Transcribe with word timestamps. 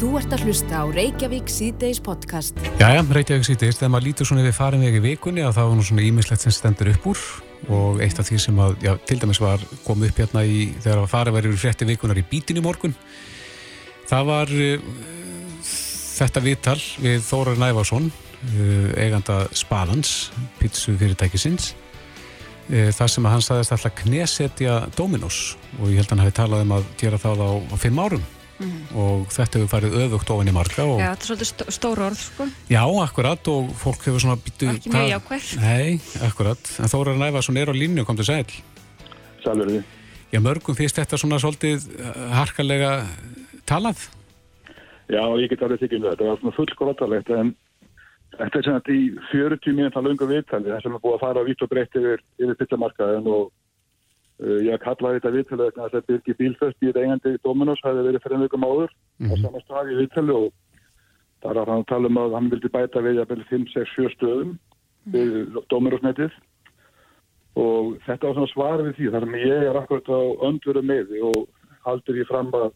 Þú 0.00 0.14
ert 0.16 0.32
að 0.32 0.46
hlusta 0.48 0.78
á 0.80 0.84
Reykjavík 0.88 1.50
síðdeis 1.52 1.98
podcast. 2.00 2.56
Jæja, 2.80 3.02
Reykjavík 3.04 3.44
síðdeis, 3.44 3.76
þegar 3.76 3.90
maður 3.92 4.06
lítur 4.06 4.28
svona 4.30 4.46
við 4.46 4.54
farin 4.56 4.84
vegi 4.86 5.02
vikunni 5.04 5.42
að 5.44 5.58
það 5.58 5.68
var 5.68 5.76
nú 5.76 5.84
svona 5.84 6.04
ímislegt 6.08 6.44
sem 6.46 6.54
stendur 6.56 6.88
upp 6.94 7.08
úr 7.10 7.24
og 7.76 8.00
eitt 8.00 8.16
af 8.16 8.30
því 8.30 8.38
sem 8.40 8.62
að, 8.64 8.78
já, 8.80 8.94
til 9.10 9.18
dæmis 9.20 9.42
var 9.44 9.66
komið 9.84 10.14
upp 10.14 10.22
hérna 10.22 10.46
í, 10.48 10.62
þegar 10.80 11.02
að 11.02 11.12
farið 11.12 11.36
væri 11.36 11.52
frétti 11.66 11.90
vikunar 11.90 12.22
í 12.22 12.24
bítinu 12.32 12.64
morgun 12.64 12.96
það 14.08 14.24
var 14.30 14.54
uh, 14.56 14.88
þetta 15.68 16.44
viðtal 16.48 16.78
við 17.04 17.20
Þórar 17.28 17.60
Nævarsson 17.60 18.08
uh, 18.08 18.90
eiganda 18.96 19.42
Spalans 19.52 20.16
pítsu 20.62 20.96
fyrirtækisins 20.96 21.74
uh, 22.72 22.88
þar 22.88 23.16
sem 23.18 23.28
að 23.28 23.36
hann 23.36 23.48
saðist 23.50 23.76
alltaf 23.76 24.00
knesetja 24.00 24.80
Dominos 24.96 25.58
og 25.76 25.90
ég 25.92 26.00
held 26.00 26.08
að 26.08 26.16
hann 26.16 26.24
hafi 26.30 26.38
talað 26.40 26.68
um 26.70 26.78
að 26.80 26.92
gera 27.04 27.20
það 27.20 27.44
á, 27.44 27.50
á 27.68 27.76
fimm 27.84 28.06
árum 28.08 28.30
Mm. 28.60 28.80
og 29.00 29.30
þetta 29.32 29.56
hefur 29.56 29.70
farið 29.72 29.94
öfugt 30.04 30.32
ofan 30.34 30.50
í 30.50 30.52
marga 30.52 30.84
og... 30.84 30.98
Já, 31.00 31.14
þetta 31.14 31.24
er 31.24 31.28
svolítið 31.30 31.70
stór 31.78 32.02
orð 32.10 32.18
sko. 32.20 32.48
Já, 32.68 32.82
akkurat 33.04 33.48
og 33.54 33.70
fólk 33.80 34.04
hefur 34.04 34.20
svona 34.20 34.36
býtu 34.36 34.68
Ekki 34.74 34.92
mjög 34.92 35.08
jákvæð 35.14 35.54
Nei, 35.62 35.94
akkurat, 36.28 36.74
en 36.76 36.92
Þóra 36.92 37.16
Næfarsson 37.16 37.56
er 37.56 37.72
á 37.72 37.74
línu 37.74 38.04
kom 38.04 38.20
til 38.20 38.28
sæl 38.28 38.44
Sælur 39.40 39.72
því 39.72 39.80
Já, 40.30 40.38
mörgum 40.38 40.76
finnst 40.78 40.98
þetta 40.98 41.18
svona 41.18 41.40
svolítið 41.42 41.88
uh, 41.98 42.28
harkalega 42.38 42.90
talað. 43.66 44.04
Já, 45.10 45.22
ég 45.42 45.50
get 45.50 45.64
alveg 45.66 45.82
þykir 45.82 46.02
með 46.04 46.12
þetta. 46.12 46.22
Það 46.22 46.30
var 46.30 46.40
svona 46.42 46.56
fullgrótalegt 46.58 47.32
en 47.34 47.50
þetta 48.36 48.60
er 48.60 48.66
sem 48.66 48.76
að 48.78 48.92
í 48.94 49.00
40 49.32 49.74
mínúta 49.74 50.02
lunga 50.06 50.28
viðtali 50.30 50.70
þess 50.70 50.86
að 50.86 50.94
maður 50.94 51.04
búið 51.06 51.16
að 51.16 51.24
fara 51.24 51.44
vitt 51.48 51.64
og 51.66 51.72
breytt 51.72 51.98
yfir, 51.98 52.22
yfir 52.38 52.60
pittamarkaðin 52.60 53.26
og 53.34 53.50
ég 54.40 54.80
kallaði 54.80 55.18
þetta 55.18 55.32
viðtölu 55.36 55.66
að 55.68 55.78
þetta 55.78 56.06
byrki 56.08 56.34
bílfest 56.38 56.84
í 56.84 56.92
reynandi 56.96 57.34
í 57.36 57.40
Dominos 57.44 57.82
hafi 57.84 58.04
verið 58.06 58.22
fyrir 58.24 58.38
einhverjum 58.38 58.64
áður 58.64 58.92
mm 58.92 59.26
-hmm. 59.26 59.32
á 59.36 59.42
sama 59.44 59.60
stað 59.60 59.90
í 59.92 59.98
viðtölu 60.00 60.36
og 60.38 60.52
það 61.42 61.50
er 61.50 61.60
að 61.60 61.72
hann 61.72 61.84
tala 61.90 62.08
um 62.08 62.20
að 62.20 62.36
hann 62.36 62.50
vildi 62.50 62.70
bæta 62.72 63.02
við 63.04 63.20
að 63.20 63.30
byrja 63.32 63.50
5, 63.50 63.66
6, 63.74 63.94
7 63.96 64.14
stöðum 64.16 64.58
við 65.12 65.30
Dominos-netið. 65.72 66.32
Og 67.60 67.96
þetta 68.06 68.26
var 68.26 68.34
svona 68.34 68.52
svar 68.54 68.82
við 68.84 68.92
því 68.96 69.12
þar 69.12 69.24
sem 69.26 69.38
ég 69.40 69.64
er 69.68 69.76
akkurat 69.76 70.08
á 70.08 70.20
öndveru 70.48 70.82
meði 70.82 71.20
og 71.20 71.48
haldur 71.84 72.20
ég 72.20 72.28
fram 72.28 72.52
að 72.54 72.70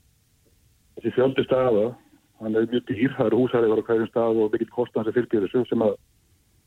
þessi 0.97 1.15
fjöldi 1.17 1.45
staða 1.45 1.95
hann 2.41 2.57
er 2.57 2.67
mjög 2.67 2.85
dýr, 2.89 3.13
það 3.17 3.27
eru 3.27 3.41
húsæriðar 3.41 3.81
á 3.81 3.87
hverjum 3.89 4.11
stað 4.11 4.41
og 4.43 4.53
mikill 4.53 4.73
kostan 4.75 5.05
sem 5.07 5.15
fylgir 5.17 5.45
þessu 5.47 5.65
sem 5.69 5.85
að 5.85 5.95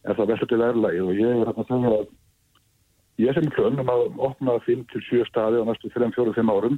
er 0.08 0.16
það 0.16 0.30
veldur 0.32 0.50
til 0.52 0.64
erlægi 0.64 1.02
og 1.04 1.12
ég 1.18 1.42
er 1.42 1.52
að 1.52 1.68
segja 1.68 1.92
að 1.98 2.08
Ég 3.18 3.34
sem 3.34 3.48
hlun 3.56 3.82
um 3.82 3.90
að 3.90 4.04
opna 4.28 4.58
5-7 4.68 5.24
staði 5.26 5.62
á 5.62 5.66
næstu 5.66 5.90
3-4-5 5.96 6.52
árum 6.54 6.76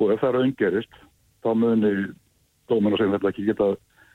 og 0.00 0.12
ef 0.14 0.20
það 0.22 0.28
er 0.28 0.44
öngerist 0.44 0.98
þá 1.42 1.50
muni 1.58 1.90
dómin 2.70 2.94
og 2.94 3.02
þetta 3.02 3.32
ekki 3.32 3.46
geta 3.48 3.72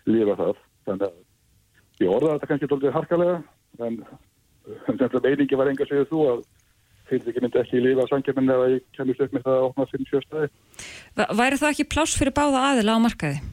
lifa 0.08 0.38
það. 0.40 0.62
Þannig 0.88 1.10
að 1.10 2.06
ég 2.06 2.14
orða 2.14 2.36
þetta 2.36 2.50
kannski 2.52 2.70
doldið 2.72 2.96
harkalega 2.96 3.42
en 3.84 4.00
þetta 4.88 5.24
meiningi 5.26 5.60
var 5.60 5.72
enga 5.74 5.90
segið 5.90 6.08
þú 6.14 6.24
að 6.32 6.46
fyrirtæki 7.10 7.44
myndi 7.44 7.62
ekki 7.62 7.84
lifa 7.84 8.08
sangjafinn 8.10 8.56
eða 8.56 8.72
ég 8.72 8.86
kemur 8.96 9.26
upp 9.28 9.36
með 9.36 9.46
það 9.46 9.60
að 9.60 9.68
opna 9.68 9.88
5-7 9.92 10.24
staði. 10.26 10.50
Væri 11.42 11.60
það 11.62 11.74
ekki 11.74 11.92
pláss 11.92 12.18
fyrir 12.18 12.38
báða 12.38 12.64
aðila 12.72 12.96
á 12.96 13.00
markaði? 13.04 13.44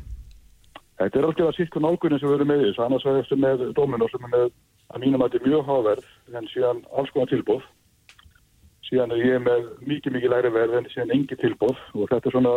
Þetta 1.03 1.19
er 1.19 1.27
alveg 1.27 1.49
að 1.49 1.57
síkku 1.59 1.83
nálgunni 1.83 2.21
sem 2.21 2.31
við 2.31 2.39
erum 2.39 2.53
með 2.53 2.63
því. 2.63 2.73
Annars 2.87 3.09
er 3.09 3.19
þetta 3.19 3.41
með 3.43 3.65
dómin 3.75 4.05
og 4.07 4.13
sem 4.13 4.29
er 4.29 4.33
með 4.37 4.53
að 4.93 5.05
mínum 5.05 5.23
að 5.23 5.33
þetta 5.33 5.45
er 5.45 5.51
mjög 5.51 5.65
háverð 5.71 6.37
en 6.37 6.51
síðan 6.53 6.85
alls 6.93 7.11
konar 7.15 7.31
tilbúð 7.33 7.65
síðan 8.93 9.15
er 9.17 9.25
ég 9.25 9.41
með 9.41 9.69
mikið 9.89 10.17
mikið 10.19 10.33
læri 10.35 10.53
verð 10.53 10.79
en 10.79 10.89
síðan 10.93 11.15
engi 11.17 11.39
tilbúð 11.41 11.79
og 11.97 12.09
þetta 12.11 12.29
er 12.29 12.35
svona 12.35 12.55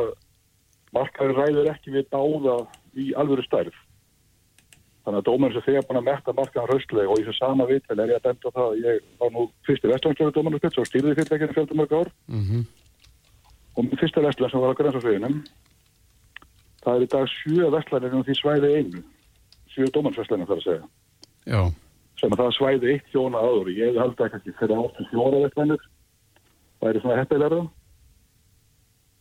markaður 0.95 1.37
ræður 1.39 1.69
ekki 1.71 1.93
við 1.95 2.07
báða 2.11 2.55
í 2.99 3.11
alvöru 3.15 3.43
stærð. 3.45 3.75
Þannig 5.05 5.21
að 5.21 5.27
dómarins 5.27 5.59
er 5.59 5.65
þegar 5.67 5.85
búin 5.87 5.99
að 6.01 6.07
metta 6.09 6.33
markaðan 6.35 6.71
raustlega 6.71 7.13
og 7.13 7.21
í 7.21 7.25
þessu 7.27 7.37
sama 7.37 7.67
vitvel 7.69 7.99
er 8.01 8.11
ég 8.11 8.19
að 8.19 8.25
benda 8.27 8.51
það 8.55 8.67
að 8.71 8.81
ég 8.81 9.05
var 9.21 9.31
nú 9.35 9.45
fyrsti 9.67 9.91
vestlandskjöru 9.91 10.35
dómarins 10.35 10.79
og 10.81 10.89
stýrði 10.89 11.15
fyrirtækinu 11.19 11.55
fjöldur 11.55 11.79
mörg 11.79 11.93
ár. 11.93 12.11
Mm 12.27 12.43
-hmm. 12.43 12.65
og 13.75 13.83
minn 13.83 14.01
fyrsta 14.01 14.21
vestland 14.21 14.51
sem 14.51 14.61
var 14.61 14.73
á 14.73 14.79
grænsasveginum 14.79 15.43
það 16.83 16.95
er 16.95 17.01
í 17.01 17.11
dag 17.15 17.27
sjö 17.27 17.71
vestlandin 17.71 18.17
um 18.17 18.23
því 18.23 18.35
svæði 18.35 18.75
einu. 18.77 19.03
Sjö 19.71 19.87
dómarnsvestlandin 19.93 20.47
þarf 20.47 20.59
að 20.59 20.67
segja. 20.67 20.85
Já 21.45 21.84
sem 22.19 22.31
að 22.31 22.41
það 22.41 22.53
svæði 22.57 22.93
eitt 22.93 23.09
þjóna 23.13 23.41
áður 23.43 23.71
ég 23.75 23.99
held 23.99 24.19
að 24.19 24.31
kannski 24.33 24.55
fyrir 24.59 24.81
áttum 24.83 25.09
fjóra 25.11 25.41
veitmennir 25.43 25.83
það 26.79 26.89
er 26.89 27.01
svona 27.03 27.19
heppilegða 27.19 27.61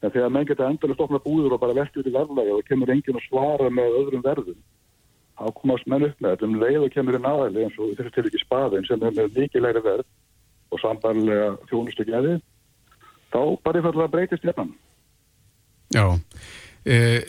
en 0.04 0.12
þegar 0.12 0.32
menn 0.34 0.48
geta 0.48 0.68
endurlega 0.68 0.98
stofna 0.98 1.22
búður 1.24 1.56
og 1.56 1.62
bara 1.62 1.76
velti 1.80 2.00
út 2.00 2.08
í 2.10 2.14
verðlega 2.14 2.56
og 2.58 2.66
kemur 2.68 2.92
enginn 2.94 3.18
að 3.18 3.26
svara 3.28 3.70
með 3.72 3.98
öðrum 4.00 4.24
verðum 4.24 4.60
þá 5.34 5.46
komast 5.58 5.88
menn 5.90 6.06
upp 6.06 6.20
með 6.22 6.34
þetta. 6.34 6.48
Um 6.48 6.58
leið 6.62 6.82
og 6.86 6.92
kemur 6.94 7.18
í 7.18 7.22
naðali 7.22 7.64
eins 7.64 7.78
og 7.80 7.94
til 7.98 8.26
ekki 8.28 8.42
spaðin 8.42 8.86
sem 8.86 9.02
er 9.02 9.16
með 9.16 9.38
læri 9.64 9.84
verð 9.84 10.06
og 10.74 10.82
sambarlega 10.82 11.54
þjónustu 11.70 12.06
geði 12.08 12.36
þá 13.32 13.40
bara 13.64 13.80
í 13.80 13.86
falla 13.86 14.10
breytist 14.10 14.46
hérna 14.46 14.68
Já 15.94 16.06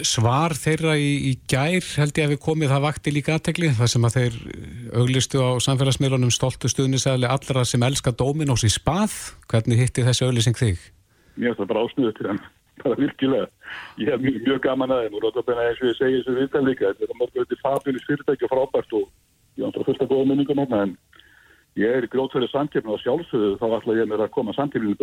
svar 0.03 0.51
þeirra 0.59 0.97
í, 0.99 1.31
í 1.31 1.33
gær 1.47 1.85
held 1.95 2.17
ég 2.19 2.25
að 2.27 2.33
við 2.33 2.39
komið 2.43 2.73
það 2.73 2.81
vakti 2.83 3.13
líka 3.15 3.35
aðtegli 3.37 3.69
þar 3.77 3.87
sem 3.87 4.03
að 4.07 4.15
þeir 4.17 4.33
auglistu 4.99 5.39
á 5.39 5.49
samfélagsmiðlunum 5.63 6.33
stoltu 6.35 6.67
stuðnisæðli 6.67 7.29
allra 7.31 7.63
sem 7.63 7.85
elska 7.87 8.11
Dominos 8.11 8.65
í 8.67 8.71
spað. 8.73 9.15
Hvernig 9.47 9.79
hitti 9.79 10.03
þessi 10.03 10.27
auglýsing 10.27 10.59
þig? 10.59 10.75
Mér 11.39 11.55
finnst 11.55 11.61
það 11.61 11.71
bara 11.71 11.83
ásnöðu 11.87 12.13
til 12.17 12.27
hann. 12.31 12.41
Bara 12.83 12.99
virkilega, 12.99 13.47
ég 14.03 14.11
hef 14.11 14.19
mjög, 14.19 14.37
mjög 14.43 14.59
gaman 14.67 14.91
aðeins 14.91 15.15
og 15.15 15.23
ráðabenna 15.23 15.63
eins 15.69 15.79
og 15.79 15.87
ég 15.87 15.95
segi 16.01 16.19
þessu 16.19 16.35
viðtæð 16.35 16.63
líka. 16.67 16.91
Þetta 16.91 17.07
er 17.07 17.19
mörgur 17.21 17.45
þetta 17.45 17.63
fabílis 17.63 18.07
fyrirtæki 18.09 18.43
og 18.43 18.51
frábært 18.51 18.91
og 18.99 19.05
ég 19.55 19.63
ándur 19.63 19.81
að 19.85 19.87
fullta 19.87 20.11
góða 20.11 20.27
minningum 20.33 20.59
hérna 20.59 20.77
en 20.83 20.91
ég 21.79 21.95
er 21.95 22.03
í 22.03 22.11
grótverði 22.11 22.51
samkjöfni 22.51 22.91
og 22.91 22.99
sjálfsögðu 23.05 23.55
þá 23.63 23.67
ætla 23.79 23.99
ég 24.01 24.11
mér 24.11 24.27
að 24.27 24.35
koma 24.35 24.51
samkjöfni 24.59 24.99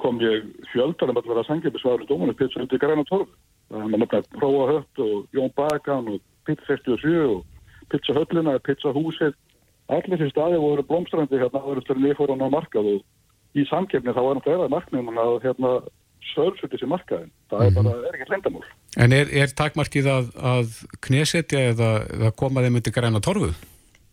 kom 0.00 0.20
ég 0.24 0.48
fjöldan 0.72 1.12
um 1.12 1.20
að 1.20 1.30
vera 1.30 1.46
sangjabisvaður 1.48 2.04
í 2.04 2.08
dómunum 2.08 2.38
pizza 2.38 2.62
undir 2.62 2.80
græna 2.82 3.04
torf. 3.08 3.30
Það 3.70 3.86
er 3.86 4.02
náttúrulega 4.02 4.38
Próa 4.40 4.66
Hött 4.72 5.02
og 5.04 5.36
Jón 5.36 5.52
Bagan 5.56 6.10
og 6.14 6.20
Pizza 6.48 6.76
67 6.80 7.22
og 7.28 7.44
Pizza 7.92 8.16
Höllina, 8.16 8.58
Pizza 8.64 8.92
Húsið. 8.96 9.36
Allir 9.90 10.20
þessi 10.20 10.34
staði 10.34 10.60
voru 10.62 10.84
blómstrandi 10.86 11.40
hérna 11.40 11.62
áður 11.62 11.82
eftir 11.82 11.98
nýfóran 11.98 12.44
á 12.46 12.48
markað 12.50 12.92
og 12.94 13.58
í 13.58 13.64
samkefni 13.66 14.14
þá 14.14 14.22
var 14.22 14.38
náttúrulega 14.38 14.74
marknum 14.74 15.10
að 15.18 15.32
hérna 15.46 15.72
sörfut 16.30 16.70
þessi 16.70 16.88
markaðin. 16.90 17.32
Það 17.50 17.64
er 17.66 17.74
bara, 17.74 17.96
er 18.06 18.16
ekki 18.16 18.30
hlendamál. 18.30 18.64
En 19.00 19.14
er, 19.16 19.32
er 19.42 19.52
takmarkið 19.58 20.10
að, 20.12 20.30
að 20.52 20.78
knesetja 21.06 21.64
eða, 21.72 21.90
eða 22.16 22.32
koma 22.38 22.64
þeim 22.64 22.80
undir 22.80 22.94
græna 22.94 23.22
torfuð? 23.24 23.56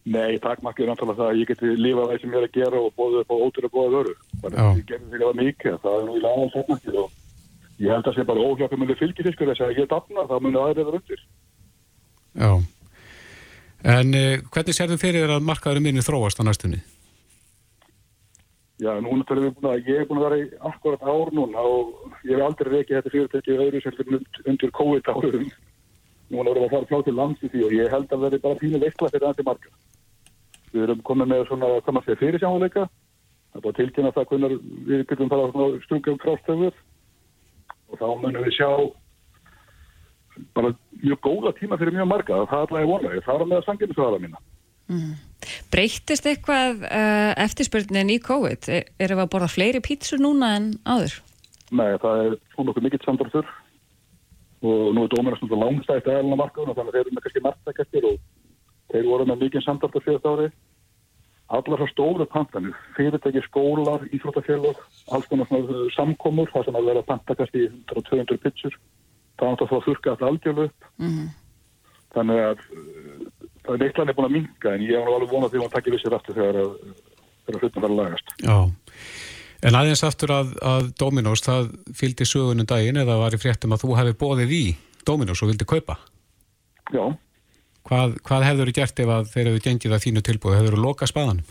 Nei, 0.07 0.37
takkmarkið 0.39 0.85
er 0.85 0.89
náttúrulega 0.91 1.19
það 1.19 1.29
að 1.29 1.39
ég 1.41 1.49
geti 1.49 1.69
lífað 1.75 2.09
það 2.09 2.19
sem 2.21 2.31
ég 2.31 2.37
er 2.39 2.45
að 2.47 2.55
gera 2.55 2.77
og 2.79 2.93
bóðið 2.95 3.21
upp 3.21 3.31
á 3.33 3.35
ótrúlega 3.43 3.73
góða 3.73 3.89
vöru. 3.95 4.13
Þannig 4.43 4.59
að 4.63 4.77
ég 4.77 4.85
gerði 4.87 5.07
því 5.07 5.15
að 5.15 5.19
það 5.19 5.27
var 5.27 5.39
mikið, 5.41 5.73
það 5.83 5.95
er 5.97 6.03
nú 6.07 6.13
í 6.13 6.21
lagan 6.23 6.53
takkmarkið 6.53 6.95
og 7.01 7.07
ég 7.77 7.89
held 7.91 7.97
að 7.97 8.07
það 8.07 8.15
sé 8.15 8.23
bara 8.29 8.45
óhjáfum 8.47 8.79
munið 8.83 9.01
fylgifiskur 9.01 9.49
þess 9.51 9.63
að 9.65 9.79
ég 9.81 9.89
dafna, 9.91 10.27
það 10.29 10.43
munið 10.45 10.61
aðrið 10.63 10.87
það 10.87 10.97
undir. 10.99 11.21
Já, 12.37 12.51
en 13.97 14.07
eh, 14.21 14.39
hvernig 14.53 14.77
sér 14.77 14.91
þau 14.93 15.01
fyrir 15.01 15.21
þér 15.25 15.35
að 15.35 15.47
markaðurum 15.49 15.85
minni 15.89 16.05
þróast 16.05 16.39
á 16.39 16.47
næstunni? 16.47 16.79
Já, 18.77 18.91
núna 19.01 19.25
talum 19.27 19.43
við 19.49 19.57
búin 19.57 19.71
að 19.73 19.89
ég 19.89 19.97
er 19.97 20.07
búin 20.07 20.21
að 20.21 20.27
vera 20.29 20.37
í 20.39 20.47
akkurat 20.69 21.03
ár 21.03 21.29
núna 21.33 21.59
og 21.65 21.83
ég 22.23 22.37
hef 22.37 22.45
aldrei 22.45 22.69
reykið 22.77 22.95
þetta 23.01 23.11
fyrirtæki. 23.11 23.51
Núna 26.27 26.51
vorum 26.51 26.59
við 26.59 26.67
að 26.67 26.73
fara 26.75 26.87
flá 26.89 26.99
til 27.07 27.15
lands 27.15 27.43
í 27.43 27.47
því 27.51 27.61
og 27.63 27.73
ég 27.73 27.93
held 27.93 28.09
að 28.11 28.23
veri 28.25 28.37
bara 28.43 28.59
fínu 28.59 28.79
veistla 28.81 29.07
fyrir 29.13 29.39
í 29.39 29.45
marka. 29.47 29.69
Við 30.73 30.85
erum 30.85 31.03
komið 31.07 31.31
með 31.31 31.43
svona, 31.49 31.71
hvað 31.81 31.95
maður 31.95 32.07
segir, 32.07 32.21
fyrirsjánuleika. 32.23 32.85
Það 33.47 33.59
er 33.59 33.65
bara 33.65 33.77
tilkynna 33.79 34.13
það 34.15 34.29
hvernig 34.31 34.55
við 34.87 35.03
getum 35.09 35.31
fara 35.31 35.51
svona 35.53 35.81
stungum 35.85 36.19
frástöfur 36.23 36.79
og 37.87 38.01
þá 38.01 38.07
munum 38.21 38.43
við 38.43 38.57
sjá 38.57 38.69
bara 40.57 40.73
mjög 41.01 41.21
góða 41.23 41.53
tíma 41.57 41.79
fyrir 41.79 41.95
mjög 41.95 42.09
marga. 42.11 42.41
Það 42.51 42.59
er 42.59 42.67
alveg 42.67 42.91
vonlega. 42.91 43.23
Það 43.25 43.41
er 43.41 43.49
með 43.51 43.61
að 43.61 43.67
sanginu 43.69 43.97
svo 43.97 44.07
aðra 44.07 44.23
mína. 44.25 44.43
Mm. 44.87 45.15
Breytist 45.71 46.27
eitthvað 46.29 46.83
uh, 46.87 47.31
eftirspurnin 47.43 48.11
í 48.13 48.19
COVID? 48.23 48.67
Er, 48.71 48.91
erum 49.03 49.19
við 49.19 49.25
að 49.25 49.31
borða 49.33 49.49
fleiri 49.51 49.81
pítsur 49.83 50.21
núna 50.21 50.53
en 50.59 50.69
áður? 50.87 51.17
Nei, 51.75 51.89
það 51.99 52.21
er 52.23 52.37
svona 52.53 52.71
okkur 52.71 52.85
mikill 52.85 53.03
samdarþur 53.03 53.49
og 54.67 54.93
nú 54.95 55.03
er 55.03 55.11
dómurinn 55.11 55.39
svona 55.41 55.65
langstækt 55.65 56.07
aðalina 56.09 56.39
markaðun 56.39 56.71
og 56.71 56.77
þannig 56.79 56.93
að 56.93 56.95
þeir 56.95 57.03
eru 57.03 57.15
með 57.15 57.25
kannski 57.25 57.43
margtækastir 57.45 58.07
og 58.09 58.15
Þeir 58.91 59.07
voru 59.07 59.27
með 59.27 59.43
mikið 59.45 59.65
samtaltar 59.65 60.03
fyrir 60.05 60.27
ári. 60.27 60.51
Allar 61.57 61.79
það 61.79 61.91
stóru 61.93 62.27
pantanir, 62.27 62.75
fyrirtæki 62.97 63.41
skólar, 63.45 64.03
íþróttafélag, 64.11 64.79
alls 65.15 65.27
konar 65.31 65.47
samkomur, 65.95 66.49
það 66.51 66.65
sem 66.67 66.79
að 66.79 66.89
vera 66.89 67.03
pantakast 67.07 67.55
í 67.55 67.67
100-200 67.87 68.41
pitsur. 68.43 68.75
Það 69.39 69.53
átt 69.53 69.63
að 69.63 69.71
fá 69.71 69.77
þurka 69.85 70.11
alltaf 70.11 70.27
algjörlu 70.27 70.65
upp. 70.67 70.89
Mm 70.97 71.13
-hmm. 71.13 71.29
Þannig 72.17 72.41
að 72.43 72.57
uh, 72.57 73.21
það 73.63 73.73
er 73.75 73.81
neittan 73.83 74.09
er 74.09 74.17
búin 74.17 74.27
að 74.27 74.35
minga 74.35 74.73
en 74.73 74.83
ég 74.83 74.99
hef 74.99 75.07
alveg 75.07 75.31
vonað 75.31 75.51
því 75.51 75.57
að 75.57 75.63
það 75.63 75.75
takkir 75.75 75.95
vissir 75.95 76.17
aftur 76.17 76.35
þegar, 76.35 76.57
þegar 77.45 77.61
hlutum 77.61 77.81
verður 77.85 77.99
lagast. 78.01 78.35
Já, 78.43 78.57
En 79.65 79.73
aðeins 79.73 80.03
aftur 80.05 80.33
að, 80.35 80.51
að 80.61 80.91
Dominos, 80.99 81.41
það 81.41 81.71
fylgdi 81.97 82.27
sögunum 82.29 82.67
daginn 82.69 82.99
eða 83.01 83.17
var 83.17 83.33
í 83.33 83.39
fréttum 83.41 83.73
að 83.73 83.85
þú 83.85 83.95
hefði 83.97 84.17
bóðið 84.21 84.53
í 84.53 84.65
Dominos 85.07 85.41
og 85.41 85.49
vildi 85.49 85.65
kaupa. 85.65 85.97
Já, 86.93 87.03
Hvað, 87.87 88.17
hvað 88.27 88.43
hefur 88.47 88.67
þú 88.69 88.73
gert 88.75 88.99
ef 88.99 89.29
þeir 89.33 89.47
hefur 89.51 89.63
gengið 89.67 89.93
að 89.95 90.03
þínu 90.05 90.21
tilbúið? 90.27 90.57
Hefur 90.59 90.75
þú 90.75 90.81
lokað 90.83 91.11
spaðanum? 91.13 91.45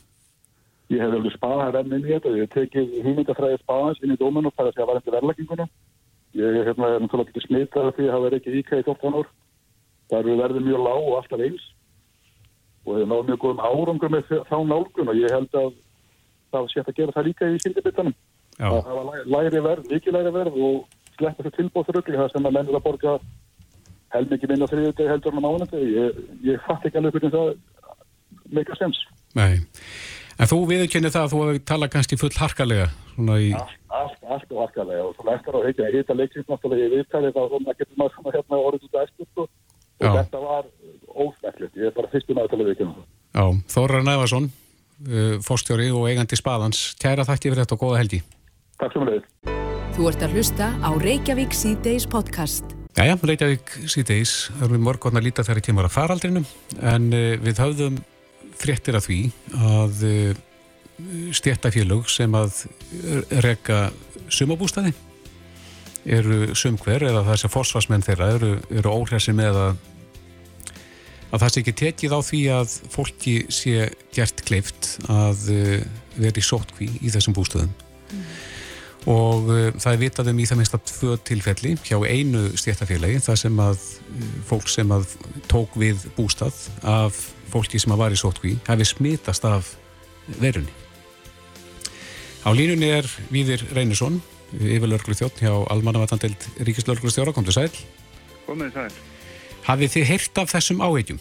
ég 0.87 1.00
hef 1.03 1.11
alveg 1.17 1.33
spaðað 1.35 1.71
renn 1.75 1.94
inn 1.97 2.05
í 2.06 2.11
þetta. 2.12 2.31
Ég 2.37 2.43
hef 2.44 2.50
tekið 2.55 2.87
hugmyndafræði 3.03 3.56
spaðans 3.62 4.03
inn 4.05 4.12
í 4.15 4.19
dóminu 4.21 4.47
og 4.50 4.55
það 4.55 4.62
er 4.62 4.69
að 4.71 4.75
segja 4.77 4.87
varandi 4.91 5.11
verðlækinguna. 5.17 5.67
Ég 6.37 6.47
er 6.61 6.67
hérna 6.69 6.87
er 6.94 7.00
náttúrulega 7.03 7.31
ekki 7.33 7.43
smitað 7.47 7.88
því 7.97 8.05
að 8.06 8.12
hafa 8.15 8.25
verið 8.27 8.38
ekki 8.38 8.53
íkæði 8.61 8.83
14 8.87 9.17
ár. 9.19 9.27
Það 10.06 10.19
eru 10.21 10.37
verðið 10.43 10.62
mjög 10.69 10.81
lág 10.87 11.00
og 11.09 11.17
alltaf 11.19 11.41
eins. 11.47 11.65
Og 12.87 12.93
ég 13.00 13.06
náðu 13.11 13.25
mjög 13.27 13.41
góðum 13.43 13.65
árangur 13.67 14.11
með 14.15 14.23
þá 14.47 14.56
nálgun 14.71 15.11
og 15.11 15.17
ég 15.19 15.35
held 15.35 15.53
að 15.59 15.71
það 16.55 16.62
sé 16.71 16.79
að 16.85 16.97
gera 17.00 17.17
það 17.17 17.27
líka 17.27 17.44
í 17.50 17.59
skyndibittanum. 17.65 18.15
Já, 18.61 18.69
að 18.71 18.87
hafa 18.87 19.03
læ- 19.11 19.27
lægri 19.35 19.61
verð, 19.67 19.85
held 24.14 24.31
mikið 24.32 24.53
minna 24.53 24.69
þriðudegi 24.70 25.11
heldur 25.11 25.35
en 25.35 25.41
á 25.41 25.47
mánudegi. 25.47 25.88
Ég, 25.97 26.20
ég 26.47 26.62
fatt 26.67 26.87
ekki 26.87 27.00
alveg 27.00 27.17
hvernig 27.17 27.35
það 27.35 27.56
meika 28.56 28.79
sens. 28.79 29.03
nei. 29.35 29.64
En 30.37 30.49
þú 30.50 30.58
viðurkennir 30.69 31.12
það 31.14 31.23
að 31.25 31.31
þú 31.32 31.38
hefur 31.43 31.61
talað 31.70 31.93
kannski 31.94 32.19
full 32.20 32.35
harkalega 32.37 32.91
svona 33.14 33.38
í... 33.41 33.47
Allt, 33.56 33.79
allt, 33.88 34.26
allt 34.35 34.53
og 34.53 34.58
allt 34.67 34.76
og 34.82 35.14
svo 35.17 35.32
eftir 35.32 35.56
á 35.56 35.61
heikja, 35.64 35.88
hita 35.94 36.17
leiksins 36.17 36.50
náttúrulega 36.50 36.91
í 36.91 36.93
viðtæli 36.93 37.32
þá 37.32 37.41
svona 37.55 37.76
getur 37.79 37.97
maður 38.03 38.19
svona 38.19 38.35
hérna 38.37 38.61
orðið 38.61 38.85
út 38.85 38.99
af 39.00 39.06
eftir 39.06 39.31
sko. 39.31 39.47
og 39.47 40.05
Já. 40.05 40.12
þetta 40.19 40.43
var 40.44 40.70
ósmæklegt. 41.25 41.81
Ég 41.81 41.88
er 41.88 41.97
bara 41.97 42.12
fyrstum 42.12 42.43
að 42.43 42.52
tala 42.52 42.69
við 42.69 42.75
ekki 42.76 42.85
um 42.85 42.94
það. 42.99 43.11
Já, 43.32 43.44
Þórar 43.73 44.05
Nævarsson, 44.05 44.52
uh, 45.09 45.35
fórstjóri 45.49 45.88
og 45.88 46.09
eigandi 46.11 46.37
spaðans. 46.37 46.87
Kæra 47.00 47.25
þakki 47.25 47.55
fyrir 47.55 47.64
þetta 47.64 47.79
og 47.79 47.87
góða 47.87 48.02
helgi. 48.05 48.25
Takk 48.76 48.93
sem. 48.93 49.14
Þú 49.97 50.11
ert 50.12 50.26
að 50.26 50.37
hlusta 50.37 50.75
á 50.85 50.91
Reykjavík 51.00 51.56
síðdeis 51.56 52.05
podcast. 52.05 52.75
Jæja, 52.96 53.12
Reykjavík 53.28 53.72
síðdeis, 53.93 54.31
það 54.54 54.62
erum 54.64 54.75
við 54.78 54.84
mörgóðan 54.87 55.20
að 55.20 55.26
líta 55.26 55.43
þegar 55.44 55.58
í 55.60 55.64
tímar 55.66 55.87
að 55.90 55.93
faraldrinum, 55.98 56.44
en 56.81 57.08
uh, 57.12 57.25
við 57.44 57.58
höfðum 57.60 57.98
fréttir 58.56 58.96
af 58.96 59.04
því 59.04 59.19
að 59.52 60.04
uh, 60.08 60.38
stjættafélög 61.37 62.08
sem 62.08 62.32
að 62.38 62.62
reka 63.44 63.90
sumabústaði 64.32 64.94
eru 66.08 66.56
sumhver 66.56 67.04
eða 67.04 67.26
þessi 67.26 67.50
forsvarsmenn 67.52 68.06
þeirra 68.06 68.31
eru, 68.38 68.50
eru 68.72 68.94
óhressi 68.94 69.37
með 69.37 69.60
að 69.66 69.84
að 71.26 71.42
það 71.42 71.52
sé 71.52 71.60
ekki 71.60 71.78
tekið 71.82 72.16
á 72.16 72.20
því 72.25 72.42
að 72.54 72.75
fólki 72.96 73.37
sé 73.52 73.90
gert 74.16 74.40
kleift 74.49 74.94
að 75.12 75.50
í 75.50 76.44
sótkví 76.49 76.88
í 77.02 77.12
þessum 77.12 77.37
bústöðum 77.37 77.75
og 79.06 79.50
uh, 79.50 79.69
það 79.79 79.93
er 79.93 80.00
vitað 80.03 80.31
um 80.32 80.43
í 80.43 80.47
það 80.50 80.61
minnst 80.61 80.76
að 80.76 80.87
tvö 80.91 81.17
tilfelli 81.29 81.75
hjá 81.87 81.97
einu 82.03 82.49
stjættafélagi 82.58 83.23
þar 83.26 83.41
sem 83.44 83.61
að 83.62 83.79
uh, 83.79 84.31
fólk 84.49 84.70
sem 84.73 84.94
að 84.94 85.08
tók 85.50 85.76
við 85.79 86.06
bústað 86.19 86.58
af 86.82 87.20
fólki 87.53 87.81
sem 87.81 87.94
að 87.94 88.03
var 88.03 88.14
í 88.14 88.19
sótkví 88.19 88.56
hafi 88.67 88.88
smitast 88.88 89.47
af 89.47 89.75
verunni. 90.41 90.73
Á 92.47 92.50
línunni 92.55 92.91
er 92.94 93.06
Víðir 93.35 93.62
Reynisson, 93.75 94.20
yfirlörglu 94.55 95.17
þjótt 95.19 95.41
hjá 95.43 95.50
Almannavatandeld 95.73 96.47
Ríkislörglu 96.62 97.11
stjóra, 97.11 97.35
kom 97.35 97.47
til 97.47 97.56
sæl. 97.56 97.70
Komið 98.47 98.76
sæl. 98.76 99.00
Hafið 99.67 99.97
þið 99.97 100.11
heyrt 100.12 100.38
af 100.38 100.52
þessum 100.52 100.82
áhegjum? 100.85 101.19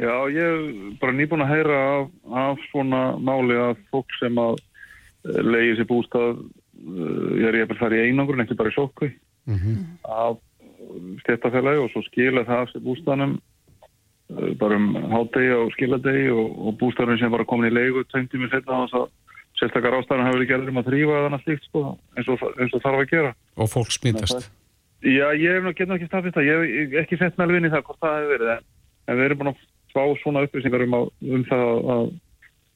Já, 0.00 0.14
ég 0.32 0.38
er 0.40 0.60
bara 1.02 1.12
nýbúin 1.12 1.42
að 1.44 1.50
heyra 1.50 1.78
af, 1.96 2.12
af 2.42 2.62
svona 2.70 3.00
máli 3.18 3.58
að 3.58 3.82
fólk 3.90 4.14
sem 4.20 4.38
að 4.40 4.60
leiði 5.26 5.80
sér 5.80 5.88
bústað, 5.90 6.38
ég 6.80 7.48
er 7.48 7.58
ég 7.60 7.66
að 7.68 7.80
fara 7.80 7.98
í 7.98 8.08
einangrun, 8.08 8.44
ekki 8.44 8.58
bara 8.58 8.72
í 8.72 8.76
sókvi, 8.76 9.12
Mm 9.48 9.56
-hmm. 9.56 9.84
af 10.04 10.36
stjættafélagi 11.22 11.80
og 11.80 11.90
svo 11.90 12.02
skila 12.02 12.42
það 12.44 12.74
bústaðnum 12.84 13.32
uh, 14.30 14.50
bara 14.60 14.76
um 14.76 14.94
hádegi 14.94 15.52
og 15.56 15.72
skiladegi 15.72 16.28
og, 16.30 16.46
og 16.66 16.78
bústaðurinn 16.80 17.18
sem 17.18 17.32
var 17.32 17.44
komin 17.44 17.70
í 17.70 17.74
leigu 17.74 18.04
tveim 18.04 18.28
tími 18.28 18.50
setna 18.50 18.72
á 18.76 18.80
þess 18.84 18.98
að 19.00 19.06
sérstakar 19.58 19.96
ástæðan 19.98 20.26
hafi 20.26 20.36
verið 20.38 20.50
gerður 20.50 20.72
um 20.72 20.80
að 20.80 20.88
þrýfa 20.88 21.22
þannig 21.24 21.42
slíkt 21.44 21.64
sko, 21.68 21.82
eins 22.16 22.28
og, 22.28 22.38
eins 22.60 22.74
og 22.74 22.82
þarf 22.84 23.00
að 23.00 23.10
gera. 23.10 23.34
Og 23.56 23.68
fólk 23.68 23.92
smitast. 23.92 24.50
Já, 25.00 25.26
ég 25.36 25.50
hef 25.56 25.74
getur 25.76 25.96
ekki 25.96 26.08
staðfist 26.08 26.36
það, 26.36 26.48
ég 26.48 26.90
hef 26.92 26.96
ekki 27.04 27.18
sett 27.20 27.36
með 27.36 27.44
alveg 27.46 27.60
inn 27.60 27.68
í 27.68 27.72
það 27.74 27.84
hvort 27.88 28.00
það 28.04 28.16
hefur 28.18 28.32
verið, 28.34 28.50
en, 28.54 28.64
en 29.06 29.18
við 29.18 29.24
erum 29.26 29.40
búin 29.40 29.52
að 29.52 29.62
fá 29.94 30.02
svona 30.22 30.42
upplýsingar 30.46 30.84
um, 30.86 30.96
að, 30.98 31.06
um 31.36 31.44
það 31.48 31.70
að, 31.94 32.10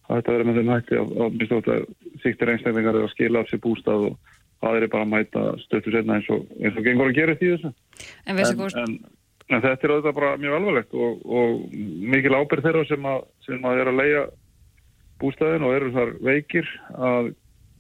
að, 0.05 0.15
þetta 0.17 0.37
verið 0.37 0.49
með 0.49 0.61
þeim 0.61 0.73
hætti 0.75 1.01
að, 1.01 1.13
minnst 1.35 1.57
átt 1.59 1.73
að 1.75 1.85
síktir 2.23 2.55
einstaklingar 2.55 2.99
eru 2.99 3.09
að 3.09 3.15
skila 3.15 3.43
af 3.43 3.51
sér 3.51 3.63
bústað 3.65 4.09
og 4.11 4.33
það 4.65 4.79
er 4.79 4.89
bara 4.93 5.07
að 5.07 5.13
mæta 5.13 5.45
stöttu 5.65 5.93
setna 5.93 6.19
eins 6.19 6.31
og, 6.33 6.47
eins 6.61 6.79
og 6.79 6.87
gengur 6.87 7.11
að 7.11 7.19
gera 7.19 7.37
því 7.41 7.53
þessu. 7.55 7.75
En 8.25 8.41
En, 8.85 8.85
en, 8.85 8.97
en 9.51 9.65
þetta 9.65 9.87
er 9.87 9.95
auðvitað 9.95 10.19
bara 10.19 10.33
mjög 10.41 10.59
alvarlegt 10.59 10.97
og, 10.97 11.23
og 11.25 11.77
mikil 12.15 12.39
ábyrð 12.39 12.69
þeirra 12.69 12.89
sem 12.89 13.09
að, 13.11 13.23
sem 13.47 13.69
að 13.69 13.83
er 13.83 13.93
að 13.93 14.01
leia 14.01 14.27
bústaðin 15.23 15.67
og 15.67 15.77
eru 15.77 15.95
þar 15.95 16.13
veikir 16.25 16.71
að 16.97 17.33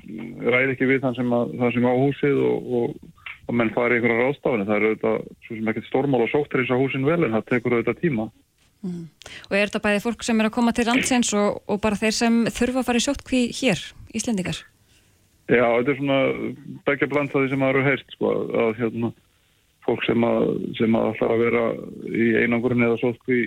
ræði 0.04 0.74
ekki 0.74 0.88
við 0.88 1.04
þann 1.04 1.18
sem, 1.18 1.32
að, 1.32 1.54
þann 1.60 1.76
sem 1.76 1.88
á 1.88 1.94
húsið 1.96 2.40
og, 2.44 2.72
og, 2.78 3.12
og 3.48 3.58
menn 3.58 3.72
fari 3.76 4.00
á 4.00 4.04
ráðstafinu. 4.04 4.68
Það 4.68 4.76
er 4.76 4.88
auðvitað 4.88 5.18
svo 5.46 5.58
sem 5.58 5.70
ekkert 5.72 5.90
stórmál 5.90 6.24
og 6.24 6.32
sóttir 6.32 6.62
eins 6.62 6.72
á 6.72 6.80
húsin 6.80 7.08
vel 7.08 7.22
en 7.22 7.36
það 7.38 7.48
tekur 7.52 7.78
auðvitað 7.78 8.02
tíma. 8.02 8.28
Og 8.84 9.56
er 9.56 9.68
þetta 9.70 9.82
bæði 9.86 10.04
fólk 10.04 10.24
sem 10.26 10.40
er 10.40 10.50
að 10.50 10.56
koma 10.56 10.74
til 10.76 10.86
landsins 10.88 11.32
og, 11.38 11.60
og 11.68 11.80
bara 11.84 11.98
þeir 11.98 12.16
sem 12.16 12.38
þurfa 12.52 12.82
að 12.82 12.88
fara 12.88 13.02
í 13.02 13.06
sótkví 13.06 13.42
hér, 13.60 13.82
Íslendingar? 14.14 14.62
Já, 15.48 15.66
þetta 15.66 15.92
er 15.92 15.98
svona 15.98 16.20
begja 16.86 17.10
bland 17.10 17.32
það 17.32 17.50
sem 17.52 17.66
eru 17.68 17.84
heyrst 17.84 18.16
sko, 18.16 18.32
að 18.64 18.70
hérna, 18.80 19.10
fólk 19.84 20.06
sem 20.06 20.24
að, 20.24 20.46
sem 20.78 20.96
að 20.96 21.10
ætla 21.12 21.28
að 21.34 21.44
vera 21.44 21.66
í 22.08 22.30
einangurinn 22.40 22.86
eða 22.86 23.00
sótkví 23.02 23.42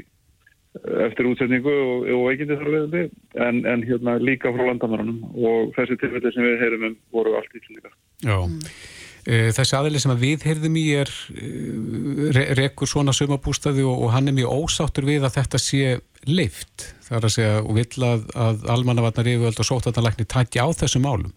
eftir 1.08 1.26
útsetningu 1.32 1.74
og, 1.74 2.06
og 2.14 2.28
veikindi 2.28 2.58
þar 2.60 2.70
leiðandi 2.74 3.02
en, 3.48 3.64
en 3.66 3.86
hérna 3.88 4.18
líka 4.22 4.52
frá 4.54 4.68
landamærunum 4.68 5.24
og 5.34 5.74
þessi 5.78 5.98
tilfelli 6.02 6.34
sem 6.36 6.46
við 6.46 6.62
heyrum 6.62 6.86
um 6.92 6.96
voru 7.16 7.34
allt 7.40 7.58
íslendingar. 7.58 7.96
Já. 8.22 8.38
Eh, 8.38 8.97
Þessi 9.28 9.76
aðli 9.76 10.00
sem 10.00 10.14
að 10.14 10.22
við 10.24 10.44
heyrðum 10.48 10.76
í 10.80 10.84
er 11.02 11.10
eh, 11.36 12.28
re 12.32 12.44
rekur 12.56 12.88
svona 12.88 13.12
sumabústaði 13.16 13.84
og, 13.84 14.06
og 14.06 14.14
hann 14.14 14.32
er 14.32 14.38
mjög 14.38 14.62
ósáttur 14.64 15.08
við 15.10 15.26
að 15.28 15.36
þetta 15.42 15.60
sé 15.60 15.98
leift. 16.28 16.86
Það 17.08 17.18
er 17.18 17.28
að 17.28 17.34
segja 17.36 17.58
og 17.60 17.74
vill 17.76 18.08
að, 18.08 18.24
að 18.40 18.64
almannavatnar 18.72 19.28
yfirvöld 19.34 19.60
og 19.60 19.68
sóttatanlækni 19.68 20.28
taki 20.32 20.64
á 20.64 20.68
þessum 20.80 21.04
málum. 21.08 21.34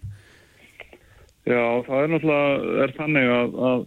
Já, 1.49 1.63
það 1.89 2.05
er 2.05 2.13
náttúrulega 2.13 2.85
er 2.85 2.95
þannig 3.01 3.33
að, 3.35 3.59
að, 3.71 3.85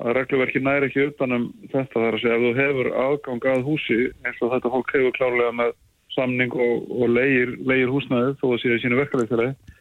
að 0.00 0.16
regluverki 0.16 0.64
næri 0.64 0.88
ekki 0.88 1.06
utanum 1.10 1.46
þetta 1.74 1.98
þar 1.98 2.16
að 2.16 2.24
segja 2.24 2.38
ef 2.38 2.46
þú 2.46 2.52
hefur 2.62 2.90
aðgang 3.04 3.48
að 3.52 3.66
húsi 3.68 4.00
eins 4.22 4.40
og 4.40 4.54
þetta 4.54 4.72
fólk 4.78 4.96
hefur 4.96 5.16
klárlega 5.18 5.52
með 5.60 5.76
samning 6.16 6.56
og, 6.56 6.88
og 6.88 7.12
leigir, 7.12 7.56
leigir 7.68 7.92
húsnæðið 7.92 8.34
þó 8.40 8.46
að 8.48 8.60
séu 8.64 8.80
sínu 8.80 9.00
verkefæðislega 9.02 9.78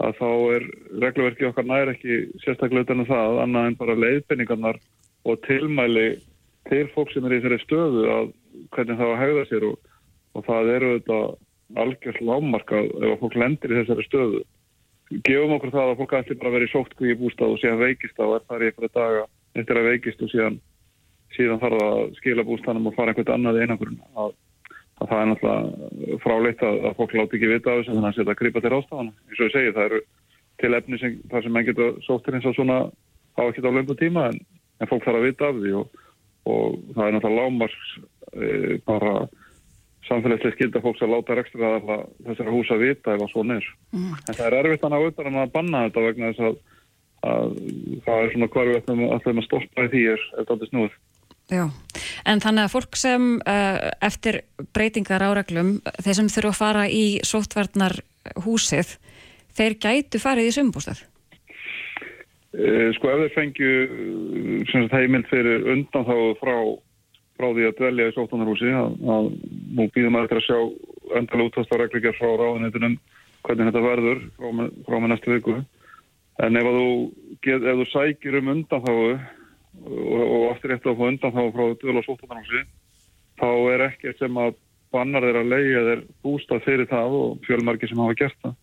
að 0.00 0.16
þá 0.20 0.28
er 0.54 0.66
regluverki 1.04 1.48
okkar 1.48 1.68
næri 1.68 1.94
ekki 1.94 2.18
sérstaklega 2.44 2.86
utanum 2.86 3.08
það 3.08 3.40
annað 3.44 3.68
en 3.68 3.78
bara 3.80 3.98
leiðbendingarnar 4.04 4.80
og 5.28 5.42
tilmæli 5.46 6.08
til 6.70 6.86
fólk 6.94 7.12
sem 7.12 7.26
er 7.28 7.36
í 7.36 7.40
þeirri 7.44 7.60
stöðu 7.64 8.06
að 8.14 8.32
hvernig 8.74 9.00
það 9.00 9.12
á 9.12 9.14
að 9.14 9.20
hegða 9.24 9.44
sér 9.50 9.66
og, 9.68 9.76
og 10.36 10.46
það 10.48 10.72
eru 10.76 10.94
þetta 10.96 11.20
algjörð 11.84 12.24
lámark 12.30 12.72
að 12.74 12.88
ef 12.90 13.10
að 13.10 13.20
fólk 13.20 13.36
lendir 13.38 13.74
í 13.74 13.78
þessari 13.80 14.06
stöðu. 14.08 14.40
Gefum 15.26 15.54
okkur 15.56 15.74
það 15.74 15.92
að 15.92 16.00
fólk 16.00 16.16
ætli 16.18 16.38
bara 16.38 16.50
að 16.50 16.56
vera 16.56 16.68
í 16.68 16.72
sóttkví 16.72 17.12
í 17.12 17.18
bústað 17.18 17.54
og 17.54 17.62
síðan 17.62 17.82
veikist 17.82 18.20
og 18.22 18.36
er 18.36 18.44
það 18.48 18.62
í 18.62 18.68
eitthvað 18.70 18.94
daga 18.96 19.24
eftir 19.58 19.80
að 19.80 19.88
veikist 19.90 20.22
og 20.24 20.32
síðan 20.32 20.60
síðan 21.34 21.60
þarf 21.62 21.82
að 21.86 22.00
skila 22.18 22.46
bústaðnum 22.46 22.90
og 22.90 22.96
fara 22.96 23.12
einhvern 23.12 23.34
annað 23.36 23.58
í 23.58 23.64
einangurinn 23.66 24.00
að, 24.18 24.32
að 25.00 25.10
það 25.10 25.20
er 25.20 25.28
náttúrulega 25.30 26.18
fráleitt 26.24 26.64
að, 26.66 26.80
að 26.88 26.96
fólk 26.98 27.14
láti 27.16 27.38
ekki 27.38 27.52
vita 27.54 27.72
af 27.72 27.80
þessu 27.80 27.94
þannig 27.94 28.08
að 28.10 28.16
setja 28.18 28.34
að 28.34 28.40
grípa 28.40 28.62
til 28.64 28.72
rástafana 28.74 29.12
eins 29.12 29.40
og 29.40 29.46
ég 29.46 29.54
segi 29.54 29.74
það 29.76 29.86
eru 29.88 30.00
til 30.60 30.72
efni 30.76 31.00
sem, 31.00 31.18
þar 31.30 31.44
sem 31.44 31.54
menn 31.56 31.68
geta 31.68 31.90
sóttir 32.04 32.36
eins 32.36 32.48
og 32.48 32.56
svona 32.56 32.78
á 33.40 33.42
ekki 33.46 33.64
á 33.64 33.72
löngu 33.72 33.96
tíma 33.96 34.28
en, 34.30 34.40
en 34.80 34.90
fólk 34.90 35.06
þarf 35.06 35.20
að 35.20 35.28
vita 35.28 35.48
af 35.48 35.60
því 35.60 35.76
og, 35.80 36.02
og 36.52 36.80
það 36.96 37.06
er 37.06 37.14
náttúrulega 37.16 37.44
lámars 37.46 37.78
e, 38.34 38.80
bara 38.88 39.14
samfélagslega 40.08 40.56
skilda 40.56 40.82
fólks 40.84 41.04
að 41.04 41.14
láta 41.14 41.36
rekstra 41.38 41.76
þessara 42.26 42.54
húsa 42.54 42.78
vita 42.80 43.14
ef 43.14 43.24
að 43.24 43.32
svona 43.32 43.58
er. 43.60 43.70
Mm. 43.94 44.14
En 44.26 44.36
það 44.36 44.46
er 44.46 44.58
erfitt 44.60 44.84
að 44.84 44.92
ná 44.92 44.98
auðvitað 44.98 45.30
um 45.30 45.40
að 45.40 45.54
banna 45.54 45.84
þetta 45.86 46.04
vegna 46.06 46.30
þess 46.30 46.46
að, 46.48 46.58
að 47.30 47.54
það 48.06 48.24
er 48.24 48.32
svona 48.34 48.50
ætlum 48.80 49.04
að, 49.06 49.28
að 49.30 49.46
stoppa 49.46 49.86
í 49.86 49.92
því 49.94 50.04
er 50.14 50.26
þetta 50.40 50.70
snúið. 50.72 50.98
Já, 51.50 51.64
en 52.30 52.42
þannig 52.42 52.66
að 52.66 52.74
fólk 52.76 52.98
sem 52.98 53.30
uh, 53.42 53.78
eftir 54.06 54.44
breytingar 54.76 55.24
áreglum, 55.26 55.78
þeir 55.98 56.18
sem 56.20 56.28
þurfa 56.30 56.52
að 56.52 56.60
fara 56.60 56.84
í 56.86 57.04
sóttvarnar 57.26 57.96
húsið, 58.44 58.92
þeir 59.58 59.74
gætu 59.82 60.20
farið 60.22 60.50
í 60.50 60.52
sumbústað? 60.54 61.00
E, 62.50 62.90
sko 62.96 63.10
ef 63.12 63.24
þeir 63.24 63.34
fengju 63.34 63.72
sem 64.70 64.86
sagt 64.86 64.94
heimild 64.94 65.26
fyrir 65.30 65.66
undan 65.70 66.06
þá 66.06 66.14
frá, 66.38 66.54
frá 67.38 67.48
því 67.54 67.66
að 67.68 67.76
dvelja 67.78 68.08
í 68.10 68.14
sóttvarnarhúsi 68.16 68.72
að, 68.74 68.96
að 69.14 69.28
nú 69.78 69.86
býðum 69.94 70.18
að 70.18 70.26
þetta 70.26 70.40
að 70.40 70.46
sjá 70.46 71.18
endala 71.20 71.46
útast 71.46 71.74
á 71.74 71.76
reglugjör 71.78 72.18
frá 72.18 72.30
ráðunitunum 72.40 72.96
hvernig 73.46 73.70
þetta 73.70 73.84
verður 73.84 74.24
frá 74.38 74.48
með, 74.58 74.72
frá 74.86 74.96
með 74.98 75.12
næstu 75.12 75.34
viku 75.34 75.58
en 76.46 76.58
ef 76.58 76.70
þú, 76.74 76.88
get, 77.46 77.62
ef 77.62 77.78
þú 77.82 77.86
sækir 77.92 78.40
um 78.40 78.50
undanþáu 78.54 79.06
og, 79.84 80.22
og 80.22 80.46
aftur 80.54 80.74
eftir 80.76 80.92
að 80.92 80.98
fá 81.00 81.04
undanþáu 81.12 81.52
frá 81.54 81.64
döl 81.82 81.98
og 82.00 82.06
sóttanarhúsi 82.08 82.62
þá 83.40 83.48
er 83.74 83.86
ekkert 83.90 84.18
sem 84.20 84.40
að 84.42 84.56
bannar 84.90 85.22
þeir 85.28 85.38
að 85.42 85.50
leiða 85.54 85.82
þeir 85.88 86.00
bústað 86.26 86.64
fyrir 86.66 86.88
það 86.90 87.14
og 87.20 87.36
fjölmarki 87.46 87.88
sem 87.90 88.02
hafa 88.02 88.18
gert 88.24 88.40
það 88.44 88.56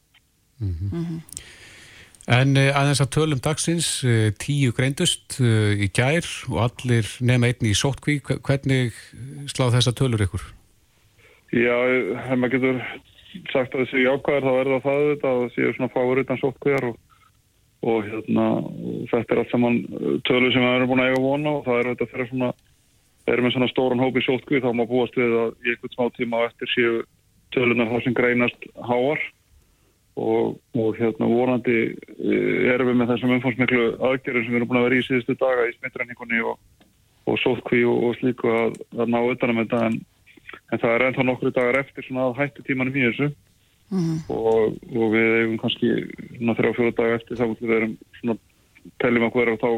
En 2.27 2.57
uh, 2.59 2.73
aðeins 2.75 2.99
að 2.99 3.11
tölum 3.15 3.39
dagsins, 3.39 3.85
uh, 4.03 4.27
tíu 4.35 4.73
greindust 4.75 5.37
uh, 5.39 5.71
í 5.79 5.87
gær 5.95 6.25
og 6.51 6.57
allir 6.65 7.07
nema 7.23 7.47
einni 7.47 7.69
í 7.71 7.77
sótkví. 7.77 8.17
Hve- 8.27 8.41
Hvernig 8.43 8.97
sláð 9.47 9.77
þessa 9.77 9.93
tölur 9.95 10.25
ykkur? 10.25 10.43
Já, 11.55 11.71
ef 12.27 12.33
maður 12.35 12.57
getur 12.57 12.81
sagt 13.53 13.77
að 13.77 13.85
þessi 13.85 14.03
jákvæðar 14.03 14.43
þá 14.43 14.51
er 14.59 14.71
það 14.73 14.83
það 14.89 15.05
þetta 15.13 15.31
að 15.31 15.39
það 15.39 15.55
séu 15.55 15.71
svona 15.77 15.93
fáur 15.95 16.21
utan 16.25 16.41
sótkvíðar 16.41 16.89
og, 16.89 16.97
og 17.85 18.07
hérna, 18.07 18.47
þetta 19.11 19.33
er 19.33 19.41
allt 19.41 19.53
saman 19.53 19.79
uh, 19.91 20.15
tölur 20.27 20.53
sem 20.53 20.63
við 20.63 20.75
erum 20.77 20.91
búin 20.91 21.03
að 21.03 21.11
eiga 21.11 21.23
vona 21.23 21.53
og 21.57 21.63
það 21.67 21.79
er 21.79 21.89
þetta 21.91 22.09
fyrir 22.11 22.29
svona, 22.31 22.51
erum 23.29 23.47
með 23.47 23.55
svona 23.55 23.69
stóran 23.71 24.03
hóp 24.03 24.17
í 24.17 24.25
sótkvíð 24.25 24.65
þá 24.65 24.69
má 24.73 24.83
búast 24.89 25.17
við 25.19 25.37
að 25.43 25.53
í 25.61 25.73
einhvern 25.73 25.95
smá 25.95 26.05
tíma 26.17 26.41
á 26.41 26.47
eftir 26.49 26.73
séu 26.73 26.93
tölunar 27.55 27.91
þá 27.91 27.97
sem 28.03 28.17
greinast 28.17 28.69
háar. 28.89 29.25
Og, 30.17 30.55
og 30.73 30.95
hérna 30.97 31.27
vonandi 31.29 31.79
uh, 31.93 32.73
erum 32.73 32.89
við 32.89 32.95
með 32.97 33.11
þessum 33.13 33.35
umfómsmiklu 33.35 33.83
aðgerðum 34.01 34.47
sem 34.47 34.55
við 34.55 34.59
erum 34.63 34.71
búin 34.71 34.79
að 34.79 34.87
vera 34.87 34.97
í 34.97 35.05
síðustu 35.05 35.35
daga 35.37 35.67
í 35.69 35.75
smittræningunni 35.75 36.39
og, 36.41 36.55
og 37.29 37.37
sótkví 37.43 37.83
og, 37.85 37.99
og 38.07 38.15
slíku 38.17 38.49
að, 38.49 38.79
að 38.97 39.11
ná 39.13 39.19
utanum 39.21 39.61
þetta. 39.61 39.83
En 39.91 39.99
en 40.71 40.81
það 40.81 40.93
er 40.93 41.05
ennþá 41.07 41.25
nokkru 41.27 41.51
dagar 41.55 41.79
eftir 41.81 42.05
svona 42.05 42.27
að 42.29 42.39
hættu 42.41 42.65
tímanum 42.67 42.97
í 42.97 43.05
þessu 43.07 43.29
og, 43.91 44.77
og 44.91 45.13
við 45.13 45.33
eigum 45.41 45.57
kannski 45.61 45.93
þrjá 46.39 46.71
fjóra 46.75 46.95
dagar 46.97 47.19
eftir 47.19 47.39
þá 47.39 47.45
við 47.59 47.75
erum 47.77 47.95
svona 48.19 48.37
teljum 49.03 49.27
að 49.27 49.35
hverja 49.35 49.55
og 49.55 49.61
þá 49.63 49.69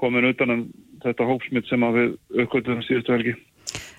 komin 0.00 0.28
utan 0.30 0.54
en 0.54 0.64
þetta 1.04 1.28
hópsmitt 1.28 1.70
sem 1.70 1.86
við 1.96 2.12
uppgötum 2.44 2.82
síðustu 2.86 3.14
helgi. 3.14 3.36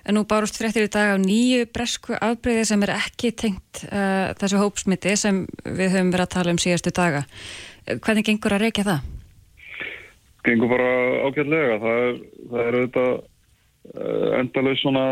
En 0.02 0.16
nú 0.18 0.24
bárust 0.26 0.58
fréttir 0.58 0.88
í 0.88 0.90
dag 0.92 1.14
á 1.14 1.16
nýju 1.20 1.68
bresku 1.72 2.16
afbreyði 2.16 2.64
sem 2.66 2.84
er 2.86 2.94
ekki 2.96 3.30
tengt 3.38 3.84
uh, 3.86 4.32
þessu 4.40 4.58
hópsmiti 4.58 5.14
sem 5.18 5.44
við 5.62 5.94
höfum 5.94 6.10
verið 6.14 6.26
að 6.26 6.32
tala 6.34 6.54
um 6.54 6.62
síðastu 6.62 6.92
daga. 6.94 7.22
Uh, 7.86 7.98
Hvernig 8.02 8.26
gengur 8.26 8.56
að 8.56 8.66
reykja 8.66 8.86
það? 8.88 9.10
Gengur 10.42 10.72
bara 10.72 10.88
ágætlega, 11.28 11.76
það 11.84 12.00
er, 12.08 12.16
það 12.50 12.64
er 12.64 12.78
auðvitað 12.80 13.12
uh, 13.90 14.28
endalaus 14.38 14.82
svona 14.82 15.04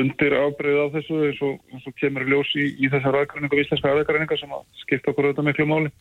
undir 0.00 0.36
afbreyð 0.40 0.82
af 0.84 0.92
þessu 0.96 1.22
eins 1.28 1.40
og, 1.46 1.56
eins 1.72 1.88
og 1.88 1.96
kemur 2.00 2.26
ljós 2.28 2.52
í, 2.58 2.68
í 2.82 2.90
þessar 2.92 3.20
aðgræningu, 3.22 3.62
íslenska 3.62 3.92
aðgræninga 3.92 4.38
sem 4.40 4.52
að 4.56 4.66
skipta 4.82 5.12
okkur 5.12 5.30
auðvitað 5.30 5.48
miklu 5.50 5.68
máli 5.70 5.94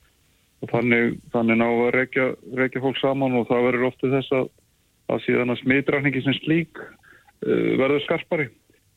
og 0.64 0.72
þannig, 0.72 1.18
þannig 1.34 1.60
ná 1.62 1.66
að 1.70 1.90
reykja, 1.96 2.28
reykja 2.58 2.84
fólk 2.84 3.02
saman 3.02 3.40
og 3.40 3.50
það 3.50 3.66
verður 3.70 3.90
ofta 3.90 4.12
þess 4.14 4.36
að, 4.40 4.52
að 5.14 5.26
síðan 5.26 5.54
að 5.54 5.64
smitrækningi 5.64 6.26
sem 6.26 6.38
slík 6.42 6.84
uh, 6.84 7.72
verður 7.82 8.06
skarpari. 8.06 8.52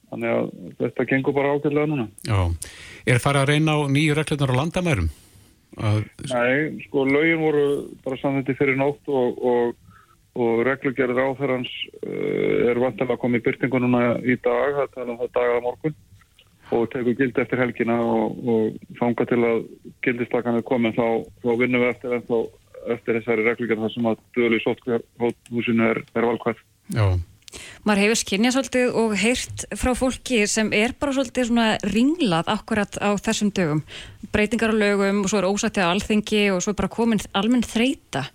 Þannig 0.08 0.32
að 0.32 0.46
þetta 0.78 1.04
gengur 1.10 1.34
bara 1.36 1.50
ágætlega 1.52 1.88
núna. 1.90 2.06
Já. 2.24 2.38
Er 3.04 3.18
farið 3.20 3.42
að 3.42 3.50
reyna 3.50 3.74
á 3.76 3.78
nýju 3.92 4.14
reglunar 4.16 4.52
á 4.56 4.58
landamærum? 4.62 5.10
Að, 5.76 5.98
Nei, 6.32 6.80
sko 6.86 7.04
lögin 7.06 7.42
voru 7.42 7.64
bara 8.02 8.16
samþendi 8.18 8.56
fyrir 8.56 8.78
nótt 8.78 9.10
og, 9.12 9.36
og, 9.36 9.76
og 10.38 10.62
reglugerð 10.66 11.18
ráþærans 11.18 11.72
uh, 12.02 12.70
er 12.70 12.80
vantilega 12.82 13.16
að 13.16 13.22
koma 13.24 13.40
í 13.40 13.44
byrtingununa 13.46 14.02
í 14.22 14.38
dag, 14.44 14.76
það 14.78 14.94
tala 14.94 15.14
um 15.14 15.20
það 15.22 15.34
dagar 15.38 15.60
á 15.60 15.66
morgun 15.66 15.98
og 16.68 16.84
tekur 16.92 17.16
gildi 17.16 17.40
eftir 17.40 17.62
helgina 17.62 17.96
og, 18.04 18.40
og 18.44 18.96
fanga 18.98 19.24
til 19.28 19.40
að 19.40 19.62
gildistakan 20.04 20.58
er 20.60 20.66
komin 20.68 20.96
þá, 20.96 21.24
þá 21.44 21.50
vinnum 21.62 21.84
við 21.84 21.94
eftir, 21.94 22.14
ennþá, 22.18 22.42
eftir 22.96 23.18
þessari 23.18 23.46
reglugerð 23.46 23.86
þar 23.86 23.94
sem 23.94 24.10
að 24.10 24.22
dölu 24.36 24.60
í 24.60 24.64
sótkvæðhúsinu 24.66 25.90
er, 25.94 26.04
er 26.12 26.28
valkvæð. 26.28 26.62
já. 26.92 27.08
Maður 27.86 28.02
hefur 28.02 28.18
skinnjað 28.20 28.54
svolítið 28.54 28.96
og 29.00 29.12
heyrt 29.16 29.62
frá 29.80 29.90
fólki 29.96 30.42
sem 30.50 30.70
er 30.76 30.92
bara 31.00 31.14
svolítið 31.16 31.48
svona 31.48 31.68
ringlað 31.86 32.50
akkurat 32.52 32.98
á 33.00 33.16
þessum 33.16 33.52
dögum. 33.56 33.80
Breytingar 34.34 34.74
á 34.76 34.80
lögum 34.82 35.22
og 35.22 35.30
svo 35.32 35.40
er 35.40 35.48
ósættið 35.48 35.88
á 35.88 35.92
alþingi 35.94 36.42
og 36.52 36.60
svo 36.64 36.74
er 36.74 36.80
bara 36.82 36.92
komin 36.92 37.22
almenn 37.38 37.64
þreita. 37.64 38.26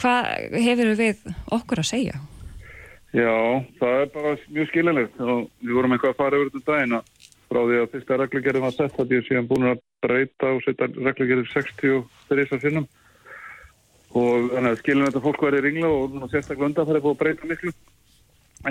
Hvað 0.00 0.56
hefur 0.64 0.92
við 0.98 1.26
okkur 1.52 1.82
að 1.82 1.90
segja? 1.90 2.20
Já, 3.12 3.34
það 3.76 3.98
er 3.98 4.10
bara 4.14 4.32
mjög 4.48 4.68
skilinlegt 4.70 5.20
og 5.20 5.42
við 5.60 5.76
vorum 5.76 5.92
eitthvað 5.92 6.14
að 6.14 6.20
fara 6.22 6.38
yfir 6.40 6.52
þetta 6.54 6.72
daginn 6.72 6.96
að 6.96 7.28
frá 7.52 7.60
því 7.60 7.78
að 7.82 7.90
fyrsta 7.92 8.18
reglugerðin 8.22 8.64
var 8.64 8.74
sett 8.78 9.00
að 9.02 9.12
ég 9.12 9.26
síðan 9.26 9.48
búin 9.50 9.68
að 9.68 9.82
breyta 10.02 10.52
og 10.54 10.62
setja 10.64 10.88
reglugerðin 10.88 11.50
63 11.52 12.60
sinnum. 12.62 12.88
Og 14.16 14.48
þannig 14.54 14.70
að 14.70 14.80
skilinlegt 14.80 15.18
að 15.20 15.26
fólk 15.26 15.44
verði 15.44 15.62
ringla 15.66 15.92
og 15.92 16.16
sérstaklega 16.32 16.68
undan 16.70 16.88
það 16.88 16.96
er 16.96 17.04
búin 17.04 17.16
að 17.18 17.22
breyta 17.22 17.50
miklu. 17.52 17.74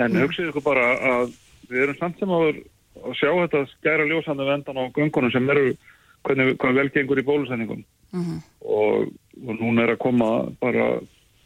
En 0.02 0.18
hugsið 0.18 0.50
ykkur 0.50 0.66
bara 0.66 0.88
að 1.12 1.34
við 1.70 1.84
erum 1.86 1.98
samt 2.00 2.18
sem 2.18 2.34
áður 2.34 2.62
að 3.02 3.16
sjá 3.18 3.30
þetta 3.30 3.62
skæra 3.76 4.08
ljósandi 4.10 4.46
vendan 4.48 4.82
á 4.82 4.84
göngunum 4.96 5.32
sem 5.32 5.50
eru 5.54 5.68
hvernig, 6.26 6.56
hvernig 6.58 6.82
velgengur 6.82 7.22
í 7.22 7.26
bólusendingum 7.26 7.84
og, 8.62 9.10
og 9.42 9.58
núna 9.58 9.86
er 9.86 9.94
að 9.94 10.02
koma 10.04 10.30
bara 10.62 10.94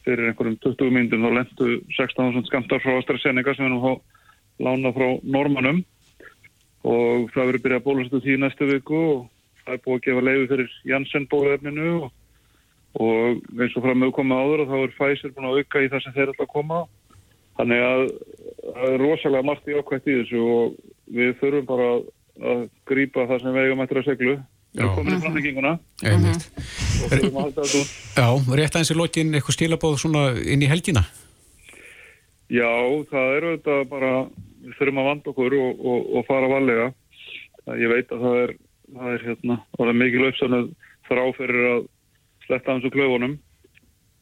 fyrir 0.07 0.31
einhverjum 0.31 0.59
20 0.63 0.93
myndum 0.95 1.25
þá 1.27 1.31
lendu 1.41 1.71
16.000 1.97 2.47
skamtar 2.51 2.83
frá 2.85 2.95
AstraZeneca 3.01 3.57
sem 3.57 3.67
við 3.67 3.73
erum 3.73 3.89
að 3.91 4.03
lána 4.67 4.93
frá 4.95 5.09
normanum 5.23 5.83
og 6.87 7.33
það 7.35 7.49
verður 7.49 7.65
byrjað 7.65 7.81
að 7.81 7.87
bólusetja 7.89 8.23
því 8.25 8.37
næstu 8.43 8.69
viku 8.71 9.01
og 9.01 9.25
það 9.65 9.75
er 9.75 9.83
búið 9.85 9.99
að 9.99 10.05
gefa 10.07 10.25
leiði 10.29 10.49
fyrir 10.53 10.77
Janssen 10.93 11.29
bóluefninu 11.33 11.89
og, 11.97 12.11
og 13.03 13.59
eins 13.59 13.77
og 13.77 13.87
fram 13.87 14.03
með 14.03 14.15
komið 14.21 14.43
áður 14.45 14.65
og 14.65 14.71
þá 14.71 14.77
er 14.79 14.95
Pfizer 15.01 15.35
búin 15.35 15.51
að 15.51 15.61
auka 15.61 15.83
í 15.83 15.91
það 15.93 16.05
sem 16.05 16.17
þeir 16.17 16.35
að 16.37 16.51
koma. 16.55 16.83
Þannig 17.57 17.87
að 17.89 18.03
það 18.67 18.91
er 18.93 19.03
rosalega 19.03 19.49
margt 19.49 19.71
í 19.71 19.79
ákvæmt 19.79 20.11
í 20.11 20.19
þessu 20.21 20.43
og 20.57 20.77
við 21.17 21.33
þurfum 21.41 21.71
bara 21.71 21.93
að, 21.95 22.11
að 22.53 22.67
grípa 22.93 23.31
það 23.31 23.43
sem 23.43 23.57
við 23.57 23.67
eigum 23.71 23.87
eftir 23.87 24.03
að 24.03 24.11
seglu 24.13 24.35
Já. 24.37 24.83
við 24.83 24.93
komum 24.99 25.15
í 25.17 25.23
framhenginguna 25.25 25.79
Einmitt. 26.05 26.86
Og 27.05 27.13
þurfum 27.13 27.37
að 27.37 27.45
halda 27.47 27.67
þetta 27.67 27.81
út 27.83 27.95
Já, 28.17 28.57
rétt 28.61 28.77
aðeins 28.79 28.93
í 28.95 28.99
lokin 28.99 29.35
eitthvað 29.37 29.57
stilabóð 29.59 29.97
svona 30.03 30.23
inn 30.55 30.63
í 30.65 30.71
helgina? 30.71 31.03
Já, 32.53 32.71
það 33.11 33.33
er 33.37 33.47
auðvitað 33.51 33.83
bara, 33.91 34.11
við 34.63 34.77
þurfum 34.79 35.01
að 35.03 35.09
vanda 35.11 35.33
okkur 35.33 35.57
og, 35.59 35.81
og, 35.93 36.11
og 36.21 36.27
fara 36.29 36.51
varlega. 36.53 36.87
Það- 37.67 37.81
Ég 37.83 37.91
veit 37.91 38.13
að 38.15 38.21
það 38.23 38.37
er, 38.45 38.53
það 38.97 39.09
er 39.17 39.25
hérna, 39.27 39.57
það 39.77 39.89
er 39.93 39.99
mikil 40.03 40.27
uppsöfnuð 40.29 40.69
þrá 41.09 41.23
fyrir 41.41 41.65
að 41.73 41.81
sletta 42.47 42.73
hans 42.77 42.87
úr 42.87 42.95
klaufunum. 42.95 43.35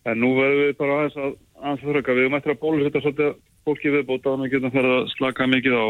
En 0.09 0.21
nú 0.21 0.31
verðum 0.39 0.63
við 0.65 0.79
bara 0.81 0.97
aðeins 1.03 1.19
að, 1.21 1.35
aðeins 1.61 1.85
að 1.85 1.93
þröka. 1.93 2.17
Við 2.17 2.25
erum 2.25 2.39
eftir 2.39 2.55
að 2.55 2.63
bólusetja 2.65 3.03
svolítið 3.05 3.35
fólki 3.65 3.93
viðbóta 3.95 4.33
að 4.33 4.43
við 4.47 4.55
getum 4.57 4.73
fyrir 4.75 4.95
að 4.97 5.07
slaka 5.15 5.47
mikið 5.53 5.77
á 5.81 5.87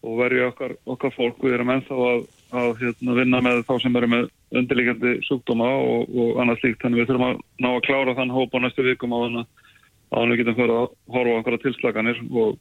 og 0.00 0.12
verja 0.18 0.50
okkar, 0.50 0.74
okkar 0.90 1.14
fólk. 1.14 1.38
Við 1.46 1.54
erum 1.60 1.72
ennþá 1.76 2.00
að, 2.10 2.20
að 2.50 2.70
hérna, 2.80 3.16
vinna 3.18 3.40
með 3.44 3.62
þá 3.68 3.72
sem 3.82 3.96
eru 4.00 4.10
með 4.10 4.28
undirlíkjandi 4.60 5.12
sjúkdóma 5.26 5.68
og, 5.70 6.10
og 6.10 6.40
annað 6.42 6.60
slíkt. 6.62 6.80
Þannig 6.82 7.02
við 7.02 7.10
þurfum 7.10 7.26
að 7.28 7.40
ná 7.62 7.68
að 7.70 7.82
klára 7.86 8.16
þann 8.18 8.34
hóp 8.34 8.56
á 8.56 8.58
næstu 8.64 8.86
vikum 8.86 9.14
á 9.14 9.18
þannig 9.24 9.66
að 10.10 10.30
við 10.30 10.40
getum 10.40 10.58
fyrir 10.58 10.76
að 10.76 10.86
horfa 11.14 11.40
okkar 11.40 11.58
tilslaganir 11.64 12.22
og 12.30 12.56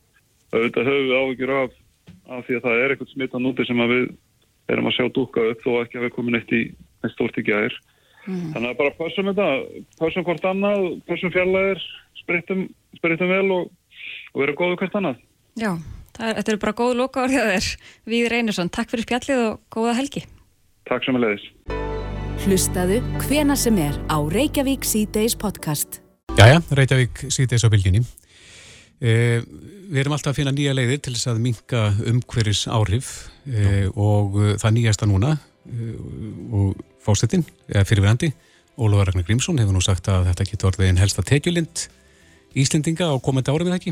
auðvitað 0.53 0.89
höfum 0.89 1.07
við 1.09 1.19
áhyggjur 1.19 1.53
af, 1.57 1.77
af 2.29 2.43
því 2.45 2.57
að 2.57 2.65
það 2.65 2.81
er 2.81 2.93
eitthvað 2.93 3.13
smittan 3.13 3.49
úti 3.49 3.65
sem 3.65 3.81
að 3.81 3.93
við 3.95 4.03
erum 4.69 4.89
að 4.89 4.97
sjá 4.97 5.05
dúka 5.13 5.45
upp 5.49 5.63
þó 5.65 5.71
ekki 5.79 5.99
að 5.99 6.05
við 6.05 6.13
komum 6.17 6.37
eitt 6.37 6.53
í 6.53 6.61
stórt 7.15 7.39
í 7.41 7.45
gæðir. 7.47 7.77
Þannig 8.29 8.67
að 8.69 8.77
bara 8.77 8.97
passum 8.99 9.29
þetta, 9.31 9.47
passum 9.97 10.25
hvort 10.27 10.45
annað, 10.45 10.83
passum 11.09 11.31
fjarlæðir, 11.33 11.81
sprittum, 12.19 12.67
vel 13.01 13.47
og, 13.55 13.71
og 14.35 14.43
verum 14.43 14.59
góðu 14.59 14.77
hvert 14.81 14.97
annað. 14.99 15.23
Já, 15.57 15.71
það 16.19 16.27
er, 16.27 16.37
þetta 16.39 16.53
eru 16.53 16.61
bara 16.63 16.75
góð 16.79 16.93
loka 16.99 17.23
orðið 17.23 17.41
að 17.41 17.53
þér. 17.53 17.69
Við 18.11 18.27
Reynarsson, 18.33 18.71
takk 18.75 18.91
fyrir 18.91 19.07
spjallið 19.07 19.43
og 19.45 19.57
góða 19.73 19.95
helgi. 19.99 20.25
Takk 20.89 21.05
sem 21.05 21.19
að 21.19 21.25
leiðis. 21.25 21.47
Hlustaðu 22.45 22.99
hvena 23.25 23.57
sem 23.59 23.79
er 23.83 23.97
á 24.07 24.17
Reykjavík 24.19 24.87
C-Days 24.87 25.35
podcast. 25.39 25.99
Jæja, 26.39 26.61
Reykjavík 26.75 27.25
síðdeis 27.27 27.65
á 27.67 27.71
bylginni. 27.71 28.03
E, 28.99 29.39
við 29.89 30.01
erum 30.03 30.15
alltaf 30.15 30.33
að 30.33 30.41
finna 30.41 30.55
nýja 30.55 30.75
leiðir 30.75 31.01
til 31.03 31.15
þess 31.15 31.31
að 31.31 31.41
minka 31.43 31.85
umhverfis 32.07 32.65
áhrif 32.71 33.11
e, 33.47 33.87
og 33.95 34.39
e, 34.39 34.53
það 34.59 34.75
nýjasta 34.75 35.07
núna 35.07 35.35
e, 35.35 35.91
og 36.55 36.79
fósettin, 37.03 37.45
eða 37.71 37.85
fyrirverandi, 37.87 38.33
Ólafur 38.79 39.09
Ragnar 39.09 39.25
Grímsson 39.27 39.59
hefur 39.59 39.75
nú 39.75 39.81
sagt 39.83 40.07
að 40.11 40.29
þetta 40.29 40.45
getur 40.47 40.69
orðið 40.69 40.87
einn 40.87 40.99
helsta 41.01 41.23
tekjulind 41.27 41.81
Íslendinga 42.59 43.09
á 43.11 43.15
komandi 43.19 43.51
árum 43.51 43.67
eða 43.67 43.79
ekki. 43.79 43.91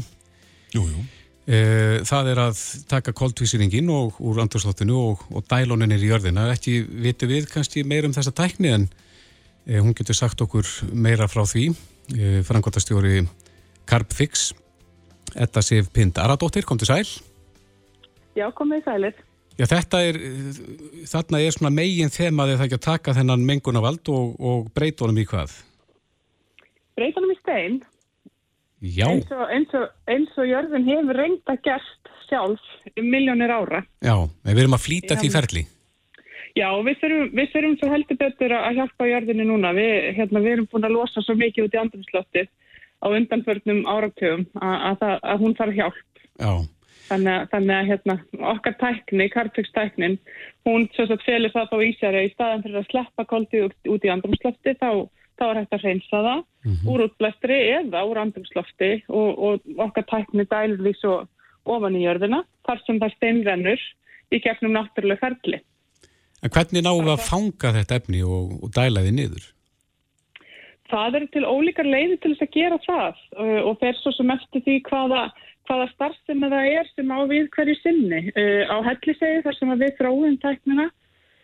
Jú, 0.73 0.85
jú. 0.87 1.03
E, 1.47 1.59
það 2.07 2.31
er 2.33 2.41
að 2.43 2.61
taka 2.91 3.13
koltvísýringin 3.15 3.87
og 3.93 4.17
úr 4.19 4.41
andurslóttinu 4.43 4.97
og, 4.99 5.21
og 5.31 5.45
dæloninir 5.47 6.03
í 6.03 6.09
jörðina. 6.11 6.49
Ekki 6.51 6.81
vitu 7.05 7.29
við 7.29 7.47
kannski 7.51 7.85
meira 7.87 8.09
um 8.09 8.15
þessa 8.15 8.33
tækni 8.35 8.73
en 8.73 8.87
e, 9.65 9.79
hún 9.79 9.95
getur 9.95 10.17
sagt 10.17 10.43
okkur 10.43 10.67
meira 10.91 11.29
frá 11.31 11.45
því. 11.47 11.69
E, 12.11 12.41
Frangotastjóri 12.47 13.21
Carbfix, 13.87 14.51
Edda 15.35 15.63
Sif 15.63 15.87
Pind 15.95 16.19
Aradóttir, 16.19 16.67
kom 16.67 16.79
til 16.81 16.91
sæl. 16.91 17.07
Já, 18.35 18.49
komið 18.55 18.83
í 18.83 18.87
sælir. 18.89 19.23
Já, 19.57 19.65
þetta 19.71 20.03
er, 20.05 20.19
þarna 21.09 21.39
er 21.41 21.55
svona 21.55 21.73
megin 21.73 22.11
þemaði 22.13 22.59
það 22.59 22.67
ekki 22.67 22.77
að 22.77 22.89
taka 22.91 23.15
þennan 23.17 23.47
mengunavald 23.47 24.11
og, 24.13 24.35
og 24.37 24.67
breyta 24.75 25.07
honum 25.07 25.23
í 25.23 25.25
hvað? 25.25 25.55
breytanum 26.97 27.33
í 27.33 27.37
stein 27.41 27.79
eins 28.81 29.31
og, 29.33 29.47
eins, 29.49 29.73
og, 29.73 29.87
eins 30.07 30.35
og 30.37 30.45
jörðin 30.45 30.85
hefur 30.85 31.17
reynda 31.17 31.55
gert 31.65 32.11
sjálf 32.27 32.61
um 32.97 33.07
miljónir 33.09 33.49
ára. 33.49 33.81
já, 34.03 34.13
við 34.45 34.59
erum 34.63 34.77
að 34.77 34.85
flýta 34.85 35.15
Já. 35.15 35.21
því 35.23 35.31
ferli. 35.33 35.63
Já, 36.57 36.69
við 36.85 36.95
þurfum, 37.01 37.27
við 37.37 37.51
þurfum 37.53 37.75
svo 37.79 37.89
heldur 37.93 38.17
betur 38.17 38.53
að 38.57 38.77
hjálpa 38.79 39.07
jörðinni 39.11 39.45
núna. 39.45 39.73
Við, 39.77 39.91
hérna, 40.17 40.39
við 40.41 40.51
erum 40.55 40.67
búin 40.71 40.87
að 40.87 40.95
losa 40.97 41.21
svo 41.21 41.35
mikið 41.37 41.67
út 41.67 41.75
í 41.77 41.81
andrumsloftið 41.81 42.47
á 42.97 43.07
undanförnum 43.13 43.83
áratugum 43.85 44.47
að, 44.57 44.75
að, 44.89 45.19
að 45.21 45.43
hún 45.45 45.55
þarf 45.59 45.77
hjálp. 45.77 46.25
Já, 46.41 46.51
Þannig, 47.07 47.31
að- 47.39 47.45
þannig 47.53 47.75
að 47.77 47.85
hérna, 47.87 48.15
okkar 48.51 48.73
tækni, 48.81 49.29
kartfjökstæknin, 49.31 50.17
hún 50.67 50.89
svo 50.91 51.05
að 51.07 51.21
felur 51.23 51.53
það 51.53 51.69
þá 51.71 51.77
í 51.85 51.91
sér 52.01 52.17
að 52.19 52.25
í 52.27 52.31
staðan 52.33 52.63
fyrir 52.65 52.81
að 52.81 52.89
sleppa 52.89 53.23
koldið 53.29 53.63
út, 53.69 53.77
út 53.93 54.03
í 54.03 54.11
andrumslofti 54.11 54.73
þá, 54.81 54.89
þá 55.37 55.45
er 55.47 55.59
hægt 55.61 55.77
að 55.77 55.85
reynsa 55.85 56.21
það 56.27 56.43
úr 56.91 57.05
útblæstri 57.07 57.57
eða 57.77 58.03
úr 58.09 58.21
andrumslofti 58.23 58.91
og, 59.07 59.29
og 59.37 59.83
okkar 59.87 60.07
tækni 60.11 60.47
dælur 60.49 60.83
því 60.83 60.93
svo 60.99 61.15
ofan 61.67 61.97
í 61.99 62.05
jörðina 62.05 62.43
þar 62.67 62.83
sem 62.85 63.01
það 63.01 63.15
steinrennur 63.17 63.83
í 64.31 64.39
gegnum 64.43 64.75
náttúrulega 64.75 65.23
ferli. 65.23 65.61
en 66.43 66.53
hvernig 66.53 66.83
náum 66.83 67.05
við 67.05 67.13
að 67.15 67.27
fanga 67.27 67.75
þetta 67.79 68.01
efni 68.01 68.23
og, 68.23 68.57
og 68.63 68.73
dæla 68.75 69.03
því 69.05 69.13
niður? 69.17 69.45
Það 70.87 71.17
eru 71.19 71.27
til 71.33 71.43
ólíkar 71.43 71.87
leiði 71.87 72.17
til 72.21 72.31
þess 72.33 72.45
að 72.45 72.53
gera 72.55 72.77
það 72.85 73.17
uh, 73.35 73.61
og 73.67 73.79
fer 73.81 73.97
svo 73.99 74.13
sem 74.15 74.29
eftir 74.31 74.63
því 74.63 74.75
hvaða, 74.87 75.23
hvaða 75.67 75.87
starfsemi 75.93 76.51
það 76.53 76.69
er 76.77 76.91
sem 76.93 77.11
á 77.11 77.19
við 77.27 77.49
hverju 77.55 77.75
sinni. 77.81 78.21
Uh, 78.31 78.63
á 78.71 78.77
hellisegi 78.87 79.43
þar 79.43 79.57
sem 79.57 79.73
að 79.73 79.83
við 79.83 79.97
þróum 79.99 80.37
tæknina, 80.43 80.87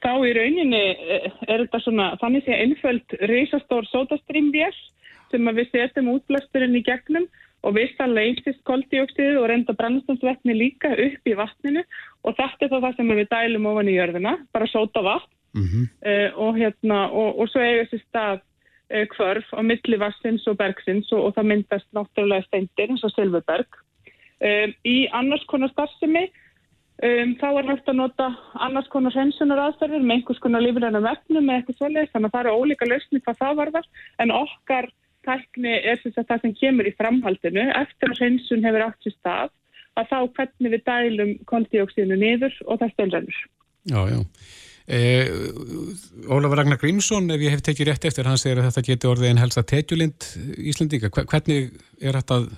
þá 0.03 0.12
í 0.27 0.33
rauninni 0.38 0.83
uh, 0.93 1.29
er 1.48 1.65
þetta 1.65 1.83
svona, 1.86 2.10
þannig 2.22 2.45
sé 2.45 2.60
einföld 2.60 3.17
reysastór 3.31 3.88
sótastrýmvél 3.91 4.75
sem 5.33 5.50
við 5.57 5.72
setjum 5.72 6.12
útblæsturinn 6.13 6.77
í 6.77 6.83
gegnum 6.86 7.29
og 7.63 7.77
við 7.77 7.93
það 7.98 8.17
leysist 8.17 8.60
koldioksiðu 8.67 9.39
og 9.39 9.48
reynda 9.50 9.75
brennstansvetni 9.79 10.55
líka 10.57 10.91
upp 10.93 11.29
í 11.31 11.38
vatninu 11.39 11.83
og 12.24 12.36
þetta 12.38 12.65
er 12.65 12.74
þá 12.74 12.79
það 12.79 12.98
sem 12.98 13.13
við 13.13 13.29
dælum 13.31 13.69
ofan 13.72 13.89
í 13.89 13.95
jörðina, 13.95 14.36
bara 14.53 14.69
sóta 14.72 15.05
vatn 15.05 15.31
Mm 15.53 15.88
uh, 16.05 16.31
og, 16.38 16.55
hérna, 16.57 17.12
og, 17.13 17.39
og 17.39 17.50
svo 17.50 17.62
eiga 17.62 17.86
sér 17.86 18.01
stað 18.01 18.39
uh, 18.41 19.05
kvörf 19.13 19.51
á 19.53 19.62
milli 19.62 20.00
vassins 20.01 20.48
og 20.50 20.57
bergsins 20.57 21.12
og, 21.13 21.27
og 21.27 21.36
það 21.36 21.50
myndast 21.51 21.89
náttúrulega 21.93 22.48
steindir 22.48 22.89
eins 22.89 23.03
og 23.05 23.13
silfurberg. 23.13 23.77
Um, 24.41 24.74
í 24.81 25.07
annars 25.13 25.45
konar 25.45 25.69
starfsemi 25.69 26.25
um, 27.01 27.31
þá 27.41 27.47
er 27.59 27.69
hægt 27.71 27.89
að 27.89 27.97
nota 28.00 28.27
annars 28.67 28.89
konar 28.93 29.15
hreinsunar 29.15 29.62
aðferðir 29.67 30.03
með 30.05 30.15
einhvers 30.19 30.41
konar 30.43 30.62
lífræna 30.65 31.01
vefnum 31.03 31.47
með 31.47 31.62
eitthvað 31.62 31.79
svolítið 31.81 32.12
þannig 32.13 32.29
að 32.29 32.35
það 32.38 32.43
eru 32.45 32.57
ólíka 32.62 32.89
lausni 32.91 33.23
hvað 33.25 33.39
það 33.41 33.57
varðar 33.62 33.89
en 34.25 34.35
okkar 34.38 34.89
tækni 35.23 35.73
er 35.79 36.00
sem 36.03 36.12
sagt 36.13 36.29
það 36.29 36.41
sem 36.43 36.55
kemur 36.59 36.89
í 36.89 36.95
framhaldinu 37.00 37.65
eftir 37.79 38.12
að 38.12 38.19
hreinsun 38.21 38.65
hefur 38.67 38.85
átt 38.89 39.05
sér 39.07 39.15
stað 39.17 39.53
að 39.95 40.09
þá 40.09 40.17
hvernig 40.35 40.73
við 40.73 40.83
dælum 40.89 41.33
koldioksínu 41.47 42.15
niður 42.17 42.55
og 42.65 42.79
það 42.81 42.93
steinrennur. 42.95 43.41
Já, 43.93 44.00
já. 44.09 44.19
Eh, 44.83 45.29
Ólafur 46.27 46.57
Ragnar 46.59 46.79
Grímsson, 46.81 47.29
ef 47.31 47.39
ég 47.39 47.53
hef 47.53 47.62
tekið 47.63 47.88
rétt 47.91 48.07
eftir, 48.09 48.27
hann 48.27 48.39
segir 48.41 48.59
að 48.59 48.65
þetta 48.71 48.83
geti 48.89 49.07
orðið 49.07 49.29
einn 49.29 49.39
helsta 49.39 49.63
tekjulind 49.63 50.25
Íslandíka. 50.59 51.12
Hver- 51.13 51.29
Hvernig 51.31 51.69
er 52.01 52.17
þetta 52.19 52.39
að 52.41 52.50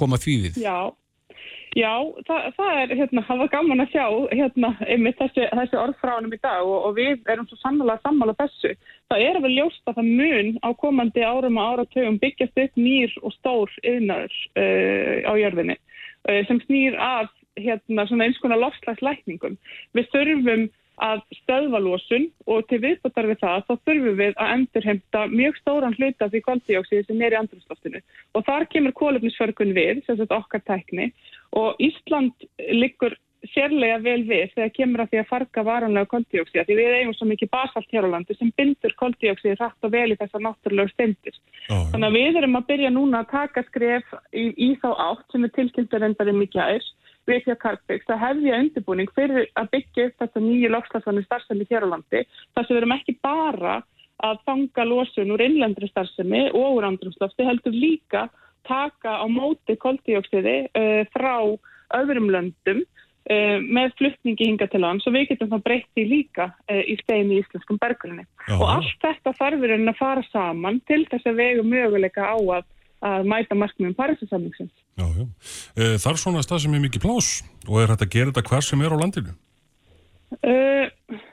koma 0.00 0.16
því 0.22 0.36
við? 0.46 0.60
Já, 0.64 0.78
já 1.76 1.92
það, 2.26 2.46
það 2.56 2.80
er, 2.82 2.94
hérna, 3.00 3.24
það 3.28 3.40
var 3.42 3.50
gaman 3.52 3.82
að 3.84 3.92
sjá, 3.92 4.04
hérna, 4.32 4.70
einmitt 4.86 5.18
þessi, 5.20 5.46
þessi 5.60 5.78
orð 5.78 5.98
frá 6.00 6.14
honum 6.16 6.34
í 6.34 6.40
dag 6.40 6.64
og, 6.64 6.78
og 6.88 6.96
við 6.96 7.30
erum 7.32 7.48
svo 7.50 7.58
sannlega 7.60 8.02
sammála 8.04 8.36
þessu. 8.38 8.74
Það 9.12 9.24
er 9.26 9.38
alveg 9.38 9.54
ljóst 9.56 9.90
að 9.90 10.00
það 10.00 10.10
mun 10.20 10.50
á 10.64 10.68
komandi 10.82 11.26
árum 11.26 11.60
og 11.60 11.70
áratögum 11.72 12.20
byggjast 12.22 12.62
upp 12.64 12.80
nýr 12.80 13.14
og 13.22 13.36
stór 13.36 13.76
yðnaður 13.84 14.40
uh, 14.58 15.16
á 15.28 15.32
jörðinni 15.42 15.78
uh, 15.78 16.42
sem 16.48 16.62
snýr 16.66 16.98
að, 17.02 17.30
hérna, 17.58 18.08
svona 18.08 18.28
eins 18.28 18.42
konar 18.42 18.62
lofslagslækningum. 18.64 19.58
Við 19.98 20.12
þurfum 20.14 20.68
að 20.98 21.22
stöðva 21.42 21.78
losun 21.82 22.26
og 22.50 22.64
til 22.70 22.80
viðbúttar 22.82 23.28
við 23.30 23.40
það 23.42 23.66
þá 23.68 23.72
þurfum 23.86 24.16
við 24.18 24.32
að 24.34 24.52
endurheimta 24.54 25.24
mjög 25.30 25.58
stóran 25.60 25.94
hluta 25.94 26.28
því 26.30 26.40
koldíóksið 26.46 27.04
sem 27.06 27.22
er 27.22 27.36
í 27.36 27.38
andrumsloftinu 27.38 28.00
og 28.34 28.46
þar 28.48 28.66
kemur 28.72 28.94
kólefnisförgun 28.98 29.74
við, 29.76 30.02
sem 30.06 30.18
sagt 30.18 30.34
okkar 30.34 30.64
tækni 30.66 31.12
og 31.56 31.80
Ísland 31.80 32.34
liggur 32.58 33.16
sérlega 33.52 33.98
vel 34.02 34.24
við 34.26 34.50
þegar 34.54 34.72
kemur 34.74 35.02
að 35.02 35.12
því 35.12 35.18
að 35.20 35.28
farga 35.30 35.62
varanlega 35.66 36.10
koldíóksið 36.10 36.64
því 36.66 36.76
við 36.78 36.94
eigum 36.96 37.14
svo 37.14 37.28
mikið 37.30 37.50
basalt 37.54 37.92
hér 37.94 38.08
á 38.10 38.14
landi 38.14 38.34
sem 38.34 38.50
bindur 38.58 38.94
koldíóksið 38.98 39.60
hrætt 39.60 39.86
og 39.86 39.92
vel 39.94 40.08
í 40.10 40.16
þessar 40.18 40.42
náttúrulega 40.42 40.92
steindir. 40.94 41.36
Þannig 41.68 42.08
að 42.08 42.16
við 42.18 42.40
erum 42.40 42.58
að 42.58 42.66
byrja 42.72 42.90
núna 42.94 43.20
að 43.22 43.30
taka 43.34 43.64
skref 43.68 44.10
í, 44.32 44.48
í 44.58 44.70
þá 44.82 44.88
átt 44.90 45.28
sem 45.32 45.46
er 45.46 45.54
tilkynntur 45.54 46.08
endarinn 46.08 46.40
mikið 46.42 46.64
aðeins 46.64 46.90
við 47.28 47.44
því 47.44 47.54
að 47.54 47.62
Karpvíks 47.62 48.10
að 48.10 48.22
hefja 48.24 48.58
undirbúning 48.64 49.14
fyrir 49.14 49.46
að 49.60 49.70
byggja 49.76 50.08
upp 50.08 50.24
þetta 50.24 50.42
nýju 50.42 50.72
lokslasvanni 50.72 51.24
starfsemi 51.26 51.68
hér 51.70 51.86
á 51.86 51.92
landi 51.92 52.24
þar 52.24 52.66
sem 52.66 52.74
við 52.74 52.80
erum 52.80 52.96
ekki 52.96 53.16
bara 53.22 53.78
að 54.24 54.40
fanga 54.48 54.86
losun 54.88 55.30
úr 55.34 55.44
innlendri 55.44 55.90
starfsemi 55.92 56.48
og 56.50 56.78
úr 56.80 56.88
andrumslofti 56.88 57.46
heldur 57.46 57.76
líka 57.76 58.26
taka 58.66 59.18
á 59.22 59.26
móti 59.30 59.76
koldíóksiði 59.80 60.56
uh, 60.72 61.02
frá 61.14 61.34
öðrum 61.98 62.30
löndum 62.32 62.82
uh, 62.82 63.58
með 63.62 63.94
fluttningi 64.00 64.50
hinga 64.50 64.68
til 64.70 64.82
lands 64.84 65.06
og 65.08 65.14
við 65.16 65.30
getum 65.32 65.52
þá 65.52 65.58
breytt 65.64 66.00
í 66.00 66.06
líka 66.08 66.50
uh, 66.68 66.82
í 66.82 66.98
stein 67.02 67.32
í 67.32 67.40
íslenskum 67.42 67.80
bergrunni. 67.80 68.26
Og 68.56 68.66
allt 68.66 68.98
þetta 69.04 69.36
þarfur 69.38 69.76
en 69.76 69.92
að 69.92 70.00
fara 70.00 70.26
saman 70.32 70.82
til 70.90 71.04
þess 71.10 71.28
að 71.28 71.40
vega 71.42 71.64
möguleika 71.66 72.28
á 72.28 72.36
að, 72.36 72.68
að 73.08 73.32
mæta 73.32 73.58
markmiðum 73.58 73.96
Parísasamlingsins. 73.98 74.74
Eh, 74.98 75.96
Þar 76.02 76.18
svona 76.18 76.42
stað 76.42 76.64
sem 76.64 76.74
er 76.74 76.82
mikið 76.82 77.04
plás 77.04 77.28
og 77.68 77.82
er 77.82 77.92
hægt 77.92 78.08
að 78.08 78.14
gera 78.16 78.32
þetta 78.32 78.50
hvar 78.50 78.66
sem 78.66 78.82
er 78.82 78.94
á 78.94 78.98
landinu? 78.98 79.36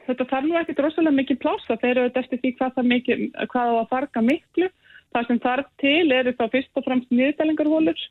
Þetta 0.05 0.27
þarf 0.29 0.45
nú 0.47 0.55
ekkert 0.59 0.81
rosalega 0.85 1.17
mikið 1.17 1.39
plássa 1.41 1.75
þeir 1.81 1.91
eru 1.97 2.05
þetta 2.07 2.21
eftir 2.23 2.39
því 2.41 2.51
hvað 2.59 2.75
það 2.77 2.91
mikið, 2.91 3.23
hvað 3.51 3.71
á 3.71 3.75
að 3.75 3.89
farga 3.91 4.23
miklu. 4.23 4.69
Það 5.15 5.27
sem 5.29 5.41
þarf 5.45 5.71
til 5.81 6.05
eru 6.11 6.35
þá 6.35 6.45
fyrst 6.51 6.79
og 6.79 6.85
fremst 6.85 7.13
niðurdelingarhólur 7.13 8.01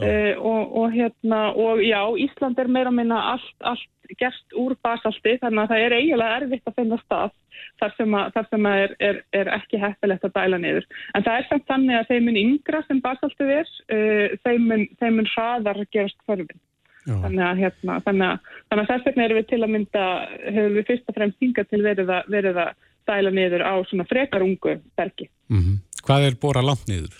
uh, 0.00 0.34
og, 0.38 0.76
og 0.80 0.94
hérna 0.94 1.42
og 1.52 1.82
já, 1.84 2.00
Ísland 2.24 2.60
er 2.60 2.70
meira 2.72 2.92
að 2.92 3.00
minna 3.00 3.18
allt, 3.34 3.56
allt 3.60 4.14
gert 4.16 4.56
úr 4.56 4.72
basalti 4.80 5.36
þannig 5.42 5.66
að 5.66 5.74
það 5.74 5.84
er 5.84 5.96
eiginlega 5.98 6.38
erfitt 6.40 6.70
að 6.70 6.78
finna 6.78 6.98
stað 7.02 7.34
þar 7.78 7.92
sem 7.98 8.14
að, 8.16 8.30
þar 8.34 8.46
sem 8.48 8.68
að 8.70 8.84
er, 8.84 8.94
er, 9.08 9.18
er 9.40 9.50
ekki 9.58 9.80
heppilegt 9.82 10.24
að 10.26 10.34
dæla 10.38 10.60
niður. 10.62 10.86
En 11.14 11.26
það 11.26 11.40
er 11.40 11.48
samt 11.50 11.68
þannig 11.68 11.98
að 11.98 12.08
þeim 12.12 12.24
mun 12.28 12.40
yngra 12.40 12.80
sem 12.86 13.02
basaltið 13.04 13.52
er, 13.58 13.74
uh, 13.92 14.38
þeim 14.46 14.66
mun, 14.72 14.86
þeim 15.02 15.20
mun 15.20 15.30
hraðar 15.34 15.82
að 15.82 15.92
gerast 15.94 16.18
förfinn. 16.26 16.64
Þannig 17.08 17.44
að, 17.44 17.60
hérna, 17.62 17.94
þannig, 18.04 18.26
að, 18.26 18.56
þannig 18.68 18.82
að 18.82 18.90
þess 18.90 19.06
vegna 19.06 19.24
erum 19.24 19.38
við 19.38 19.46
til 19.48 19.58
að 19.62 19.70
mynda, 19.72 20.06
hefur 20.44 20.74
við 20.74 20.88
fyrst 20.90 21.06
og 21.08 21.16
fremst 21.16 21.44
hingað 21.44 21.70
til 21.70 21.80
verið 21.86 22.10
að, 22.12 22.32
verið 22.34 22.58
að 22.64 22.72
dæla 23.08 23.32
niður 23.32 23.64
á 23.64 23.74
svona 23.88 24.04
frekar 24.08 24.44
ungu 24.44 24.74
bergi. 24.98 25.28
Mm 25.48 25.78
Hvað 26.04 26.28
er 26.28 26.38
bóra 26.42 26.62
langt 26.64 26.86
niður? 26.90 27.16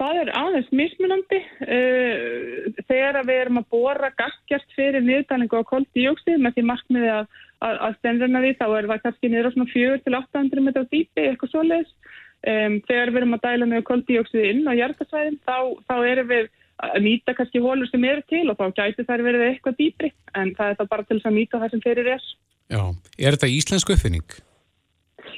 Það 0.00 0.18
er 0.22 0.30
aðeins 0.32 0.70
mismunandi 0.72 1.38
uh, 1.44 2.70
þegar 2.88 3.20
við 3.28 3.40
erum 3.42 3.60
að 3.60 3.68
bóra 3.74 4.08
gaggjast 4.16 4.72
fyrir 4.76 5.04
niðurdælingu 5.04 5.60
á 5.60 5.70
koldíóksið 5.70 6.40
með 6.40 6.56
því 6.56 6.64
markmiði 6.70 7.10
að, 7.18 7.28
að, 7.60 7.74
að 7.88 7.98
stendurna 7.98 8.40
því 8.44 8.54
þá 8.62 8.66
er 8.68 8.88
það 8.92 9.02
kannski 9.04 9.32
niður 9.32 9.50
á 9.50 9.54
svona 9.56 9.74
4-800 9.74 10.64
metra 10.64 10.86
dýpi 10.88 11.26
eitthvað 11.26 11.52
svoleiðis. 11.52 11.92
Um, 12.40 12.78
þegar 12.88 13.12
við 13.12 13.20
erum 13.20 13.36
að 13.36 13.44
dæla 13.44 13.68
niður 13.68 13.86
koldíóksið 13.90 14.46
inn 14.54 14.64
á 14.64 14.72
hjartasvæðin 14.72 15.40
þá, 15.44 15.56
þá 15.84 15.96
erum 16.08 16.30
við 16.30 16.48
að 16.80 17.00
nýta 17.04 17.34
kannski 17.36 17.60
hólur 17.60 17.90
sem 17.90 18.04
eru 18.08 18.24
til 18.32 18.46
og 18.48 18.56
þá 18.56 18.78
gæti 18.78 19.04
þær 19.04 19.24
verið 19.26 19.48
eitthvað 19.50 19.80
dýpri 19.82 20.14
en 20.40 20.54
það 20.56 20.72
er 20.72 20.78
það 20.78 20.92
bara 20.94 21.04
til 21.04 21.18
þess 21.18 21.28
að 21.28 21.36
nýta 21.36 21.60
það 21.60 21.74
sem 21.74 21.82
fyrir 21.84 22.14
er. 22.14 22.30
Já, 22.70 22.82
er 23.20 23.36
þetta 23.36 23.52
íslensk 23.58 23.92
uppfinning? 23.92 24.40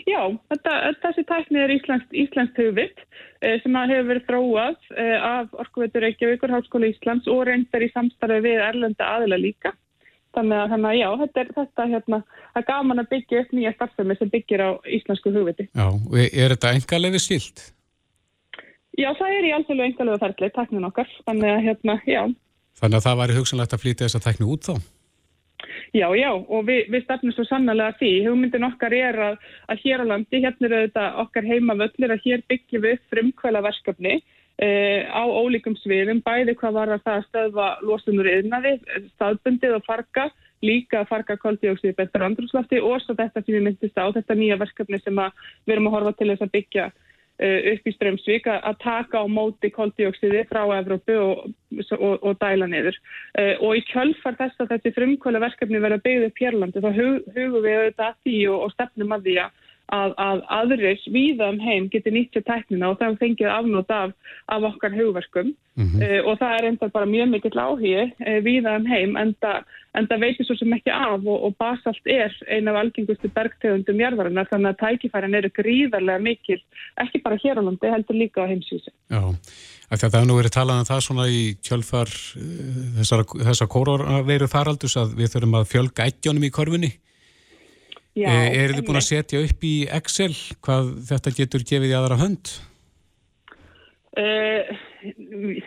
Já, 0.08 0.20
þetta, 0.52 0.72
þessi 1.02 1.24
tækni 1.28 1.60
er 1.62 1.72
íslenskt, 1.74 2.10
íslenskt 2.14 2.58
hugvitt 2.60 3.04
eh, 3.42 3.58
sem 3.62 3.76
hefur 3.76 4.08
verið 4.10 4.26
þróað 4.28 4.90
eh, 4.96 5.16
af 5.18 5.52
Orkuveitur 5.64 6.04
Reykjavíkur, 6.06 6.52
Háskóla 6.54 6.90
Íslands 6.90 7.28
og 7.30 7.44
reyndar 7.48 7.84
í 7.84 7.90
samstarfi 7.92 8.40
við 8.44 8.62
erlenda 8.64 9.10
aðila 9.16 9.40
líka. 9.40 9.74
Þannig 10.32 10.56
að, 10.56 10.70
þannig 10.72 10.88
að 10.88 10.96
já, 10.96 11.08
þetta 11.20 11.42
er, 11.42 11.52
þetta, 11.58 11.86
hérna, 11.92 12.18
það 12.54 12.66
gaman 12.70 13.02
að 13.02 13.10
byggja 13.10 13.42
upp 13.42 13.50
nýja 13.52 13.74
starfsemi 13.76 14.16
sem 14.16 14.32
byggir 14.32 14.64
á 14.64 14.70
íslensku 14.98 15.32
hugviti. 15.34 15.68
Já, 15.76 15.86
og 15.92 16.16
er 16.22 16.54
þetta 16.54 16.72
engalega 16.78 17.20
skilt? 17.20 17.66
Já, 18.96 19.10
það 19.18 19.36
er 19.36 19.48
í 19.48 19.52
alþjóðlega 19.56 19.90
engalega 19.90 20.22
ferli, 20.24 20.50
tæknin 20.56 20.88
okkar. 20.88 21.12
Þannig 21.28 21.52
að, 21.52 21.62
hérna, 21.68 21.98
já. 22.08 22.22
Þannig 22.80 22.98
að 22.98 23.06
það 23.06 23.20
væri 23.20 23.38
hugsanlegt 23.38 23.76
að 23.76 23.84
flytja 23.84 24.08
þessa 24.08 24.24
tækni 24.24 24.48
út 24.48 24.68
þá? 24.68 24.74
Já, 25.92 26.06
já, 26.16 26.30
og 26.32 26.66
við, 26.68 26.86
við 26.92 27.04
stefnum 27.06 27.34
svo 27.36 27.44
sannlega 27.48 27.96
því. 28.00 28.12
Hugmyndin 28.26 28.68
okkar 28.68 28.94
er 28.96 29.18
að, 29.30 29.40
að 29.72 29.82
hér 29.84 30.04
á 30.04 30.10
landi, 30.12 30.42
hérna 30.44 30.68
er 30.68 30.76
þetta 30.86 31.08
okkar 31.24 31.48
heimavöllir, 31.48 32.14
að 32.14 32.24
hér 32.26 32.46
byggjum 32.50 32.86
við 32.86 33.02
frumkvæla 33.12 33.62
verkefni 33.66 34.14
eh, 34.62 35.04
á 35.08 35.22
ólíkum 35.24 35.76
sviðum, 35.80 36.22
bæði 36.24 36.56
hvað 36.60 36.78
var 36.78 36.94
að 36.96 37.04
það 37.06 37.18
að 37.18 37.28
stöðva 37.28 37.68
losunur 37.86 38.30
yðnaði, 38.32 38.74
staðbundið 39.16 39.78
og 39.78 39.86
farga, 39.86 40.28
líka 40.62 41.02
að 41.02 41.08
farga 41.10 41.38
koldíóksið 41.42 41.96
betur 41.98 42.26
andrúslafti 42.26 42.80
og 42.80 43.00
svo 43.02 43.16
þetta 43.18 43.42
sem 43.42 43.56
við 43.56 43.64
myndist 43.66 43.98
á, 43.98 44.06
þetta 44.14 44.38
nýja 44.38 44.60
verkefni 44.60 45.00
sem 45.02 45.24
við 45.66 45.74
erum 45.74 45.88
að 45.90 45.96
horfa 45.96 46.12
til 46.18 46.30
þess 46.30 46.46
að 46.46 46.54
byggja 46.54 46.90
upp 47.72 47.88
í 47.88 47.94
Strömsvík 47.96 48.46
að 48.52 48.76
taka 48.82 49.22
á 49.22 49.26
móti 49.26 49.70
koldioksiði 49.74 50.44
frá 50.50 50.62
Evrópu 50.76 51.16
og, 51.18 51.42
og, 51.98 52.14
og 52.22 52.38
dæla 52.42 52.68
niður. 52.70 52.98
Uh, 53.38 53.54
og 53.64 53.80
í 53.80 53.84
kjölfar 53.90 54.38
þess 54.38 54.62
að 54.62 54.76
þessi 54.76 54.94
frumkvöla 54.98 55.42
verkefni 55.42 55.82
verða 55.82 56.02
byggðið 56.04 56.28
upp 56.30 56.42
hérlandi 56.44 56.84
þá 56.84 56.90
hug, 57.00 57.28
hugum 57.34 57.66
við 57.66 57.78
auðvitað 57.78 58.08
að 58.08 58.18
því 58.22 58.38
og, 58.52 58.58
og 58.66 58.74
stefnum 58.76 59.16
að 59.16 59.28
því 59.28 59.36
að 59.46 59.60
að, 59.88 60.14
að 60.16 60.44
aðrir 60.58 61.00
víða 61.12 61.50
um 61.52 61.60
heim 61.60 61.88
geti 61.92 62.10
nýtt 62.10 62.36
sér 62.36 62.46
tæknina 62.46 62.92
og 62.92 63.00
það 63.00 63.18
fengið 63.20 63.50
afnót 63.52 63.90
af, 63.90 64.14
af 64.46 64.70
okkar 64.72 64.96
hugverkum 64.96 65.54
Mhm. 65.72 66.02
uh, 66.04 66.20
og 66.28 66.36
það 66.36 66.54
er 66.58 66.66
enda 66.68 66.88
bara 66.92 67.08
mjög 67.08 67.28
mikill 67.32 67.56
áhugi 67.56 67.92
uh, 68.04 68.40
víða 68.44 68.74
um 68.76 68.84
heim 68.86 69.16
en 69.16 69.32
það 69.40 70.20
veitir 70.20 70.44
svo 70.44 70.56
sem 70.58 70.72
ekki 70.76 70.92
af 70.92 71.24
og, 71.24 71.38
og 71.46 71.54
basalt 71.56 72.04
er 72.04 72.34
eina 72.44 72.74
af 72.74 72.82
algengustu 72.82 73.30
bergtegundum 73.32 74.02
jarðarinnar 74.04 74.50
þannig 74.50 74.68
að 74.68 74.82
tækifærin 74.82 75.38
eru 75.38 75.48
gríðarlega 75.56 76.20
mikil 76.20 76.58
ekki 77.00 77.22
bara 77.24 77.40
hér 77.40 77.60
á 77.60 77.62
landi, 77.64 77.88
heldur 77.88 78.20
líka 78.20 78.44
á 78.44 78.52
heimsvísi. 78.52 78.92
Já, 79.08 79.32
það 79.96 80.18
er 80.20 80.28
nú 80.28 80.36
verið 80.36 80.56
talað 80.58 80.82
um 80.82 80.90
það 80.92 81.00
svona 81.08 81.26
í 81.32 81.42
kjölfar 81.64 82.12
þessar, 83.00 83.24
þessar 83.48 83.72
kóraveiru 83.72 84.50
faraldus 84.52 84.98
að 85.00 85.16
við 85.22 85.32
þurfum 85.32 85.56
að 85.56 85.68
fjölga 85.72 86.08
ættjónum 86.12 86.48
í 86.48 86.52
korfunni. 86.52 86.92
Já, 88.12 88.28
e, 88.28 88.48
eru 88.60 88.76
þið 88.76 88.86
búin 88.88 89.00
að 89.00 89.06
setja 89.08 89.40
upp 89.40 89.64
í 89.64 89.74
Excel 89.98 90.34
hvað 90.64 90.90
þetta 91.08 91.32
getur 91.38 91.62
gefið 91.64 91.94
í 91.94 91.96
aðra 91.96 92.18
hönd? 92.20 92.50
Uh, 94.12 95.62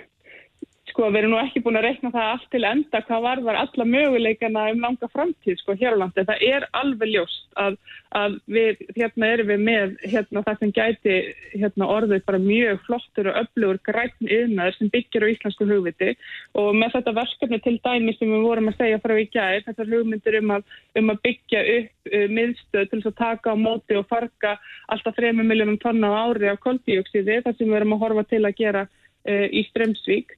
sko 0.96 1.10
við 1.12 1.20
erum 1.20 1.34
nú 1.34 1.40
ekki 1.42 1.60
búin 1.60 1.76
að 1.76 1.90
rekna 1.90 2.10
það 2.14 2.30
allt 2.32 2.46
til 2.54 2.64
enda 2.64 3.00
hvað 3.04 3.24
varðar 3.26 3.58
alla 3.60 3.86
möguleikana 3.90 4.62
um 4.72 4.84
langa 4.86 5.10
framtíð 5.12 5.58
sko 5.60 5.74
hér 5.76 5.98
á 6.00 6.00
landi. 6.00 6.24
Það 6.24 6.44
er 6.48 6.66
alveg 6.80 7.10
ljóst 7.12 7.58
að, 7.60 7.76
að 8.16 8.38
við 8.56 8.84
hérna 8.96 9.32
erum 9.34 9.50
við 9.52 9.66
með 9.68 9.98
hérna 10.06 10.44
það 10.46 10.62
sem 10.62 10.72
gæti 10.78 11.18
hérna 11.52 11.90
orðið 11.98 12.24
bara 12.30 12.40
mjög 12.46 12.80
flottur 12.86 13.28
og 13.32 13.40
öflugur 13.42 13.82
græn 13.90 14.30
yðnaður 14.38 14.78
sem 14.78 14.92
byggir 14.94 15.26
á 15.28 15.32
íslensku 15.34 15.68
hugviti 15.68 16.14
og 16.62 16.70
með 16.80 16.96
þetta 16.96 17.16
verkefni 17.20 17.60
til 17.66 17.76
dæmi 17.90 18.16
sem 18.16 18.32
við 18.32 18.48
vorum 18.48 18.72
að 18.72 18.80
segja 18.80 19.02
frá 19.04 19.16
í 19.20 19.28
gær, 19.36 19.68
þetta 19.68 19.90
hugmyndir 19.92 20.40
um 20.40 20.56
að, 20.56 20.80
um 20.96 21.12
að 21.12 21.22
byggja 21.28 21.66
upp 21.76 22.12
uh, 22.14 22.26
miðstöð 22.40 22.88
til 22.88 23.02
þess 23.02 23.12
að 23.12 23.20
taka 23.20 23.52
á 23.52 23.56
móti 23.60 24.00
og 24.00 24.08
farga 24.08 24.56
alltaf 24.96 25.20
3 25.20 25.36
miljónum 25.44 25.82
tonna 25.84 26.16
á 26.16 26.32
ári 26.32 26.54
af 26.54 26.64
koldíoksiði, 26.64 27.42
það 27.44 27.60
sem 27.60 27.68
við 27.68 27.82
erum 27.82 27.98
að 27.98 28.04
horfa 28.06 28.28
til 28.32 28.44
að 28.46 28.58
gera 28.64 28.88
uh, 28.88 29.48
í 29.52 29.68
Strömsvík 29.74 30.38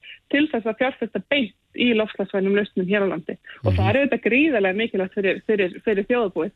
til 0.31 0.47
þess 0.51 0.67
að 0.67 0.81
fjárfesta 0.81 1.21
beint 1.31 1.79
í 1.79 1.91
loftslagsvænum 1.99 2.57
lausnum 2.57 2.89
hér 2.89 3.05
á 3.05 3.11
landi. 3.13 3.37
Og 3.63 3.75
það 3.75 3.87
er 3.87 3.99
auðvitað 4.01 4.25
gríðarlega 4.25 4.79
mikilvægt 4.79 5.17
fyrir, 5.17 5.41
fyrir, 5.47 5.79
fyrir 5.85 6.07
þjóðabúið. 6.09 6.53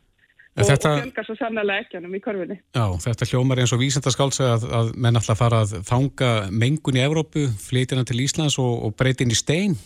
Og, 0.56 0.70
fjölgar 0.80 1.26
svo 1.26 1.34
sannlega 1.36 1.82
ekkjanum 1.82 2.14
í 2.16 2.20
korfinni. 2.24 2.56
Já, 2.72 2.86
þetta 3.04 3.26
hljómar 3.28 3.60
eins 3.60 3.74
og 3.76 3.82
vísindaskálsa 3.82 4.46
að, 4.54 4.62
að 4.78 4.94
menn 5.04 5.18
að 5.20 5.34
fara 5.36 5.58
að 5.66 5.74
fanga 5.84 6.30
mengun 6.48 6.96
í 6.96 7.02
Evrópu, 7.04 7.42
flytja 7.60 7.98
hana 7.98 8.08
til 8.08 8.22
Íslands 8.24 8.56
og, 8.62 8.72
og 8.86 8.94
breyti 8.96 9.26
inn 9.26 9.34
í 9.34 9.36
stein. 9.36 9.76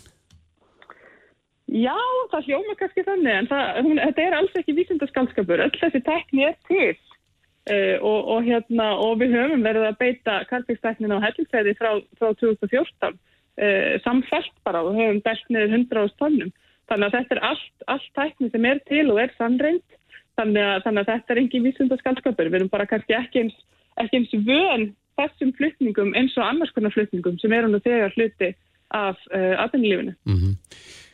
Já, 1.70 1.98
það 2.30 2.46
hljóma 2.46 2.76
kannski 2.78 3.02
þannig, 3.06 3.34
en 3.34 3.48
það, 3.50 3.80
hún, 3.86 3.98
þetta 4.04 4.22
er 4.26 4.36
alls 4.38 4.54
ekki 4.58 4.76
vísindaskaldskapur. 4.78 5.64
Öll 5.66 5.74
þessi 5.82 6.02
tækni 6.06 6.46
er 6.46 6.56
til 6.70 6.94
uh, 6.94 7.96
og, 8.06 8.30
og, 8.36 8.46
hérna, 8.46 8.92
og 8.98 9.18
við 9.24 9.34
höfum 9.38 9.66
verið 9.66 9.88
að 9.90 9.98
beita 10.04 10.38
karpiksteknin 10.50 11.14
á 11.14 11.22
hellingsæði 11.26 11.74
frá, 11.78 11.92
frá 12.18 12.30
2014 12.30 13.18
uh, 13.60 13.94
samfelt 14.04 14.52
bara 14.66 14.82
og 14.86 14.96
höfum 14.98 15.20
dælt 15.24 15.48
niður 15.52 15.76
100 15.78 16.14
tonnum. 16.20 16.52
Þannig 16.90 17.06
að 17.06 17.16
þetta 17.16 17.36
er 17.36 17.42
allt, 17.50 17.84
allt 17.92 18.08
tækni 18.18 18.50
sem 18.50 18.64
er 18.66 18.80
til 18.88 19.04
og 19.12 19.20
er 19.22 19.34
sannreint. 19.36 19.98
Þannig 20.40 20.64
að, 20.64 20.78
þannig 20.86 21.02
að 21.02 21.12
þetta 21.12 21.34
er 21.34 21.42
engin 21.42 21.66
vísindaskaldskapur. 21.68 22.50
Við 22.50 22.58
erum 22.60 22.72
bara 22.72 22.88
kannski 22.90 23.14
ekki 23.18 23.44
eins, 23.44 23.60
ekki 24.00 24.20
eins 24.20 24.34
vön 24.48 24.88
þessum 25.20 25.52
flutningum 25.58 26.14
eins 26.18 26.34
og 26.38 26.46
annars 26.46 26.72
konar 26.74 26.94
flutningum 26.94 27.38
sem 27.42 27.52
eru 27.52 27.70
nú 27.70 27.80
þegar 27.84 28.14
hluti 28.16 28.54
af 28.96 29.20
uh, 29.30 29.54
atvinnulífinu. 29.66 30.16
Mm 30.26 30.56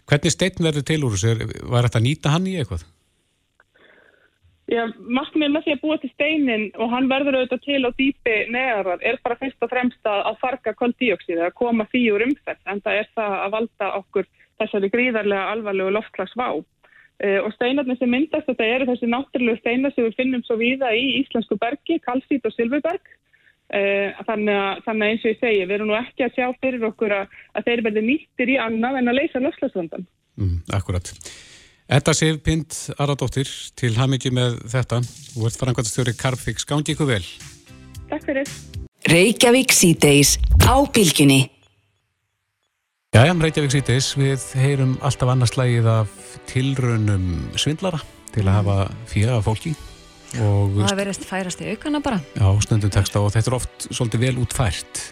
Hvernig 0.07 0.31
stein 0.31 0.63
verður 0.63 0.85
til 0.87 1.01
úr 1.03 1.17
þessu? 1.17 1.49
Var 1.67 1.89
þetta 1.89 1.99
að 1.99 2.05
nýta 2.05 2.31
hann 2.31 2.45
í 2.47 2.53
eitthvað? 2.61 2.85
Markmið 4.67 5.53
með 5.55 5.63
því 5.63 5.75
að 5.77 5.83
búa 5.85 5.97
til 6.03 6.09
steinin 6.11 6.65
og 6.75 6.89
hann 6.91 7.07
verður 7.07 7.37
auðvitað 7.39 7.61
til 7.63 7.83
á 7.87 7.91
dýpi 7.95 8.39
neðarvar 8.51 9.05
er 9.07 9.21
bara 9.23 9.37
fyrst 9.39 9.63
og 9.63 9.71
fremst 9.71 10.09
að, 10.11 10.33
farga 10.41 10.73
koldíoksíði, 10.75 11.45
að 11.47 11.55
koma 11.61 11.87
því 11.93 12.03
úr 12.17 12.25
umferð 12.27 12.73
en 12.73 12.83
það 12.83 12.99
er 12.99 13.13
það 13.15 13.37
að 13.45 13.53
valda 13.55 13.91
okkur 14.01 14.27
þessari 14.59 14.91
gríðarlega 14.91 15.53
alvarlegu 15.53 15.95
loftklagsvá. 15.95 16.49
Uh, 17.17 17.39
og 17.47 17.53
steinarnir 17.55 17.97
sem 17.97 18.11
myndast 18.13 18.51
þetta 18.51 18.67
eru 18.75 18.91
þessi 18.91 19.07
náttúrulegu 19.09 19.63
steinar 19.63 19.95
sem 19.95 20.05
við 20.05 20.19
finnum 20.19 20.43
svo 20.45 20.59
víða 20.61 20.91
í 20.93 21.07
íslensku 21.23 21.57
bergi, 21.63 21.97
kalsít 22.05 22.45
og 22.45 22.53
silfurberg. 22.53 23.15
Uh, 23.71 24.13
þannig, 24.27 24.53
að, 24.53 24.83
þannig 24.85 25.07
að 25.07 25.13
eins 25.13 25.25
og 25.25 25.31
ég 25.31 25.41
segi, 25.41 25.63
við 25.65 25.77
erum 25.79 25.93
nú 25.93 25.97
ekki 26.03 26.27
að 26.27 26.37
sjá 26.37 26.47
fyrir 26.61 26.91
okkur 26.91 27.15
að, 27.23 27.39
að 27.55 27.71
þeir 27.71 27.87
verði 27.87 28.05
nýttir 28.11 28.53
í 28.53 28.63
annað 28.67 29.01
en 29.01 29.13
að 29.15 29.21
leysa 29.23 29.43
loftslagsvandan. 29.47 30.09
Mm, 30.37 30.59
akkurat. 30.77 31.15
Edda 31.87 32.11
Sif 32.19 32.41
Pind 32.43 32.75
Aradóttir, 32.99 33.47
til 33.79 33.93
hamingi 33.95 34.33
með 34.35 34.57
þetta. 34.73 34.99
Þú 35.07 35.45
ert 35.47 35.59
frangvæntastjóri 35.61 36.17
Carfix. 36.19 36.67
Gangi 36.67 36.97
ykkur 36.97 37.07
vel. 37.13 37.23
Takk 38.11 38.25
fyrir. 38.27 38.51
Reykjavík 39.07 39.71
síðdeis 39.71 40.33
á 40.67 40.83
bylginni. 40.91 41.45
Jæja, 43.15 43.37
Reykjavík 43.39 43.77
síðdeis, 43.77 44.09
við 44.19 44.49
heyrum 44.59 44.97
alltaf 44.99 45.31
annars 45.31 45.55
slægið 45.55 45.87
af 45.93 46.17
tilraunum 46.51 47.29
svindlara 47.55 48.03
til 48.35 48.49
að 48.49 48.57
hafa 48.59 48.77
fyrir 49.07 49.37
af 49.37 49.47
fólki 49.47 49.77
og 50.43 50.75
og 50.75 50.83
það 50.83 50.99
verðist 50.99 51.25
færast 51.25 51.63
í 51.63 51.71
aukana 51.71 52.01
bara 52.05 52.19
já, 52.35 52.49
stundum 52.67 52.91
texta 52.93 53.23
og 53.23 53.31
þetta 53.33 53.53
er 53.53 53.57
oft 53.57 53.87
svolítið 53.87 54.25
vel 54.27 54.41
útfært. 54.43 55.03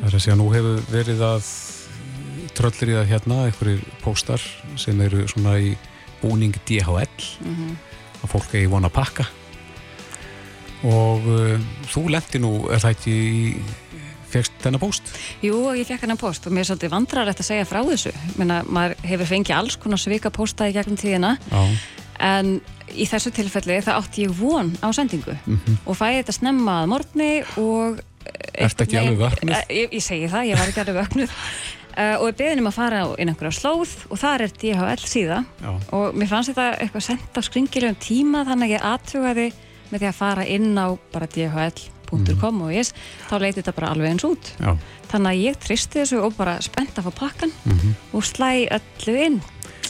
Það 0.00 0.08
er 0.08 0.16
að 0.16 0.24
segja, 0.24 0.38
nú 0.40 0.48
hefur 0.50 0.80
verið 0.90 1.20
að 1.28 1.52
tröllir 2.56 2.94
í 2.94 2.96
það 2.96 3.12
hérna, 3.12 3.42
einhverjir 3.50 3.84
póstar 4.00 4.42
sem 4.80 5.00
eru 5.04 5.24
svona 5.30 5.56
í 5.60 5.74
búning 6.22 6.56
DHL 6.66 7.06
að 8.24 8.30
fólk 8.32 8.54
eigi 8.54 8.70
vona 8.72 8.88
að 8.90 8.96
pakka. 8.96 9.26
Og 10.84 11.26
uh, 11.32 11.56
þú 11.88 12.08
lendi 12.12 12.40
nú, 12.42 12.52
er 12.72 12.82
það 12.82 12.96
ekki 12.96 13.14
í 13.14 13.42
fegst 14.34 14.56
þennan 14.64 14.82
póst? 14.82 15.10
Jú, 15.44 15.58
ég 15.78 15.86
fekk 15.88 16.04
hennar 16.04 16.18
post 16.20 16.46
og 16.48 16.54
mér 16.54 16.64
er 16.64 16.70
svolítið 16.72 16.94
vandrarlegt 16.94 17.42
að 17.44 17.48
segja 17.50 17.68
frá 17.68 17.80
þessu. 17.86 18.12
Menna, 18.40 18.62
maður 18.66 18.96
hefur 19.06 19.30
fengið 19.30 19.58
alls 19.58 19.76
konar 19.80 20.02
svika 20.02 20.32
posta 20.34 20.68
í 20.68 20.74
gegnum 20.74 20.98
tíðina. 21.00 21.36
Já, 21.52 21.62
en 22.24 22.56
í 22.94 23.06
þessu 23.10 23.32
tilfelli 23.34 23.78
það 23.84 24.00
átti 24.00 24.26
ég 24.26 24.34
von 24.38 24.72
á 24.82 24.88
sendingu. 24.94 25.36
Mhm. 25.44 25.78
og 25.86 25.96
fæði 25.98 26.20
þetta 26.22 26.36
snemma 26.40 26.82
að 26.82 26.90
morgni 26.94 27.30
og 27.60 28.02
Ertu 28.54 28.84
ekki 28.86 28.96
alveg 28.96 29.18
vöknuð? 29.20 29.54
Eh, 29.54 29.64
Ég, 29.82 29.88
ég 29.98 30.02
segi 30.02 30.28
það, 30.30 30.46
ég 30.48 30.58
var 30.58 30.70
ekki 30.70 30.80
alveg 30.80 30.96
vöknuð 31.02 31.32
uh, 31.98 32.16
og 32.20 32.26
ég 32.30 32.36
beðin 32.38 32.62
um 32.62 32.68
að 32.70 32.76
fara 32.78 33.02
inn 33.18 33.30
einhverja 33.32 33.58
slóð 33.60 33.94
og 34.10 34.18
þar 34.20 34.44
er 34.46 34.54
DHL 34.60 35.04
síða 35.08 35.38
já, 35.62 35.70
og 35.94 36.14
mér 36.18 36.30
fannst 36.30 36.52
þetta 36.52 36.66
eitthvað 36.82 37.06
sendt 37.08 37.38
á 37.38 37.40
skringilegum 37.46 37.98
tíma 38.02 38.44
þannig 38.48 38.70
að 38.70 38.74
ég 38.76 38.86
aðtugaði 38.90 39.46
með 39.92 39.98
því 40.00 40.08
að 40.10 40.18
fara 40.18 40.46
inn 40.50 40.70
á 40.78 40.86
bara 41.12 41.26
dhl.com 41.34 42.62
og 42.66 42.72
ég 42.74 42.90
þá 43.28 43.34
leiti 43.42 43.60
þetta 43.60 43.74
bara 43.78 43.92
alveg 43.94 44.10
eins 44.14 44.24
út 44.28 44.52
já. 44.60 44.70
þannig 45.12 45.30
að 45.32 45.42
ég 45.44 45.58
tristi 45.64 46.00
þessu 46.02 46.22
og 46.24 46.36
bara 46.38 46.56
spennt 46.64 46.98
að 46.98 47.08
fá 47.10 47.12
pakkan 47.24 47.52
Mhm. 47.64 47.94
og 48.12 48.22
slæ 48.24 48.68
öllu 48.70 49.16
inn 49.26 49.40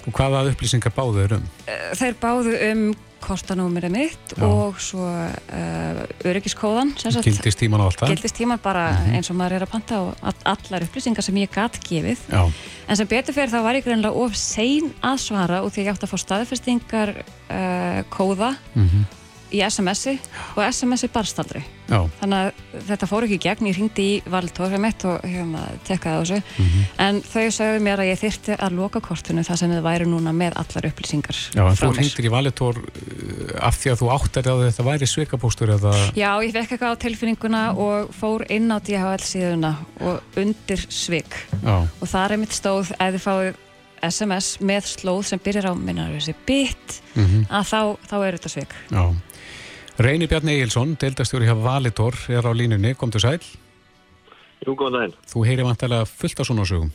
Og 0.05 0.13
hvaða 0.13 0.51
upplýsingar 0.51 0.93
báðu 0.93 1.23
er 1.25 1.33
um? 1.39 1.45
Eh, 1.67 1.95
þeir 1.97 2.15
báðu 2.21 2.53
um 2.73 2.81
kostanúmerið 3.25 3.93
mitt 3.95 4.35
Já. 4.37 4.45
og 4.47 4.79
svo 4.83 5.05
uh, 5.09 6.03
öryggiskóðan 6.29 6.93
sem 7.01 7.13
sagt, 7.15 7.25
Gildist 7.29 7.59
tíman 7.63 7.81
á 7.81 7.89
allt 7.89 7.99
það? 8.03 8.13
gildistíman 8.15 8.61
bara 8.63 8.85
Mhm. 8.93 9.15
eins 9.17 9.31
og 9.33 9.37
maður 9.41 9.57
er 9.59 9.65
að 9.67 9.73
panta 9.75 10.01
og 10.05 10.15
all- 10.23 10.45
allar 10.55 10.85
upplýsingar 10.87 11.25
sem 11.25 11.35
ég 11.41 11.51
gat 11.55 11.81
gefið 11.89 12.19
Já, 12.31 12.45
en 12.89 12.97
sem 12.97 13.07
betur 13.09 13.35
fyrir 13.35 13.51
þá 13.53 13.63
var 13.65 13.75
ég 13.81 13.85
greinlega 13.85 14.15
of 14.15 14.37
sein 14.37 14.93
að 15.03 15.19
svara 15.25 15.63
og 15.65 15.73
því 15.73 15.85
ég 15.87 15.93
átti 15.95 16.07
að 16.07 16.13
fá 16.15 16.19
staðfestingar 16.27 17.15
uh, 17.51 18.01
kóða 18.13 18.55
mhm, 18.75 19.05
í 19.55 19.63
SMS-i 19.65 20.19
og 20.57 20.61
SMS-i 20.67 21.11
barst 21.15 21.39
aldrei. 21.43 21.63
Já, 21.85 21.99
þannig 22.21 22.47
að 22.49 22.85
þetta 22.89 23.07
fór 23.11 23.27
ekki 23.27 23.37
í 23.37 23.43
gegn 23.45 23.67
ég 23.69 23.77
hringdi 23.77 24.05
í 24.09 24.13
Valitor 24.33 24.73
mitt 24.81 25.05
og 25.05 25.25
hérna 25.29 25.65
tekkaði 25.85 26.15
á 26.17 26.21
þessu. 26.23 26.39
Mhm. 26.65 26.85
en 27.05 27.19
þau 27.29 27.51
sagði 27.53 27.83
mér 27.85 28.01
að 28.01 28.09
ég 28.09 28.21
þyrfti 28.23 28.57
að 28.57 28.79
loka 28.79 29.03
kortinu 29.05 29.45
þar 29.45 29.61
sem 29.61 29.75
þið 29.75 29.83
væri 29.85 30.07
núna 30.09 30.33
með 30.33 30.57
allar 30.63 30.89
upplýsingar 30.89 31.41
já 31.53 31.61
en 31.61 31.77
þú 31.77 31.91
mér. 31.91 31.99
hringtir 32.01 32.25
í 32.25 32.33
Valitor 32.33 32.81
uh, 32.81 33.67
af 33.69 33.77
því 33.83 33.93
að 33.93 34.01
þú 34.01 34.09
áttar 34.17 34.49
að 34.49 34.65
þetta 34.65 34.89
væri 34.89 35.11
sveikapóstur 35.13 35.75
eða... 35.77 35.93
Já, 36.17 36.31
ég 36.41 36.55
fekk 36.57 36.73
eitthvað 36.73 36.97
á 36.97 37.03
tilfinninguna 37.05 37.63
og 37.77 38.15
fór 38.17 38.47
inn 38.49 38.73
á 38.73 38.81
DHL 38.81 39.21
síðuna 39.21 39.75
og 40.01 40.41
undir 40.41 40.87
svik. 40.89 41.37
Já, 41.61 41.85
og 41.85 42.09
það 42.09 42.25
er 42.25 42.41
mitt 42.41 42.57
stóð 42.57 42.95
að 42.97 43.19
þið 43.19 43.29
fáið 43.29 43.63
SMS 44.05 44.59
með 44.65 44.89
slóð 44.91 45.23
sem 45.31 45.43
byrjar 45.43 45.71
á 45.71 45.75
minnar 45.77 46.13
þessi 46.15 46.35
bit 46.47 46.99
mhm, 47.15 47.47
að 47.49 47.71
þá, 47.71 47.81
þá 48.11 48.17
er 48.19 48.37
þetta 48.39 48.53
svik. 48.53 48.77
Já. 48.91 49.05
Reynir 49.95 50.27
Bjarni 50.27 50.57
Egilson, 50.57 50.97
deildastjóri 50.99 51.47
hjá 51.47 51.55
Valitor, 51.55 52.17
er 52.27 52.43
á 52.43 52.51
línunni, 52.51 52.97
komdu 52.99 53.21
sæl. 53.23 53.39
Jú, 54.65 54.73
góðan 54.75 54.97
daginn. 54.97 55.13
Þú 55.31 55.43
heyri 55.47 55.67
vantarlega 55.67 56.09
fullt 56.11 56.41
af 56.43 56.49
svona 56.49 56.65
sögum. 56.67 56.91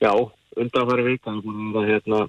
Já, 0.00 0.12
undanfæri 0.56 1.04
vika 1.10 1.34
er 1.34 1.42
búin 1.44 1.66
að 1.66 1.74
vera 1.76 1.90
hérna 1.90 2.20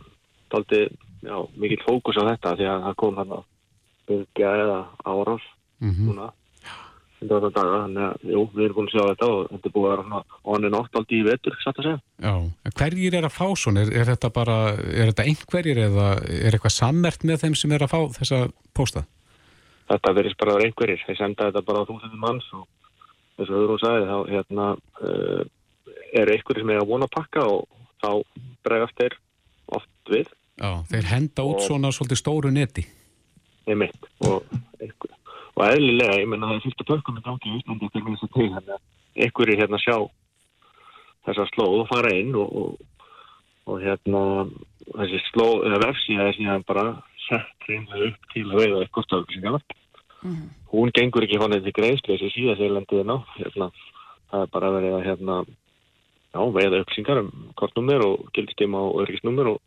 daldi, 0.52 0.82
já, 1.24 1.38
mikill 1.56 1.86
fókus 1.86 2.20
á 2.20 2.28
þetta 2.28 2.56
því 2.60 2.68
að 2.68 2.84
það 2.88 2.98
kom 3.00 3.16
þarna 3.16 3.40
byrgja 4.10 4.52
eða 4.66 4.80
árás 5.06 5.48
Mm 5.80 6.10
núna 6.10 6.26
undan 7.20 7.44
þetta 7.44 7.52
daga, 7.56 7.78
þannig 7.84 8.04
að, 8.04 8.26
jú, 8.34 8.42
við 8.56 8.66
erum 8.66 8.76
búin 8.76 8.90
að 8.90 8.94
sjá 8.94 9.04
þetta 9.10 9.28
og 9.30 9.48
þetta 9.52 9.70
er 9.70 9.74
búin 9.76 9.86
að 9.86 9.92
vera 9.94 10.04
svona 10.04 10.22
hann 10.50 10.68
er 10.68 10.74
nátt 10.74 10.98
aldrei 11.00 11.18
í 11.20 11.24
vetur, 11.28 11.56
satt 11.64 11.80
að 11.80 11.88
segja. 11.88 12.00
Já, 12.24 12.34
hverjir 12.80 13.18
er 13.20 13.28
að 13.28 13.36
fá 13.36 13.48
svona? 13.60 13.84
Er, 13.84 13.94
er 14.00 14.10
þetta 14.10 14.32
bara, 14.36 14.58
er 14.80 15.12
þetta 15.12 15.26
einhverjir 15.32 15.82
eða 15.86 16.10
er 16.28 16.56
eitthvað 16.56 16.76
sammert 16.76 17.24
með 17.28 17.44
þeim 17.44 17.58
sem 17.60 17.76
er 17.76 17.86
að 17.86 17.92
fá 17.94 18.00
þessa 18.20 18.42
pósta? 18.76 19.06
Þetta 19.90 20.14
verðist 20.14 20.38
bara 20.38 20.54
vera 20.58 20.68
einhverjir, 20.70 21.02
þeir 21.08 21.18
senda 21.18 21.48
þetta 21.50 21.64
bara 21.66 21.82
á 21.82 21.88
þúsundum 21.90 22.22
manns 22.22 22.46
og 22.54 22.68
eins 23.40 23.50
og 23.50 23.56
Hugrún 23.56 23.80
sagði 23.82 24.06
þá 24.10 24.18
hérna 24.34 24.66
uh, 25.02 25.44
eru 26.14 26.34
einhverjir 26.36 26.62
sem 26.66 26.70
er 26.76 26.82
að 26.84 26.90
vona 26.92 27.08
að 27.10 27.16
pakka 27.16 27.46
og 27.50 27.66
þá 28.04 28.10
bregast 28.68 28.98
þeir 29.00 29.16
oft 29.80 30.12
við, 30.14 30.28
Já, 30.60 30.70
þeir 30.92 31.06
henda 31.14 31.44
út 31.48 31.56
Og- 31.62 31.66
svona 31.68 31.92
svolítið 31.96 32.20
stóru 32.20 32.52
neti. 32.52 32.84
einmitt. 33.70 34.08
Og, 34.28 34.44
einhver, 34.82 35.12
og 35.56 35.64
eðlilega, 35.66 36.20
ég 36.20 36.28
menna 36.28 36.48
það 36.50 36.56
er 36.58 36.64
fyrsta 36.66 36.86
pökkum 36.90 37.20
gangi 37.24 37.50
í 37.50 37.58
Íslandi 37.60 37.90
til 37.94 38.02
þess 38.06 38.24
að 38.26 38.34
til 38.34 38.48
þannig 38.54 38.74
að 38.76 39.24
einhverjir 39.26 39.60
hérna 39.62 39.80
sjá 39.80 39.96
þessa 41.28 41.46
slóð 41.54 41.76
og 41.84 41.88
fara 41.92 42.14
inn 42.16 42.36
og, 42.36 42.50
og, 42.50 42.80
og 43.70 43.82
hérna 43.84 44.24
þessi 44.98 45.20
slóð, 45.30 45.66
eða 45.70 45.82
vefsíða 45.86 46.28
er 46.30 46.38
síðan 46.40 46.66
bara 46.68 46.86
sett 47.28 47.68
reynlega 47.70 48.10
upp 48.10 48.30
til 48.34 48.46
að 48.50 48.58
veiða 48.60 48.82
eitthvað 48.84 49.62
stöðusingar 50.20 50.60
hún 50.70 50.92
gengur 50.94 51.26
ekki 51.26 51.40
honið 51.42 51.66
til 51.68 51.76
greiðslu 51.78 52.16
þessi 52.16 52.30
síða 52.34 52.58
þegar 52.60 52.76
landið 52.78 53.02
er 53.02 53.10
ná 53.10 53.16
hérna, 53.38 53.70
það 54.30 54.44
er 54.46 54.52
bara 54.54 54.72
verið 54.76 54.96
að 54.98 55.06
hérna 55.08 55.38
já, 55.46 56.42
veiða 56.58 56.82
upplýsingar 56.84 57.22
um 57.24 57.32
kortnúmer 57.60 58.06
og 58.06 58.30
gildistíma 58.36 58.84
og 58.86 59.02
örgisnúmer 59.06 59.54
og 59.56 59.60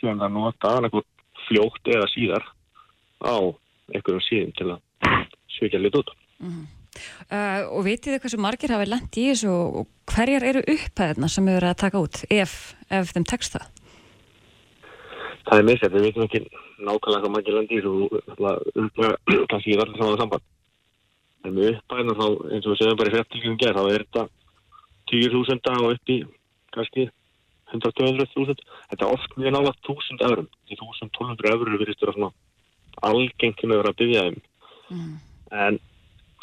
síðan 0.00 0.22
það 0.22 0.34
nota 0.36 0.72
annarkvort 0.78 1.26
fljótt 1.46 1.92
eða 1.92 2.08
síðar 2.12 2.48
á 3.20 3.36
einhverjum 3.92 4.24
síðum 4.24 4.56
til 4.56 4.70
að 4.72 4.80
svíkja 5.56 5.80
lit 5.80 5.96
út. 6.00 6.10
uh, 6.40 7.62
og 7.72 7.84
vitið 7.86 8.16
þið 8.16 8.22
hversu 8.24 8.40
margir 8.40 8.72
hafi 8.72 8.88
lent 8.88 9.18
í 9.20 9.28
þessu 9.30 9.52
og 9.52 9.90
hverjar 10.08 10.46
eru 10.48 10.64
upphæðina 10.64 11.28
sem 11.28 11.48
eru 11.52 11.68
að 11.68 11.80
taka 11.84 12.00
út 12.00 12.24
ef, 12.30 12.74
ef 12.88 13.12
þeim 13.12 13.28
tekst 13.28 13.58
það 13.58 13.72
Það 15.46 15.60
er 15.60 15.66
misjætt, 15.68 15.92
við 15.94 16.02
veitum 16.08 16.24
ekki 16.24 16.40
nákvæmlega 16.76 17.22
hvað 17.24 17.32
margir 17.34 17.56
landi 17.56 17.76
í 17.76 17.82
þessu 17.84 18.08
upplega 18.84 19.46
kannski 19.50 19.72
í 19.72 19.78
allir 19.80 19.98
saman 19.98 20.20
samband. 20.20 20.46
En 21.44 21.54
með 21.56 21.76
uppbæðina 21.76 22.16
þá, 22.18 22.26
eins 22.52 22.66
og 22.66 22.72
við 22.72 22.80
segjum 22.80 22.98
bara 23.00 23.10
í 23.10 23.14
fjartilgjum 23.14 23.58
gerð, 23.62 23.78
þá 23.78 23.92
er 23.94 24.04
þetta 24.04 24.24
10.000 25.12 25.86
og 25.86 25.94
upp 25.94 26.12
í 26.12 26.18
kannski 26.76 27.06
100-200.000. 27.72 28.66
Þetta 28.90 29.06
er 29.06 29.14
oft 29.14 29.36
mjög 29.40 29.54
nála 29.56 29.74
1.000 29.80 30.26
eurum. 30.28 30.48
Því 30.66 30.78
1.200 30.80 31.52
eurur 31.52 31.78
virðist 31.80 32.04
vera 32.04 32.16
svona 32.16 32.32
algengt 33.06 33.60
sem 33.60 33.72
við 33.72 33.80
verðum 33.80 33.94
að 33.94 34.00
byggja 34.02 34.24
þeim. 34.26 34.40
En 35.66 35.78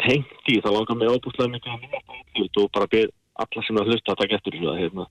tengt 0.04 0.52
í 0.52 0.60
það 0.64 0.78
langar 0.78 1.00
mig 1.00 1.14
ábúslega 1.14 1.54
mikið 1.54 1.76
að 1.76 1.84
minna 1.84 2.04
þetta 2.34 2.64
og 2.64 2.74
bara 2.76 2.92
byrð 2.92 3.16
alla 3.44 3.66
sem 3.66 3.80
að 3.80 3.90
hlusta 3.92 4.14
að 4.14 4.22
taka 4.24 4.40
eftir 4.40 4.58
þessu 4.58 4.72
að 4.72 4.82
hérna. 4.82 5.08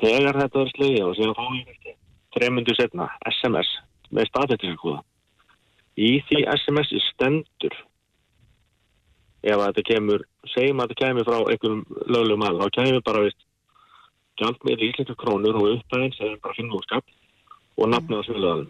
Þegar 0.00 0.40
þetta 0.44 0.60
er 0.60 0.74
slegið 0.74 1.06
og 1.06 1.16
síðan 1.18 1.38
fáið 1.38 1.70
þetta 1.70 1.96
þremundu 2.34 2.74
setna 2.78 3.08
SMS 3.28 3.70
með 4.14 4.28
staðfættingakúða. 4.30 5.00
Í 6.00 6.10
því 6.28 6.42
SMS 6.54 6.92
stendur 7.10 7.76
ef 9.40 9.62
þetta 9.62 9.84
kemur, 9.88 10.24
segjum 10.52 10.82
að 10.82 10.90
þetta 10.90 11.00
kemur 11.04 11.28
frá 11.28 11.38
einhverjum 11.40 11.84
löglegum 12.06 12.44
aðeins, 12.44 12.60
þá 12.60 12.76
kemur 12.76 13.06
bara 13.06 13.24
vist 13.26 13.46
gjaldmiðli 14.40 14.90
íslenska 14.90 15.16
krónur 15.20 15.58
og 15.60 15.70
uppæðin 15.76 16.14
sem 16.16 16.36
bara 16.42 16.56
finnum 16.56 16.76
úr 16.78 16.86
skap 16.86 17.16
og 17.80 17.90
nafnið 17.92 18.20
á 18.20 18.26
svöluðanum. 18.28 18.68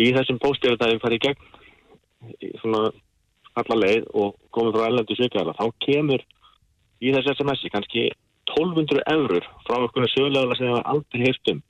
Í 0.00 0.10
þessum 0.16 0.40
póstið 0.42 0.74
þetta 0.74 0.90
er 0.90 1.02
farið 1.02 1.24
gegn 1.26 2.58
svona 2.62 2.82
alla 3.60 3.78
leið 3.80 4.06
og 4.14 4.36
komið 4.54 4.76
frá 4.76 4.86
ellendu 4.86 5.16
svikaðala, 5.18 5.56
þá 5.58 5.66
kemur 5.86 6.26
í 7.00 7.14
þessu 7.14 7.34
SMS-i 7.34 7.72
kannski 7.72 8.04
1200 8.54 9.02
eurur 9.14 9.46
frá 9.66 9.78
einhvern 9.78 10.12
sögulegala 10.14 10.58
sem 10.58 10.70
það 10.70 10.88
aldrei 10.92 11.26
heilt 11.26 11.52
um 11.54 11.62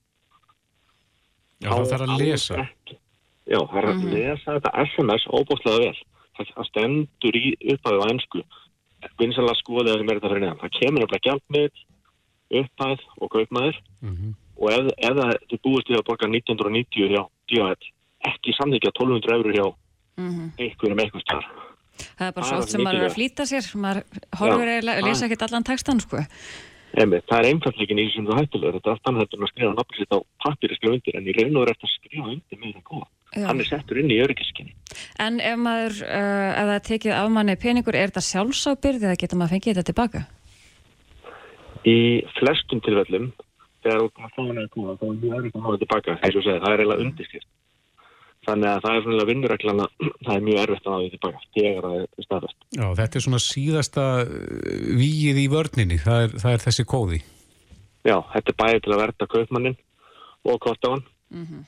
Já, 1.60 1.70
það 1.70 1.90
þarf 1.92 2.06
að 2.06 2.22
lesa. 2.24 2.54
Ekki. 2.64 2.96
Já, 3.50 3.58
það 3.70 3.78
er 3.80 3.88
að 3.90 4.02
lesa 4.14 4.56
þetta 4.56 4.72
SMS 4.86 5.24
óbúslega 5.28 5.78
vel. 5.84 5.98
Það 6.38 6.50
það 6.56 6.68
stendur 6.70 7.36
í 7.40 7.46
upphæðu 7.74 8.00
á 8.00 8.06
ennsku. 8.14 8.42
Vinsalega 9.20 9.58
skoðið 9.60 9.96
sem 9.98 10.10
er 10.12 10.18
þetta 10.20 10.30
fyrir 10.30 10.44
neðan. 10.44 10.60
Það 10.60 10.74
kemur 10.78 11.00
nefnilega 11.04 11.24
gjaldmið, 11.26 11.82
upphæð 12.60 13.00
og 13.20 13.30
kaupmaður 13.34 13.76
Mhm. 14.02 14.34
og 14.60 14.70
ef, 14.70 14.86
ef 14.98 15.14
það 15.20 15.60
búist 15.64 15.88
við 15.88 15.98
að 16.00 16.06
borga 16.08 16.26
1990 16.28 17.08
hjá 17.12 17.22
DHL, 17.50 17.84
ekki 18.30 18.52
samþykja 18.58 18.92
1200 18.92 19.36
eurur 19.36 19.52
hjá 19.56 19.66
einhverjum 20.60 21.00
eitthvað 21.00 21.22
starf. 21.24 21.46
það 22.16 22.26
er 22.28 22.32
bara 22.32 22.46
svo 22.46 22.56
oft 22.58 22.70
sem 22.70 22.80
maður 22.80 23.00
er 23.04 23.08
að 23.10 23.14
flýta 23.16 23.44
sér 23.48 23.64
maður 23.76 24.04
horfur 24.36 24.68
það- 24.68 25.04
lesa 25.04 25.26
ekkert 25.26 25.42
allan 25.48 25.64
textan 25.64 26.00
sko. 26.00 26.16
Emi, 26.98 27.20
það 27.30 27.38
er 27.38 27.48
einfallegin 27.52 28.00
í 28.02 28.04
því 28.08 28.12
sem 28.16 28.26
þú 28.26 28.34
hættulegur. 28.40 28.76
Þetta 28.80 28.90
er 28.90 28.94
allt 28.96 29.08
annað 29.10 29.34
en 29.36 29.44
að 29.46 29.50
skrifa 29.52 29.74
nafnir 29.76 29.98
sitt 30.00 30.10
á 30.10 30.18
pappir 30.42 30.70
að 30.72 30.78
skrifa 30.80 30.94
undir, 30.96 31.14
en 31.16 31.28
í 31.30 31.34
raun 31.36 31.56
og 31.56 31.62
verið 31.62 31.74
eftir 31.76 31.86
að 31.86 31.94
skrifa 31.94 32.26
undir 32.34 32.58
með 32.58 32.70
það 32.74 32.84
góða. 32.90 33.06
Já. 33.30 33.44
Hann 33.46 33.62
er 33.62 33.68
settur 33.68 34.00
inn 34.00 34.10
í 34.10 34.18
öryggiskinni. 34.24 34.72
en 35.22 35.34
ef 35.38 35.58
maður 35.62 35.94
uh, 36.02 36.50
ef 36.50 36.66
það 36.70 36.86
tekið 36.88 37.12
af 37.14 37.28
manni 37.30 37.54
peningur 37.62 37.94
er 37.94 38.10
þetta 38.10 38.26
sjálfsábyrð 38.26 39.06
eða 39.06 39.20
getur 39.22 39.38
maður 39.38 39.54
fengið 39.54 39.70
þetta 39.70 39.90
tilbaka 39.92 40.20
Í 41.86 42.26
flestum 42.40 42.80
tilfellum, 42.82 43.30
þegar 43.84 44.02
þú 44.02 44.08
að 44.10 44.34
fá 44.34 44.40
hann 44.42 44.58
eða 44.58 44.72
góða, 44.74 44.98
þá 44.98 45.04
er 45.06 45.20
mjög 45.20 45.36
örygg 45.38 45.54
að 45.54 45.62
hafa 45.62 45.74
þetta 45.76 45.84
tilbaka. 45.86 46.10
Eins 46.18 46.36
og 46.36 46.44
segja, 46.44 46.60
það 46.60 46.72
er 46.72 46.80
eiginlega 46.82 47.04
undirskrift. 47.06 47.50
Þannig 48.48 48.68
að 48.68 48.82
það 48.84 48.94
er 48.96 49.04
það 52.70 52.80
að 52.80 52.88
það. 52.88 52.96
Já, 52.96 52.96
þetta 53.02 53.18
er 53.18 53.26
svona 53.26 53.42
síðasta 53.44 54.06
uh, 54.24 54.34
víið 55.00 55.40
í 55.42 55.46
vörninni, 55.50 56.00
það 56.00 56.26
er, 56.26 56.34
það 56.42 56.56
er 56.56 56.64
þessi 56.66 56.88
kóði. 56.88 57.22
Já, 58.06 58.16
þetta 58.32 58.52
er 58.52 58.58
bæði 58.64 58.82
til 58.84 58.92
að 58.94 59.00
verða 59.04 59.30
kaupmannin 59.34 59.80
og 60.48 60.60
kortáan 60.64 61.06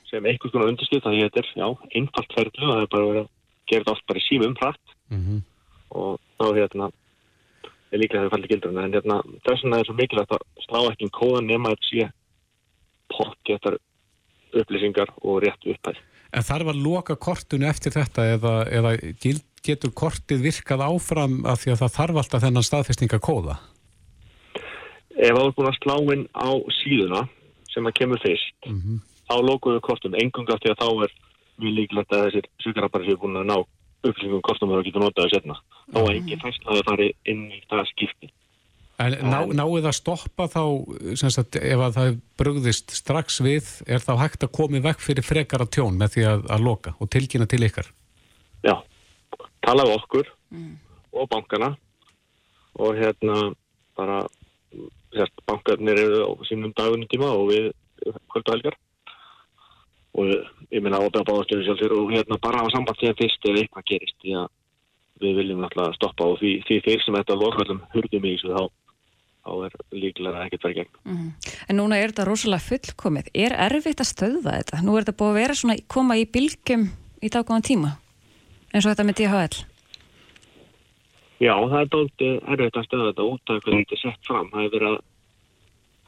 sem 0.09 0.25
einhvers 0.27 0.51
konar 0.51 0.67
undirskrift, 0.67 1.05
það 1.05 1.21
hétir, 1.21 1.49
já, 1.55 1.67
einfalt 1.95 2.33
ferðlu, 2.35 2.67
það 2.67 2.81
er 2.81 2.89
bara 2.91 3.09
verið 3.09 3.21
að 3.21 3.29
gera 3.69 3.83
þetta 3.83 3.93
allt 3.93 4.07
bara 4.09 4.19
í 4.19 4.25
símum 4.27 4.55
hratt 4.59 4.95
Mm 5.13 5.43
og 5.93 6.19
þá 6.39 6.45
hérna 6.57 6.89
er 7.93 8.01
líklega 8.01 8.25
þau 8.25 8.33
fallið 8.33 8.51
gildurinn 8.53 8.81
en 8.81 8.95
hérna 8.97 9.19
þess 9.45 9.63
vegna 9.63 9.79
er 9.79 9.87
svo 9.87 9.95
mikilvægt 9.97 10.33
að 10.33 10.45
slá 10.65 10.79
ekki 10.89 11.09
kóðan 11.13 11.49
nema 11.49 11.73
að 11.73 11.83
sé 11.85 12.07
pottgetar 13.13 13.77
upplýsingar 14.53 15.13
og 15.21 15.43
rétt 15.43 15.67
upphæð. 15.69 15.99
En 16.33 16.41
þarf 16.45 16.71
að 16.73 16.81
loka 16.81 17.15
kortinu 17.21 17.67
eftir 17.69 17.93
þetta 17.93 18.25
eða, 18.35 18.53
eða 18.73 18.93
getur 19.63 19.93
kortið 19.95 20.41
virkað 20.47 20.81
áfram 20.87 21.43
af 21.45 21.61
því 21.61 21.73
að 21.75 21.81
það 21.83 21.93
þarf 21.97 22.19
alltaf 22.23 22.43
þennan 22.43 22.67
staðfestingakóða? 22.67 23.57
Ef 25.13 25.29
það 25.29 25.45
er 25.45 25.53
búin 25.57 25.69
að 25.69 25.77
slá 25.77 25.95
inn 26.15 26.25
á 26.33 26.49
síðuna 26.81 27.21
sem 27.73 27.85
að 27.85 27.95
kemur 27.99 28.21
fyrst, 28.23 28.55
Mhm. 28.65 28.99
þá 29.29 29.35
lokuðu 29.45 29.79
kortum 29.81 30.15
engung 30.15 30.49
af 30.49 30.59
því 30.59 30.73
að 30.73 30.81
þá 30.81 30.89
er 31.05 31.11
mjög 31.61 31.73
líklegt 31.77 32.11
að 32.11 32.23
þessir 32.25 32.45
sugarapari 32.61 33.07
séu 33.07 33.17
búin 33.21 33.37
að 33.37 33.49
ná 33.49 33.57
upplýsingum 34.03 34.41
kortum 34.41 34.71
og 34.71 34.83
getur 34.83 35.01
notaðu 35.01 35.29
setna. 35.31 35.55
Þá 35.93 35.99
er 36.01 36.15
engin 36.17 36.41
fæsla 36.41 36.65
að 36.65 36.77
það 36.81 36.89
fari 36.89 37.07
inn 37.25 37.43
í 37.51 37.61
það 37.69 37.85
skipti. 37.93 38.29
En 39.01 39.15
ná, 39.25 39.39
náið 39.49 39.87
að 39.89 39.95
stoppa 39.97 40.45
þá, 40.51 40.61
sem 41.17 41.31
sagt, 41.33 41.57
ef 41.57 41.81
að 41.81 41.95
það 41.95 42.17
brugðist 42.37 42.93
strax 42.93 43.39
við, 43.41 43.71
er 43.89 44.03
þá 44.03 44.13
hægt 44.21 44.45
að 44.45 44.53
koma 44.53 44.77
í 44.77 44.83
vekk 44.85 45.01
fyrir 45.01 45.25
frekara 45.25 45.65
tjón 45.65 45.97
með 45.97 46.13
því 46.15 46.25
að, 46.29 46.43
að 46.53 46.65
loka 46.67 46.93
og 47.01 47.09
tilkynna 47.13 47.47
til 47.49 47.63
ykkar? 47.65 47.89
Já, 48.61 48.75
tala 49.65 49.87
við 49.89 49.97
okkur 49.97 50.29
og 51.13 51.29
bankana 51.31 51.73
og 52.77 52.97
hérna 52.97 53.49
bara 53.97 54.21
sérst, 55.13 55.41
bankarnir 55.49 55.99
eru 55.99 56.25
á 56.25 56.31
sínum 56.49 56.73
dagunum 56.77 57.09
tíma 57.09 57.29
og 57.33 57.49
við 57.51 57.69
kvöldu 58.31 58.55
helgar 58.55 58.77
og 60.13 60.29
ég 60.69 60.81
minna 60.81 61.01
ábæða 61.01 61.25
báðastjóri 61.29 61.65
sjálfur 61.65 61.95
og 61.97 62.13
hérna 62.13 62.37
bara 62.41 62.61
hafa 62.61 62.73
samband 62.75 62.99
síðan 63.01 63.17
fyrst 63.17 63.49
ef 63.49 63.57
eitthvað 63.57 63.89
gerist 63.89 64.17
því 64.21 64.37
að 64.41 64.47
við 65.23 65.37
viljum 65.39 65.61
náttúrulega 65.63 65.97
stoppa 65.97 66.29
og 66.29 66.39
því, 66.41 66.53
því 66.67 66.79
þeir 66.85 67.03
sem 67.03 67.17
þetta 67.17 67.39
lokallum 67.39 67.83
hurðum 67.93 68.25
í 68.27 68.33
þessu 68.33 68.53
þá, 68.53 68.63
þá 69.43 69.51
er 69.67 69.75
líklega 69.91 70.45
ekkert 70.45 70.65
verið 70.67 70.77
gegn. 70.79 70.93
Mm 71.03 71.17
-hmm. 71.17 71.51
En 71.69 71.77
núna 71.77 71.97
er 71.97 72.11
þetta 72.11 72.27
rosalega 72.27 72.67
fullkomið. 72.69 73.29
Er 73.33 73.51
erfitt 73.51 73.99
að 73.99 74.11
stöðva 74.11 74.57
þetta? 74.57 74.81
Nú 74.83 74.95
er 74.95 75.03
þetta 75.03 75.19
búið 75.19 75.31
að 75.31 75.41
vera 75.41 75.55
svona 75.55 75.77
koma 75.87 76.17
í 76.17 76.25
bylgjum 76.25 76.89
í 77.21 77.29
daggóðan 77.29 77.67
tíma 77.69 77.91
eins 78.73 78.85
og 78.85 78.91
þetta 78.91 79.07
með 79.07 79.17
DHL. 79.19 79.55
Já, 81.43 81.55
það 81.69 81.81
er 81.81 81.89
dálítið 81.93 82.35
erfitt 82.53 82.77
að 82.77 82.85
stöða 82.87 83.09
þetta 83.09 83.23
út 83.31 83.49
af 83.49 83.63
hvernig 83.63 83.83
þetta 83.83 83.95
er 83.97 84.03
sett 84.03 84.27
fram. 84.27 84.49
Það 84.53 84.63
er 84.63 84.73
verið 84.75 84.91
að 84.93 85.01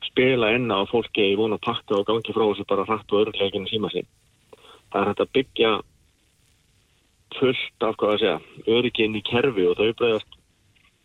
spila 0.05 0.51
enna 0.55 0.75
á 0.79 0.83
fólki 0.87 1.25
í 1.31 1.35
vona 1.35 1.57
pakka 1.57 1.99
og 1.99 2.07
gangi 2.07 2.33
frá 2.35 2.45
þessu 2.45 2.65
bara 2.69 2.85
hratt 2.87 3.11
og 3.11 3.21
örleginn 3.25 3.67
síma 3.67 3.91
sín. 3.91 4.07
Það 4.91 5.01
er 5.01 5.09
hægt 5.09 5.23
að 5.25 5.33
byggja 5.35 5.71
fullt 7.35 7.83
af 7.83 7.97
hvað 7.99 8.13
að 8.13 8.19
segja, 8.21 8.39
örygginn 8.77 9.19
í 9.19 9.23
kerfi 9.27 9.65
og 9.67 9.75
þau 9.75 9.91
bregðast 9.99 10.37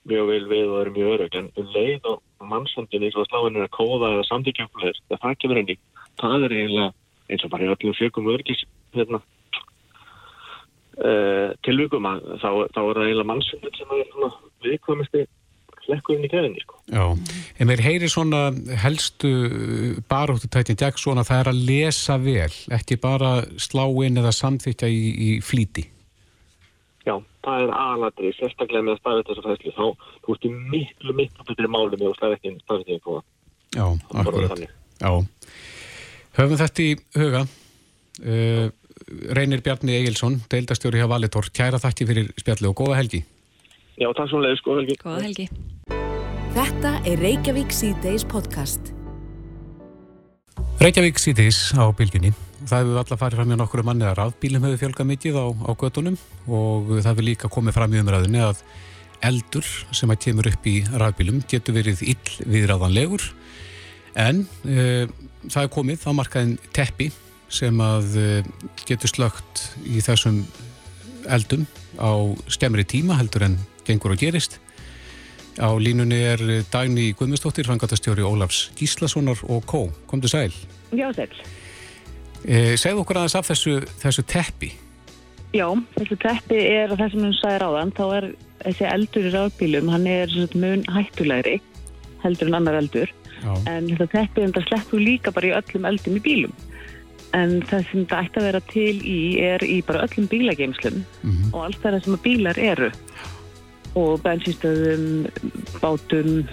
mjög 0.09 0.31
vel 0.31 0.45
við 0.49 0.71
og 0.71 0.81
eru 0.81 0.95
mjög 0.97 1.15
örygg 1.17 1.37
en 1.39 1.51
um 1.61 1.73
leið 1.75 2.09
og 2.13 2.47
mannsandin 2.51 3.05
eins 3.05 3.17
og 3.19 3.27
að 3.27 3.31
sláinn 3.33 3.59
er 3.59 3.67
að 3.67 3.75
kóða 3.77 4.15
eða 4.15 4.29
samtíkjöfnleir, 4.31 5.03
það 5.13 5.37
kemur 5.43 5.61
henni 5.61 5.77
það 6.21 6.47
er 6.47 6.57
eiginlega 6.57 6.93
eins 7.31 7.45
og 7.45 7.53
bara 7.53 7.67
í 7.67 7.73
öllum 7.75 7.99
fjögum 7.99 8.31
öryggis 8.33 8.65
hérna, 8.97 9.21
uh, 11.01 11.51
tilvíkum 11.67 12.09
að 12.11 12.25
þá, 12.43 12.51
þá 12.75 12.81
er 12.81 12.97
það 12.97 13.05
eiginlega 13.05 13.31
mannsandin 13.33 13.77
sem 13.79 13.95
er 13.99 14.33
viðkvæmisti 14.65 15.27
hlekkurinn 15.87 16.27
í 16.27 16.31
keðinni 16.31 16.63
sko. 16.63 16.77
Já, 16.93 17.05
en 17.59 17.71
mér 17.71 17.83
heyri 17.85 18.11
svona 18.11 18.51
helstu 18.83 19.31
baróttutættin 20.11 20.79
Jackson 20.81 21.21
að 21.21 21.31
það 21.31 21.41
er 21.43 21.53
að 21.53 21.63
lesa 21.71 22.19
vel, 22.21 22.53
ekki 22.77 23.01
bara 23.01 23.33
slá 23.61 23.87
inn 24.05 24.21
eða 24.21 24.35
samþykja 24.37 24.91
í, 24.91 25.01
í 25.11 25.31
flíti. 25.45 25.89
Það 27.41 27.63
er 27.65 27.71
aðladrið, 27.73 28.35
sérstaklega 28.37 28.85
með 28.85 28.97
að 28.97 29.01
staða 29.01 29.23
þessu 29.31 29.45
fæslu, 29.47 29.73
þá 29.77 29.87
þú 30.27 30.35
ert 30.35 30.45
í 30.45 30.51
miklu, 30.75 31.15
miklu 31.17 31.47
betri 31.49 31.71
máli 31.73 31.97
með 31.97 32.11
að 32.11 32.19
staða 32.19 32.37
ekki 32.37 32.53
staðið 32.65 32.93
ekki 32.97 33.01
það. 33.07 33.23
Já, 33.71 33.87
akkurat. 34.21 34.63
Já, 35.01 35.11
höfum 36.37 36.61
þetta 36.61 36.85
í 36.85 36.91
huga. 37.17 37.43
Uh, 38.21 38.69
Reynir 39.33 39.65
Bjarni 39.65 39.97
Egilson, 39.97 40.41
deildastjóri 40.53 41.01
hjá 41.01 41.09
Valitor, 41.09 41.49
kæra 41.57 41.81
þakki 41.81 42.09
fyrir 42.11 42.31
spjalli 42.37 42.69
og 42.69 42.77
góða 42.83 43.01
helgi. 43.01 43.25
Já, 43.97 44.11
takk 44.13 44.29
svo 44.29 44.45
leiðis, 44.45 44.65
góða 44.67 44.85
helgi. 44.85 45.01
Góða 45.01 45.25
helgi. 45.25 45.51
Þetta 46.57 46.97
er 47.07 47.21
Reykjavík 47.25 47.73
C-Days 47.73 48.29
podcast. 48.29 48.93
Reykjavík 50.81 51.19
C-Days 51.21 51.59
á 51.77 51.85
bylginni. 51.93 52.31
Það 52.65 52.79
hefur 52.83 53.01
alltaf 53.01 53.21
farið 53.21 53.41
fram 53.41 53.53
í 53.53 53.59
nokkru 53.61 53.85
manni 53.85 54.07
að 54.09 54.17
rafbílum 54.19 54.65
hefur 54.67 54.81
fjölgað 54.81 55.09
mikið 55.11 55.37
á, 55.37 55.47
á 55.69 55.73
göttunum 55.81 56.17
og 56.49 56.89
það 57.01 57.09
hefur 57.11 57.27
líka 57.27 57.51
komið 57.53 57.77
fram 57.77 57.97
í 57.97 58.01
umræðinni 58.01 58.41
að 58.45 58.63
eldur 59.31 59.67
sem 59.93 60.13
að 60.13 60.23
kemur 60.25 60.49
upp 60.51 60.69
í 60.69 60.77
rafbílum 61.03 61.43
getur 61.51 61.77
verið 61.77 62.03
ill 62.15 62.47
viðræðanlegur 62.49 63.27
en 64.21 64.45
uh, 64.65 65.05
það 65.49 65.63
er 65.63 65.73
komið 65.77 66.07
á 66.09 66.11
markaðin 66.17 66.57
teppi 66.77 67.11
sem 67.53 67.85
að 67.85 68.17
uh, 68.21 68.51
getur 68.89 69.13
slögt 69.13 69.67
í 69.85 70.01
þessum 70.05 70.43
eldum 71.29 71.69
á 72.01 72.13
skemmri 72.49 72.87
tíma 72.89 73.19
heldur 73.21 73.45
en 73.51 73.61
gengur 73.87 74.15
og 74.15 74.21
gerist. 74.21 74.59
Á 75.59 75.71
línunni 75.81 76.21
er 76.23 76.43
Dagni 76.71 77.11
Guðmustóttir, 77.19 77.67
frangatastjóri 77.67 78.23
Ólafs 78.23 78.71
Gíslassonar 78.79 79.41
og 79.49 79.65
Kó. 79.67 79.89
Komdu 80.07 80.29
sæl. 80.31 80.53
Já, 80.95 81.11
sæl. 81.17 81.33
E, 82.45 82.77
segð 82.79 83.03
okkur 83.03 83.21
aðeins 83.21 83.37
af 83.37 83.51
þessu, 83.51 83.81
þessu 84.01 84.25
teppi. 84.31 84.71
Já, 85.57 85.67
þessu 85.97 86.17
teppi 86.23 86.61
er 86.61 86.93
að 86.93 87.03
það 87.03 87.13
sem 87.13 87.27
hún 87.27 87.37
sagði 87.41 87.59
ráðan, 87.65 87.93
þá 87.99 88.05
er 88.17 88.29
þessi 88.63 88.87
eldur 88.93 89.27
í 89.27 89.35
rafbílum, 89.35 89.91
hann 89.91 90.07
er 90.07 90.35
mun 90.55 90.85
hættulegri 90.95 91.59
heldur 92.23 92.51
en 92.51 92.59
annar 92.61 92.79
eldur. 92.81 93.13
Já. 93.41 93.53
En 93.73 93.89
þetta 93.91 94.09
teppi 94.15 94.47
þetta 94.47 94.67
sleppur 94.69 95.03
líka 95.03 95.33
bara 95.35 95.51
í 95.51 95.55
öllum 95.57 95.89
eldum 95.91 96.19
í 96.19 96.25
bílum. 96.25 96.55
En 97.37 97.61
það 97.69 97.87
sem 97.89 98.03
þetta 98.05 98.23
ætti 98.25 98.41
að 98.41 98.47
vera 98.49 98.63
til 98.71 98.97
í 99.07 99.21
er 99.43 99.65
í 99.65 99.79
bara 99.87 100.05
öllum 100.07 100.27
bílageimslum 100.31 100.99
mm 101.01 101.31
-hmm. 101.31 101.53
og 101.55 101.65
alls 101.65 101.79
það 101.83 102.01
sem 102.05 102.19
bílar 102.25 102.59
eru 102.59 102.91
og 103.99 104.21
bensinstöðum, 104.25 105.07
bátum, 105.81 106.45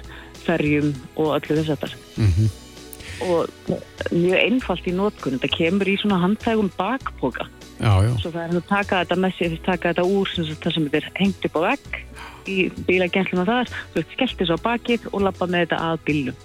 ferjum 0.45 0.93
og 1.15 1.36
öllu 1.38 1.60
þess 1.60 1.76
að 1.76 1.84
það. 1.84 1.93
Mm 2.17 2.32
-hmm. 2.32 2.50
Og 3.28 3.50
mjög 4.13 4.39
einfalt 4.39 4.88
í 4.88 4.93
nótkunn, 4.93 5.39
þetta 5.39 5.58
kemur 5.58 5.88
í 5.88 5.97
svona 5.97 6.21
handtægum 6.21 6.71
bakpoka. 6.78 7.47
Já, 7.80 7.93
já. 8.06 8.12
Svo 8.21 8.32
það 8.32 8.43
er 8.43 8.58
að 8.58 8.67
taka 8.69 9.00
þetta 9.04 9.15
með 9.21 9.34
sér, 9.38 9.58
taka 9.65 9.89
þetta 9.93 10.04
úr 10.04 10.28
það 10.34 10.73
sem 10.73 10.84
þetta 10.84 10.97
er 10.97 11.12
hengt 11.15 11.45
upp 11.45 11.56
á 11.58 11.62
vegg 11.62 11.97
í 12.47 12.58
bílagenslum 12.88 13.41
og 13.43 13.47
það, 13.47 13.73
þú 13.93 14.02
veist, 14.02 14.13
skellt 14.13 14.38
þessu 14.39 14.58
á 14.58 14.60
bakið 14.65 15.08
og 15.12 15.21
lappa 15.21 15.45
með 15.45 15.65
þetta 15.65 15.78
að 15.78 15.97
bílum. 16.06 16.38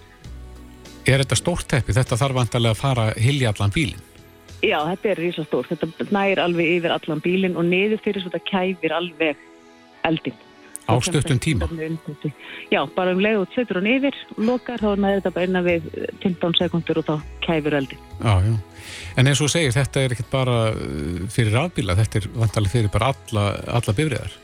Er 1.07 1.19
þetta 1.19 1.37
stórt 1.37 1.69
teppi? 1.69 1.93
Þetta 1.93 2.17
þarf 2.21 2.35
vantarlega 2.35 2.77
að 2.77 2.83
fara 2.83 3.07
hilja 3.17 3.53
allan 3.53 3.73
bílinn? 3.75 4.05
Já, 4.63 4.79
þetta 4.87 5.09
er 5.09 5.19
risastór. 5.19 5.67
Þetta 5.67 6.07
nær 6.15 6.39
alveg 6.39 6.77
yfir 6.77 6.95
allan 6.95 7.23
bílinn 7.25 7.57
og 7.59 7.67
niður 7.67 8.03
fyrir 8.05 8.23
þetta 8.29 8.43
kæfir 8.47 8.95
alveg 8.95 9.41
eldin. 10.83 10.99
Ástöftun 10.99 11.41
tíma? 11.43 11.69
Já, 12.73 12.83
bara 12.97 13.15
um 13.15 13.23
leið 13.23 13.41
og 13.43 13.57
setur 13.57 13.81
hann 13.81 13.91
yfir 13.91 14.19
lokar, 14.39 14.83
þá 14.83 14.99
nær 14.99 15.19
þetta 15.21 15.35
bara 15.37 15.49
innan 15.49 15.67
við 15.67 15.89
15 16.25 16.59
sekundur 16.61 17.03
og 17.03 17.09
þá 17.09 17.15
kæfir 17.47 17.79
eldin. 17.81 18.07
Já, 18.21 18.35
já. 18.47 18.55
En 19.17 19.31
eins 19.31 19.43
og 19.45 19.51
segir, 19.53 19.75
þetta 19.75 20.03
er 20.03 20.15
ekkert 20.15 20.33
bara 20.33 20.57
fyrir 21.33 21.55
rafbíla, 21.57 21.99
þetta 21.99 22.23
er 22.23 22.31
vantarlega 22.35 22.77
fyrir 22.77 22.95
bara 22.95 23.13
alla, 23.15 23.45
alla 23.79 23.97
bifriðar? 23.99 24.39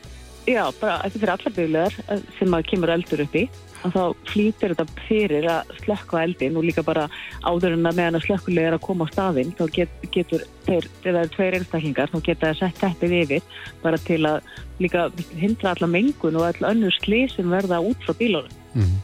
Já, 0.49 0.63
bara 0.79 1.01
þetta 1.03 1.09
er 1.09 1.19
fyrir 1.19 1.33
alla 1.35 1.55
bifriðar 1.57 1.99
sem 2.39 2.55
að 2.57 2.69
kemur 2.71 2.93
eldur 2.95 3.25
upp 3.25 3.35
í 3.35 3.47
og 3.83 3.93
þá 3.93 4.01
flýtir 4.27 4.73
þetta 4.73 5.03
fyrir 5.07 5.47
að 5.49 5.71
slökkva 5.83 6.23
eldin 6.27 6.57
og 6.59 6.65
líka 6.67 6.83
bara 6.85 7.05
áður 7.47 7.77
en 7.77 7.87
að 7.87 7.99
meðan 7.99 8.19
að 8.19 8.25
slökkulega 8.25 8.71
er 8.71 8.77
að 8.77 8.83
koma 8.85 9.07
á 9.07 9.11
staðinn 9.13 9.53
þá 9.55 9.63
get, 9.75 9.93
getur 10.15 10.43
þeir, 10.67 10.89
er 11.07 11.31
tveir 11.35 11.57
einstaklingar 11.59 12.11
þá 12.11 12.19
geta 12.25 12.49
það 12.49 12.59
sett 12.59 12.81
teppið 12.83 13.15
yfir 13.21 13.63
bara 13.83 14.01
til 14.03 14.19
að 14.27 14.51
líka 14.83 15.07
hindra 15.39 15.73
alla 15.75 15.91
mengun 15.95 16.39
og 16.39 16.47
all 16.49 16.69
önnur 16.73 16.95
slið 16.99 17.35
sem 17.37 17.51
verða 17.51 17.81
út 17.83 18.05
frá 18.05 18.15
bílunum. 18.19 18.53
Mm. 18.75 18.95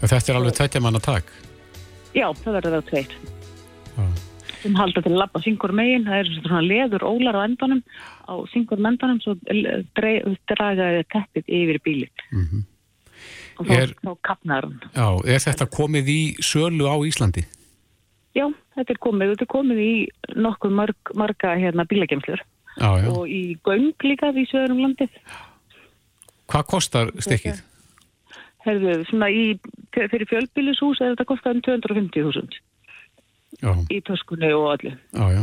Þetta 0.00 0.22
er 0.32 0.40
alveg 0.40 0.58
tveitja 0.58 0.82
manna 0.84 1.02
takk? 1.02 1.30
Já, 2.14 2.26
það 2.42 2.58
verður 2.58 2.78
það 2.78 2.90
tveir. 2.90 3.20
Ah. 3.98 4.10
sem 4.60 4.74
halda 4.76 5.00
til 5.02 5.10
að 5.10 5.18
lappa 5.18 5.40
syngur 5.42 5.72
megin, 5.74 6.04
það 6.06 6.20
er 6.20 6.28
svona 6.36 6.60
leður 6.62 7.04
ólar 7.08 7.38
á 7.40 7.46
endanum 7.46 7.80
á 8.28 8.34
syngur 8.52 8.80
mendanum 8.80 9.18
svo 9.24 9.34
dragaði 9.96 11.06
teppið 11.10 11.48
yfir 11.48 11.80
bílinn. 11.84 12.28
Mm 12.30 12.44
-hmm 12.44 12.68
og 13.60 13.68
þá, 13.68 13.74
er, 13.76 13.94
þá 14.00 14.12
kapnar 14.26 14.66
hann. 14.66 14.78
Já, 14.96 15.08
er 15.36 15.42
þetta 15.44 15.66
komið 15.76 16.12
í 16.12 16.20
sölu 16.44 16.88
á 16.88 16.96
Íslandi? 17.06 17.44
Já, 18.36 18.46
þetta 18.78 18.94
er 18.94 19.00
komið, 19.02 19.34
þetta 19.34 19.46
er 19.46 19.52
komið 19.52 19.82
í 19.84 19.92
nokkuð 20.46 20.74
marg, 20.80 21.12
marga 21.18 21.54
hérna 21.58 21.86
bílagemslur 21.90 22.42
og 22.80 23.22
í 23.28 23.42
göng 23.66 24.06
líka 24.06 24.30
í 24.32 24.46
söðurum 24.48 24.84
landið. 24.86 25.20
Hvað 26.50 26.66
kostar 26.70 27.12
stikkið? 27.18 27.60
Herðu, 28.64 28.96
svona 29.08 29.30
í, 29.32 29.44
fyrir 29.96 30.26
fjölbílishús 30.28 31.00
er 31.00 31.14
þetta 31.14 31.28
kostað 31.28 31.58
um 31.58 31.62
250.000 31.68 32.60
í 33.90 34.00
töskunni 34.06 34.50
og 34.54 34.68
allir. 34.74 34.98
Já, 35.16 35.26
já. 35.34 35.42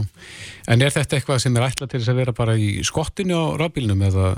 En 0.72 0.84
er 0.84 0.94
þetta 0.94 1.18
eitthvað 1.18 1.42
sem 1.44 1.58
er 1.58 1.66
ætlað 1.68 1.92
til 1.92 2.00
þess 2.02 2.14
að 2.14 2.22
vera 2.22 2.36
bara 2.38 2.56
í 2.58 2.70
skottinu 2.88 3.36
á 3.36 3.46
rafbílnum 3.62 4.06
eða... 4.08 4.36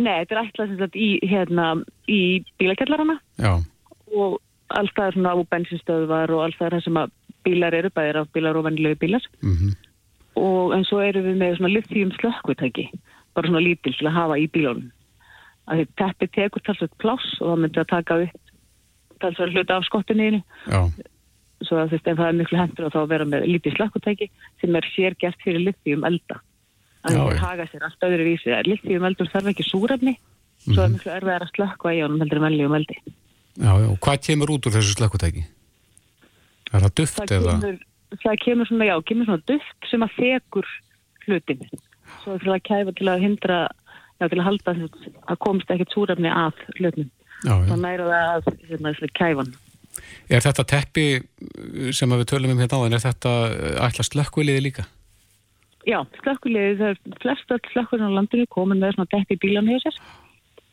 Nei, 0.00 0.24
þetta 0.24 0.34
er 0.34 0.46
ætlað 0.46 0.96
í, 0.96 1.10
hérna, 1.28 1.66
í 2.08 2.20
bílakjallarana. 2.60 3.18
Já. 3.38 3.60
og 4.12 4.40
er 4.72 4.88
svona 5.12 5.34
á 5.36 5.40
bensinstöðvar 5.52 6.32
og 6.32 6.44
alls 6.46 6.56
það 6.56 6.78
sem 6.84 6.96
að 6.96 7.12
bílar 7.44 7.74
eru, 7.76 7.90
bæðir 7.92 8.22
af 8.22 8.32
bílar 8.32 8.56
og 8.56 8.64
vennilegu 8.64 8.98
bílar. 9.00 9.24
Mm 9.42 9.56
-hmm. 9.56 9.72
og 10.36 10.74
en 10.76 10.84
svo 10.84 11.00
eru 11.00 11.20
við 11.22 11.36
með 11.36 11.56
svona 11.56 11.74
lithium 11.74 12.10
slökkvitæki 12.10 12.90
bara 13.34 13.48
svona 13.48 13.60
lítil 13.60 13.92
til 13.98 14.06
að 14.06 14.16
hafa 14.16 14.36
í 14.38 14.46
bílunum. 14.48 14.90
Að 15.68 15.76
því 15.76 15.86
teppi 15.96 16.26
tekur 16.26 16.62
talsveit 16.62 16.94
pláss 16.98 17.40
og 17.40 17.48
það 17.48 17.60
myndi 17.60 17.80
að 17.80 17.88
taka 17.88 18.14
upp 18.22 18.40
talsveit 19.20 19.52
hluta 19.52 19.76
af 19.76 19.84
skottinniðinu 19.84 20.42
svo 21.62 21.78
að 21.78 21.94
að 21.94 22.16
það 22.16 22.28
er 22.28 22.38
miklu 22.38 22.58
hendur 22.58 22.86
og 22.86 22.92
þá 22.92 23.00
að 23.02 23.12
vera 23.12 23.24
með 23.24 23.46
lítil 23.46 23.74
slökkvitæki 23.76 24.30
sem 24.60 24.76
er 24.76 24.88
sér 24.96 25.14
gert 25.18 25.44
fyrir 25.44 25.60
lithium 25.60 26.04
elda 26.04 26.40
að 27.02 27.18
það 27.18 27.40
haga 27.42 27.66
sér 27.70 27.86
allt 27.88 28.06
öðru 28.08 28.28
vísi. 28.28 28.54
Lithium 28.68 29.08
eldur 29.08 29.30
þarf 29.32 29.52
ekki 29.52 29.66
súrafni 29.66 30.16
svo 30.62 30.84
er 30.84 30.92
miklu 30.92 31.12
erfiðar 31.12 31.46
að 31.46 31.54
slökkva 31.56 31.94
í 31.96 32.02
honum 32.04 32.22
heldur 32.22 32.40
en 32.40 32.46
velji 32.46 32.66
um 32.66 32.76
eldi. 32.78 32.98
Já, 33.58 33.72
já, 33.82 33.88
hvað 34.04 34.20
kemur 34.26 34.52
út 34.54 34.68
úr 34.68 34.76
þessu 34.76 34.94
slökkutæki? 34.96 35.42
Er 36.72 36.84
það 36.86 36.94
duft 37.00 37.18
það 37.18 37.34
eða? 37.38 37.56
Kemur, 37.56 37.80
það 38.22 38.38
kemur 38.44 38.70
svona, 38.70 38.88
já, 38.88 38.94
kemur 39.08 39.28
svona 39.28 39.46
duft 39.50 39.90
sem 39.90 40.06
að 40.06 40.14
þekur 40.20 40.70
hlutin. 41.26 41.66
Svo 42.22 42.38
fyrir 42.38 42.54
að 42.54 42.64
kæfa 42.68 42.94
til 43.00 43.10
að 43.10 43.26
hindra 43.26 43.58
já, 43.66 44.28
til 44.28 44.38
að 44.38 44.46
halda 44.48 44.76
að 44.78 45.42
komst 45.42 45.74
ekkert 45.74 45.94
súrafni 45.96 46.32
að 46.32 46.64
hlutin 46.78 47.10
þá 47.42 47.76
næra 47.76 48.08
það 48.08 48.32
að 48.32 48.64
hérna, 48.70 48.94
kæfan. 49.18 49.54
Er 50.32 50.40
þetta 50.40 50.64
teppi 50.64 51.06
sem 51.92 52.14
við 52.14 52.28
tölum 52.30 52.54
um 52.54 52.60
hérna 52.62 52.78
á 52.80 52.86
en 52.86 52.96
er 52.96 53.02
þetta 53.02 53.32
ætla 53.88 54.06
slökkviliði 54.06 54.62
líka? 54.70 54.86
Já, 55.88 55.98
slökkulegið, 56.22 56.80
það 56.80 56.90
er 56.92 57.20
flest 57.22 57.54
öll 57.54 57.62
slökkurinn 57.72 58.10
á 58.10 58.16
landinu 58.18 58.48
komin 58.54 58.82
með 58.82 58.96
svona 58.96 59.10
dekk 59.14 59.34
í 59.34 59.40
bílan 59.42 59.70
hjá 59.70 59.80
sér 59.82 60.02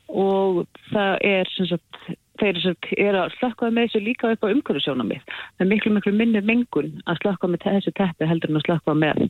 og 0.10 0.64
það 0.90 1.16
er 1.30 1.50
sem 1.54 1.70
sagt, 1.70 2.02
þeir 2.42 2.60
sem 2.64 2.78
er 2.98 3.18
að 3.18 3.34
slökkaða 3.38 3.76
með 3.76 3.88
þessu 3.88 4.02
líka 4.06 4.32
upp 4.34 4.46
á 4.46 4.54
umhverfisjónamið. 4.54 5.24
Það 5.58 5.66
er 5.66 5.70
miklu 5.70 5.94
miklu 5.96 6.14
minni 6.18 6.42
mengun 6.46 6.92
að 7.06 7.22
slökka 7.24 7.50
með 7.50 7.66
þessu 7.66 7.94
teppi 7.98 8.30
heldur 8.30 8.54
en 8.54 8.62
að 8.62 8.66
slökka 8.68 8.96
með 8.98 9.26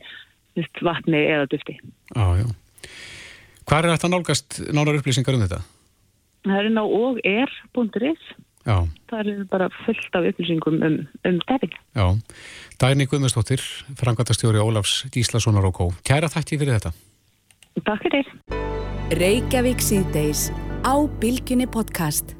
vatni 0.84 1.20
eða 1.24 1.48
dufti. 1.52 1.76
Já, 2.16 2.26
já. 2.40 2.46
Hvað 3.68 3.84
er 3.84 3.92
þetta 3.94 4.12
nálgast 4.12 4.60
nánar 4.74 5.00
upplýsingar 5.00 5.36
um 5.36 5.44
þetta? 5.44 5.60
Það 6.48 6.60
er 6.60 6.72
ná 6.74 6.82
og 6.84 7.20
er.is 7.28 8.30
Já. 8.70 8.86
Það 9.10 9.30
er 9.32 9.44
bara 9.50 9.66
fullt 9.82 10.14
af 10.14 10.26
upplýsingum 10.30 10.82
um, 10.86 10.98
um 11.26 11.38
tepping. 11.48 11.72
Já. 11.98 12.06
Dæni 12.80 13.06
Guðmundsdóttir, 13.10 13.62
frangværtastjóri 13.98 14.62
Ólafs 14.62 15.04
Gíslasonar 15.10 15.66
og 15.66 15.74
Kó. 15.74 15.86
Kæra 16.06 16.30
þætti 16.30 16.60
fyrir 16.60 16.78
þetta. 16.78 16.92
Takk 17.86 18.06
fyrir. 18.06 18.30
Reykjavík 19.18 19.82
síðdeis 19.82 20.50
á 20.86 20.94
Bilginni 21.18 21.66
podcast. 21.66 22.36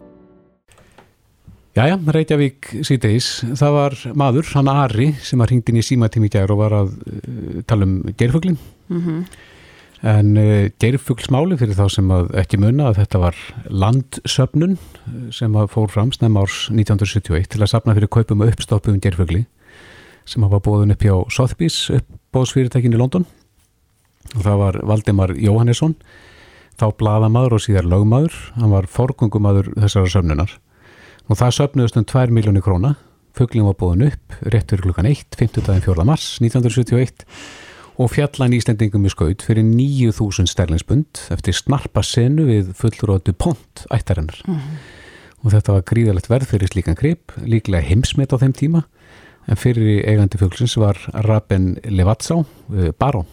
Jæja, 1.74 1.98
Reykjavík 1.98 2.70
síðdeis. 2.86 3.32
Það 3.58 3.74
var 3.74 3.98
maður, 4.18 4.54
hann 4.54 4.70
Ari, 4.70 5.12
sem 5.22 5.42
var 5.42 5.50
hringt 5.50 5.70
inn 5.70 5.82
í 5.82 5.86
símatími 5.86 6.30
í 6.30 6.34
gæru 6.34 6.54
og 6.54 6.62
var 6.62 6.76
að 6.84 6.94
uh, 6.94 7.62
tala 7.66 7.88
um 7.88 8.00
gerfuglinn. 8.14 8.58
Mm 8.90 9.02
-hmm. 9.02 9.24
En 10.00 10.32
uh, 10.40 10.70
geirfuglsmáli 10.80 11.58
fyrir 11.60 11.76
þá 11.76 11.86
sem 11.92 12.12
ekki 12.40 12.60
munna 12.60 12.88
að 12.88 13.02
þetta 13.02 13.20
var 13.20 13.40
landsöfnun 13.68 14.78
sem 15.34 15.58
fór 15.72 15.90
fram 15.92 16.12
snem 16.14 16.38
árs 16.40 16.68
1971 16.72 17.50
til 17.52 17.60
að 17.60 17.72
sapna 17.74 17.96
fyrir 17.98 18.08
kaupum 18.12 18.40
og 18.40 18.54
uppstoppum 18.54 19.00
geirfugli 19.02 19.44
sem 20.28 20.44
hafa 20.46 20.60
bóðun 20.62 20.94
upp 20.94 21.04
hjá 21.04 21.14
Sotheby's 21.32 21.76
uppbóðsfyrirtækin 21.98 22.96
í 22.96 23.00
London 23.00 23.26
og 24.36 24.42
það 24.44 24.58
var 24.62 24.80
Valdimar 24.86 25.34
Jóhannesson 25.36 25.96
þá 26.80 26.86
bladamadur 26.96 27.58
og 27.58 27.64
síðar 27.64 27.88
lögmadur 27.88 28.36
hann 28.56 28.72
var 28.72 28.88
forgungumadur 28.90 29.72
þessara 29.76 30.12
söfnunar 30.12 30.56
og 31.28 31.40
það 31.40 31.56
söfnuðust 31.58 31.98
um 32.00 32.06
2 32.08 32.36
miljónir 32.36 32.64
króna 32.64 32.94
fuglin 33.36 33.66
var 33.68 33.78
bóðun 33.80 34.08
upp 34.08 34.38
rétt 34.46 34.70
fyrir 34.70 34.86
klukkan 34.88 35.08
1, 35.10 35.26
15. 35.38 35.82
4. 35.84 36.06
mars 36.06 36.36
1971 36.42 37.26
og 38.00 38.08
fjallan 38.08 38.54
Íslendingum 38.56 39.04
í 39.04 39.10
skaut 39.12 39.42
fyrir 39.44 39.64
9.000 39.66 40.48
sterlingsbund 40.48 41.20
eftir 41.34 41.56
snarpa 41.56 42.02
senu 42.06 42.46
við 42.48 42.72
fullrótu 42.78 43.34
pont 43.36 43.84
ættarinnar. 43.92 44.40
Mm 44.46 44.56
-hmm. 44.56 44.78
Og 45.44 45.52
þetta 45.52 45.72
var 45.72 45.84
gríðalegt 45.88 46.30
verð 46.30 46.46
fyrir 46.48 46.68
slíkan 46.68 46.96
grip, 46.96 47.32
líklega 47.44 47.84
heimsmet 47.84 48.32
á 48.32 48.36
þeim 48.40 48.52
tíma, 48.52 48.82
en 49.48 49.56
fyrir 49.56 50.04
eigandi 50.08 50.38
fugglsins 50.38 50.76
var 50.76 50.96
Raben 51.12 51.76
Levatsá, 51.84 52.44
eh, 52.76 52.92
barón. 52.98 53.26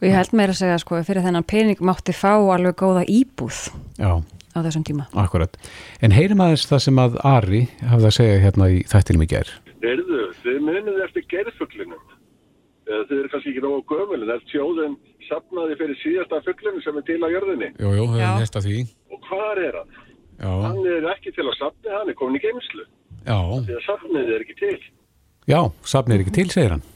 Og 0.00 0.02
ég 0.02 0.14
held 0.14 0.32
meira 0.32 0.52
að 0.52 0.56
segja, 0.56 0.78
sko, 0.78 1.02
fyrir 1.02 1.22
þennan 1.22 1.44
pening 1.44 1.78
mátti 1.80 2.12
fá 2.12 2.34
alveg 2.34 2.74
góða 2.76 3.04
íbúð 3.06 3.70
Já. 3.98 4.22
á 4.54 4.58
þessum 4.62 4.84
tíma. 4.84 5.06
Akkurat. 5.14 5.56
En 6.00 6.10
heyrim 6.10 6.40
aðeins 6.40 6.66
það 6.66 6.78
sem 6.78 6.96
að 6.96 7.24
Ari 7.24 7.68
hafði 7.82 8.06
að 8.06 8.14
segja 8.14 8.40
hérna 8.40 8.70
í 8.70 8.84
þættinum 8.86 9.22
í 9.22 9.26
gerð. 9.26 9.50
Erðu, 9.82 10.34
þið 10.42 10.60
munið 10.60 11.04
eftir 11.04 11.22
gerðfuglinum 11.28 12.17
þau 12.88 13.16
eru 13.18 13.30
kannski 13.32 13.52
ekki 13.52 13.64
nógu 13.64 13.80
gömul 13.92 14.20
en 14.20 14.28
það 14.28 14.36
er 14.36 14.44
sjóðin 14.52 14.98
sapnaði 15.28 15.78
fyrir 15.80 15.98
síðasta 16.02 16.42
fugglinu 16.46 16.84
sem 16.84 17.00
er 17.00 17.08
til 17.08 17.18
á 17.20 17.28
jörðinni 17.34 17.72
Jú, 17.76 17.94
jú, 17.98 18.04
það 18.12 18.26
er 18.26 18.38
næsta 18.42 18.64
því 18.64 18.76
og 19.12 19.24
hvað 19.28 19.64
er 19.64 19.80
hann? 19.80 19.96
Já. 20.38 20.52
Hann 20.66 20.84
er 20.86 21.08
ekki 21.14 21.34
til 21.34 21.46
að 21.48 21.58
sapni, 21.58 21.90
hann 21.92 22.12
er 22.12 22.18
komin 22.18 22.38
í 22.38 22.44
geimslu 22.44 22.86
Já 23.26 23.38
Því 23.66 23.74
að 23.78 23.82
sapnið 23.88 24.30
er 24.36 24.46
ekki 24.46 24.60
til 24.60 24.78
Já, 25.48 25.60
sapnið 25.94 26.16
er 26.16 26.24
ekki 26.24 26.36
til, 26.38 26.48
segir 26.54 26.76
hann 26.76 26.86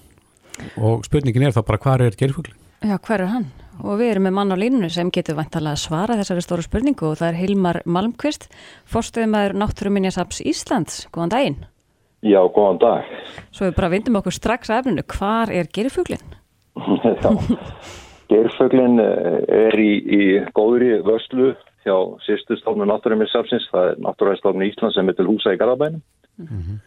og 0.77 1.05
spurningin 1.07 1.49
er 1.49 1.55
þá 1.55 1.63
bara 1.67 1.81
hvað 1.83 2.07
er 2.07 2.17
gerðfuglin? 2.19 2.59
Já, 2.83 2.97
hver 2.99 3.23
er 3.25 3.31
hann? 3.31 3.49
Og 3.83 3.99
við 4.01 4.13
erum 4.13 4.27
með 4.29 4.35
mann 4.37 4.55
á 4.55 4.57
línu 4.59 4.89
sem 4.93 5.11
getur 5.15 5.39
vantalega 5.39 5.77
að 5.77 5.85
svara 5.85 6.17
þessari 6.19 6.45
stóru 6.45 6.65
spurningu 6.67 7.09
og 7.09 7.19
það 7.21 7.29
er 7.31 7.39
Hilmar 7.41 7.79
Malmqvist, 7.87 8.49
fórstuðumæður 8.91 9.55
Náttúruminjasaps 9.63 10.43
Íslands. 10.45 11.07
Góðan 11.15 11.33
daginn. 11.33 11.61
Já, 12.23 12.39
góðan 12.55 12.79
dag. 12.83 13.11
Svo 13.51 13.67
við 13.67 13.75
bara 13.81 13.91
vindum 13.93 14.21
okkur 14.21 14.37
strax 14.37 14.71
að 14.71 14.83
efninu. 14.83 15.05
Hvar 15.11 15.51
er 15.51 15.71
gerfuglin? 15.75 16.23
gerfuglin 18.33 19.03
er 19.03 19.77
í, 19.83 19.91
í 19.99 20.23
góðri 20.55 20.95
vörslu 21.07 21.53
hjá 21.83 21.97
sýstu 22.23 22.57
stofnum 22.61 22.89
Náttúruminjasapsins. 22.93 23.67
Það 23.75 23.91
er 23.91 24.01
Náttúruminjastofnun 24.07 24.69
Íslands 24.69 24.97
sem 24.99 25.11
er 25.11 25.19
til 25.19 25.29
húsa 25.29 25.57
í 25.57 25.61
Garabænum. 25.61 26.03
Mm 26.39 26.49
-hmm 26.49 26.81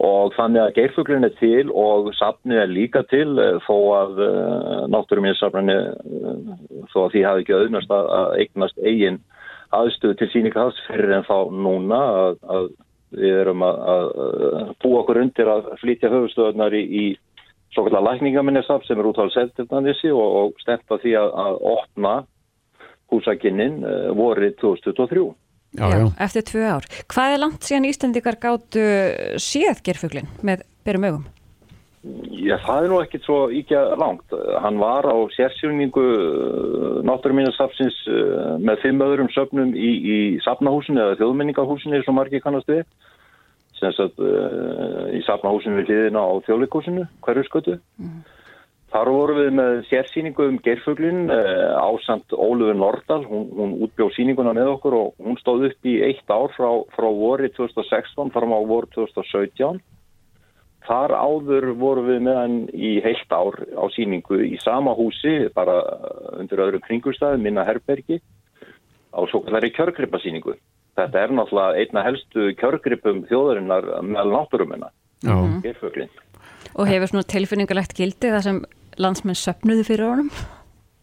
og 0.00 0.32
þannig 0.32 0.62
að 0.62 0.76
geirfuglin 0.78 1.26
er 1.28 1.34
til 1.36 1.70
og 1.76 2.08
safnið 2.16 2.62
er 2.62 2.70
líka 2.72 3.02
til 3.10 3.34
eh, 3.40 3.58
þó 3.66 3.76
að 3.98 4.22
náttúruminnssafninu 4.94 5.76
uh, 5.76 6.54
þó 6.92 6.98
að 7.04 7.10
því 7.14 7.24
hafi 7.26 7.44
ekki 7.44 7.56
auðnast 7.58 7.92
að, 7.92 8.08
að 8.16 8.36
eignast 8.40 8.80
eigin 8.80 9.18
aðstöðu 9.76 10.16
til 10.18 10.30
síningaðs 10.32 10.80
fyrir 10.86 11.12
en 11.18 11.26
þá 11.28 11.36
núna 11.52 12.00
að, 12.22 12.40
að 12.56 12.70
við 13.16 13.40
erum 13.42 13.64
að, 13.66 13.80
að 13.94 14.72
búa 14.82 15.02
okkur 15.02 15.20
undir 15.24 15.50
að 15.50 15.70
flytja 15.80 16.12
höfustöðunar 16.12 16.76
í, 16.78 16.82
í 16.84 17.04
svo 17.74 17.86
kallar 17.86 18.06
lækningaminnesaf 18.08 18.86
sem 18.86 18.98
er 18.98 19.08
út 19.10 19.20
á 19.22 19.26
seltildanissi 19.34 20.12
og, 20.14 20.36
og 20.40 20.62
stemta 20.62 20.98
því 21.02 21.16
að 21.20 21.60
opna 21.72 22.14
húsakinninn 23.10 23.82
uh, 23.82 24.10
vorið 24.14 24.56
2023. 24.62 25.26
Já, 25.78 25.86
já, 25.86 26.06
eftir 26.26 26.46
tvö 26.46 26.62
ár. 26.66 26.86
Hvað 27.10 27.34
er 27.34 27.42
langt 27.44 27.66
síðan 27.66 27.86
Íslandikar 27.86 28.38
gáttu 28.42 28.86
séð 29.38 29.84
gerfuglin 29.86 30.30
með 30.46 30.64
berum 30.86 31.06
augum? 31.06 31.28
Já, 32.00 32.54
það 32.64 32.84
er 32.84 32.88
nú 32.88 32.98
ekkit 33.02 33.26
svo 33.26 33.38
íkja 33.52 33.80
langt. 34.00 34.32
Hann 34.64 34.78
var 34.80 35.04
á 35.04 35.16
sérsjóningu 35.34 36.04
náttúruminnarsafsins 37.04 37.98
með 38.62 38.80
fimm 38.86 39.04
öðrum 39.04 39.28
söfnum 39.34 39.74
í, 39.76 39.90
í 40.00 40.18
safnahúsinu 40.46 41.02
eða 41.02 41.18
þjóðminningahúsinu 41.20 42.00
sem 42.06 42.16
margir 42.16 42.40
kannast 42.40 42.72
við. 42.72 42.86
Sem 43.76 43.92
sagt 43.96 44.16
í 44.16 45.20
safnahúsinu 45.28 45.82
við 45.82 45.92
liðina 45.92 46.24
á 46.24 46.32
þjóðleikúsinu, 46.48 47.04
hverju 47.26 47.44
skötu. 47.50 47.76
Mm. 48.00 48.22
Þar 48.90 49.08
vorum 49.14 49.38
við 49.38 49.52
með 49.54 49.76
sérsýningu 49.86 50.46
um 50.50 50.56
geirfuglin 50.64 51.28
uh, 51.30 51.76
ásand 51.78 52.32
Ólufur 52.34 52.74
Nordal, 52.74 53.20
hún, 53.28 53.44
hún 53.54 53.76
útbjóð 53.86 54.16
síninguna 54.16 54.54
með 54.56 54.72
okkur 54.72 54.96
og 54.98 55.22
hún 55.22 55.38
stóð 55.38 55.68
upp 55.68 55.86
í 55.86 56.00
eitt 56.08 56.32
ár 56.32 56.50
frá, 56.56 56.70
frá 56.96 57.06
voru 57.06 57.46
2016 57.54 58.32
fram 58.34 58.50
á 58.56 58.58
voru 58.66 58.90
2017. 58.96 59.78
Þar 60.90 61.12
áður 61.14 61.68
vorum 61.78 62.08
við 62.08 62.24
með 62.26 62.38
hann 62.40 62.54
í 62.74 62.96
heilt 63.04 63.30
ár 63.30 63.60
á 63.78 63.84
síningu 63.94 64.40
í 64.42 64.56
sama 64.58 64.90
húsi, 64.98 65.46
bara 65.54 65.76
undir 66.34 66.64
öðru 66.64 66.80
kringustæði, 66.82 67.38
minna 67.44 67.62
herbergi, 67.68 68.18
á 69.14 69.20
svo 69.30 69.44
kallari 69.44 69.70
kjörgripasíningu. 69.76 70.56
Þetta 70.98 71.22
er 71.22 71.34
náttúrulega 71.36 71.84
einna 71.84 72.02
helstu 72.08 72.50
kjörgripum 72.58 73.22
þjóðarinnar 73.30 73.86
með 74.02 74.34
náttúrumina, 74.34 74.90
geirfuglin. 75.62 76.10
Og 76.74 76.90
hefur 76.90 77.12
svona 77.12 77.30
tilfinningulegt 77.36 77.94
gildi 77.94 78.34
það 78.34 78.46
sem 78.48 78.64
landsmenn 78.98 79.38
söpnuði 79.38 79.86
fyrir 79.86 80.10
honum? 80.10 80.34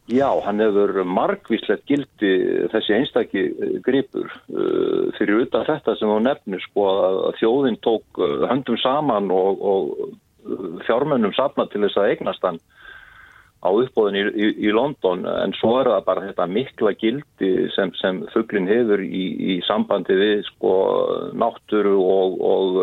Já, 0.07 0.29
hann 0.45 0.61
hefur 0.63 1.01
margvíslegt 1.03 1.83
gildi 1.89 2.29
þessi 2.71 2.95
einstakki 2.95 3.41
gripur 3.83 4.29
uh, 4.29 5.09
fyrir 5.17 5.43
utan 5.43 5.65
þetta 5.67 5.97
sem 5.99 6.07
hún 6.07 6.23
nefnir 6.29 6.63
sko 6.63 6.85
að 6.93 7.19
þjóðin 7.41 7.79
tók 7.83 8.21
höndum 8.47 8.79
saman 8.79 9.27
og, 9.35 9.59
og 9.59 10.81
fjármönnum 10.87 11.35
safna 11.35 11.67
til 11.67 11.83
þess 11.83 11.99
að 11.99 12.13
eignast 12.13 12.45
hann 12.47 12.61
á 13.57 13.69
uppbóðin 13.73 14.17
í, 14.19 14.23
í, 14.37 14.47
í 14.67 14.73
London 14.73 15.25
en 15.25 15.53
svo 15.57 15.79
er 15.81 15.89
það 15.89 16.03
bara 16.05 16.25
þetta 16.27 16.45
mikla 16.51 16.93
gildi 17.01 17.49
sem, 17.73 17.91
sem 17.97 18.19
fugglin 18.33 18.69
hefur 18.69 19.01
í, 19.01 19.23
í 19.33 19.55
sambandi 19.65 20.17
við 20.17 20.43
sko 20.51 20.73
náttúru 21.37 21.95
og, 21.97 22.37
og 22.51 22.77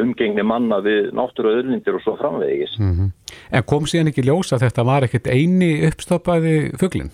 umgengni 0.00 0.46
manna 0.46 0.80
við 0.84 1.12
náttúru 1.16 1.52
og 1.60 2.00
svo 2.06 2.16
framvegis. 2.20 2.78
Mm 2.80 2.94
-hmm. 2.94 3.12
En 3.52 3.62
kom 3.68 3.86
síðan 3.86 4.08
ekki 4.12 4.24
ljósa 4.24 4.56
að 4.56 4.64
þetta 4.66 4.84
var 4.84 5.04
ekkert 5.04 5.28
eini 5.28 5.86
uppstoppaði 5.88 6.56
fugglin? 6.80 7.12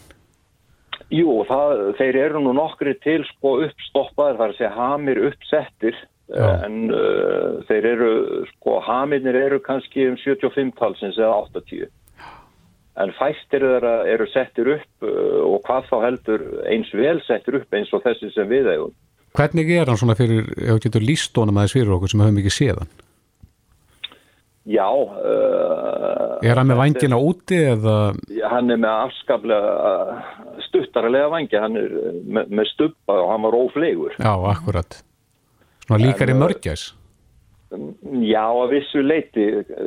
Jú, 1.11 1.43
það, 1.49 1.97
þeir 1.99 2.17
eru 2.17 2.41
nú 2.41 2.53
nokkri 2.55 2.95
til 3.03 3.25
sko 3.35 3.59
uppstoppaðir 3.67 4.39
þar 4.39 4.53
segja 4.55 4.75
hamir 4.77 5.19
uppsettir 5.27 5.97
Já. 6.31 6.63
en 6.63 6.93
uh, 6.95 7.59
þeir 7.67 7.87
eru 7.97 8.11
sko 8.55 8.79
hamirnir 8.87 9.35
eru 9.35 9.59
kannski 9.59 10.07
um 10.07 10.17
75 10.17 10.77
talsins 10.79 11.19
eða 11.19 11.43
80 11.51 11.91
en 12.99 13.13
fæstir 13.19 13.63
þeirra 13.63 13.95
eru 14.11 14.27
settir 14.33 14.73
upp 14.75 15.07
og 15.07 15.61
hvað 15.67 15.87
þá 15.91 15.97
heldur 16.07 16.43
eins 16.71 16.91
vel 16.97 17.21
settir 17.27 17.61
upp 17.61 17.79
eins 17.79 17.93
og 17.95 18.03
þessi 18.07 18.33
sem 18.35 18.51
við 18.51 18.73
eigum. 18.75 18.97
Hvernig 19.39 19.71
er 19.71 19.87
hann 19.87 20.01
svona 20.01 20.17
fyrir, 20.19 20.49
ef 20.59 20.75
þú 20.75 20.83
getur 20.89 21.07
lístónum 21.07 21.61
aðeins 21.61 21.77
fyrir 21.77 21.95
okkur 21.95 22.11
sem 22.11 22.23
höfum 22.25 22.41
ekki 22.43 22.53
séðan? 22.55 22.91
Já. 24.71 24.87
Uh, 24.91 26.37
er 26.45 26.59
hann 26.59 26.69
með 26.69 26.81
vangina 26.83 27.19
úti 27.23 27.59
eða? 27.71 27.95
Hann 28.51 28.75
er 28.75 28.81
með 28.83 29.05
afskaplega 29.07 30.19
stuttarlega 30.67 31.31
vangi, 31.33 31.59
hann 31.63 31.79
er 31.79 31.95
með, 32.27 32.51
með 32.59 32.71
stubba 32.75 33.17
og 33.23 33.31
hann 33.33 33.47
var 33.47 33.59
óflegur. 33.59 34.17
Já, 34.19 34.33
akkurat. 34.51 35.01
Svona 35.87 36.03
líkar 36.05 36.31
í 36.31 36.37
mörgjæs? 36.39 36.91
Já, 37.71 38.47
að 38.51 38.73
vissu 38.73 39.03
leiti, 39.05 39.45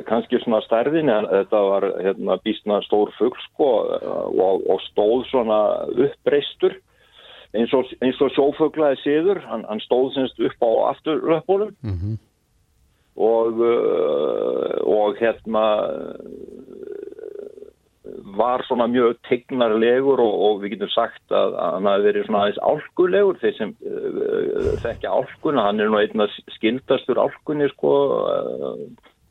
kannski 0.08 0.40
svona 0.40 0.62
stærðin, 0.64 1.10
en 1.12 1.26
þetta 1.28 1.60
var 1.68 1.88
hérna, 2.00 2.38
bísna 2.46 2.80
stór 2.86 3.12
fugl 3.18 3.40
sko 3.50 3.70
og, 4.32 4.64
og 4.72 4.80
stóð 4.86 5.26
svona 5.28 5.60
uppbreystur 5.92 6.78
eins 7.54 7.74
og, 7.76 7.90
eins 8.02 8.22
og 8.24 8.32
sjófuglaði 8.34 9.02
síður, 9.04 9.42
hann, 9.50 9.66
hann 9.70 9.84
stóð 9.84 10.14
semst 10.16 10.40
upp 10.40 10.64
á 10.64 10.72
afturlöpunum 10.94 11.76
Mm 11.84 11.98
-hmm. 12.00 12.16
og, 13.16 13.60
uh, 13.60 14.76
og 14.88 15.18
hérna 15.20 15.66
var 18.38 18.64
svona 18.68 18.88
mjög 18.92 19.16
tegnarlegur 19.30 20.20
og, 20.20 20.34
og 20.48 20.62
við 20.64 20.76
getum 20.76 20.92
sagt 20.92 21.32
að, 21.32 21.56
að 21.56 21.76
hann 21.78 21.90
hafi 21.92 22.08
verið 22.08 22.26
svona 22.28 22.42
aðeins 22.44 22.64
álkulegur. 22.68 23.40
Þeir 23.40 23.56
sem 23.60 23.72
uh, 23.80 24.74
þekkja 24.84 25.14
álkuna, 25.14 25.68
hann 25.70 25.80
er 25.80 25.92
nú 25.92 26.02
einn 26.02 26.26
að 26.26 26.36
skildastur 26.58 27.22
álkunni 27.24 27.70
sko 27.72 27.94
uh, 28.18 28.84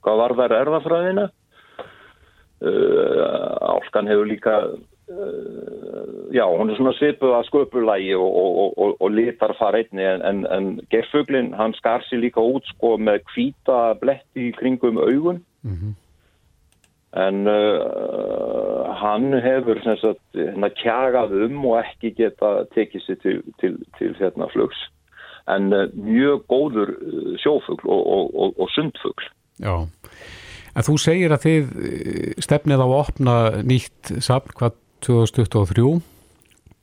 hvað 0.02 0.22
var 0.22 0.36
þar 0.40 0.56
erðafræðina 0.62 1.26
uh, 2.64 3.12
álkan 3.74 4.10
hefur 4.10 4.30
líka 4.30 4.56
já, 6.32 6.44
hún 6.48 6.70
er 6.70 6.78
svona 6.78 6.94
svipuð 6.96 7.34
að 7.36 7.48
sköpulægi 7.50 8.14
og, 8.16 8.36
og, 8.78 8.94
og, 8.96 9.10
litar 9.12 9.52
fara 9.58 9.82
einni 9.82 10.06
en, 10.08 10.22
en, 10.24 10.38
en 10.48 10.68
gerfuglin 10.94 11.50
hann 11.58 11.74
skar 11.76 12.06
sér 12.06 12.22
líka 12.22 12.40
út 12.40 12.64
sko 12.70 12.94
með 12.96 13.20
hvita 13.34 13.80
bletti 14.00 14.48
í 14.48 14.54
kringum 14.56 15.02
augun. 15.02 15.42
Mm 15.66 15.74
-hmm. 15.74 15.92
En 17.12 17.46
uh, 17.50 18.88
hann 19.02 19.34
hefur 19.44 19.80
hérna, 19.84 20.70
kjagað 20.80 21.34
um 21.44 21.64
og 21.68 21.80
ekki 21.82 22.14
geta 22.16 22.62
tekið 22.72 23.04
sér 23.04 23.18
til, 23.24 23.42
til, 23.60 23.76
til 23.98 24.14
hérna, 24.20 24.48
flugs. 24.52 24.78
En 25.52 25.72
uh, 25.74 25.88
mjög 25.92 26.46
góður 26.48 26.94
uh, 26.96 27.34
sjófugl 27.42 27.84
og, 27.84 28.00
og, 28.00 28.32
og, 28.32 28.54
og 28.64 28.72
sundfugl. 28.72 29.28
Já, 29.60 29.74
en 30.72 30.86
þú 30.86 30.96
segir 31.00 31.34
að 31.34 31.44
þið 31.44 31.74
eh, 31.84 32.30
stefnið 32.40 32.80
á 32.80 32.86
að 32.86 32.96
opna 32.96 33.34
nýtt 33.60 34.14
safn 34.24 34.54
hvað 34.56 34.78
2023 35.04 35.84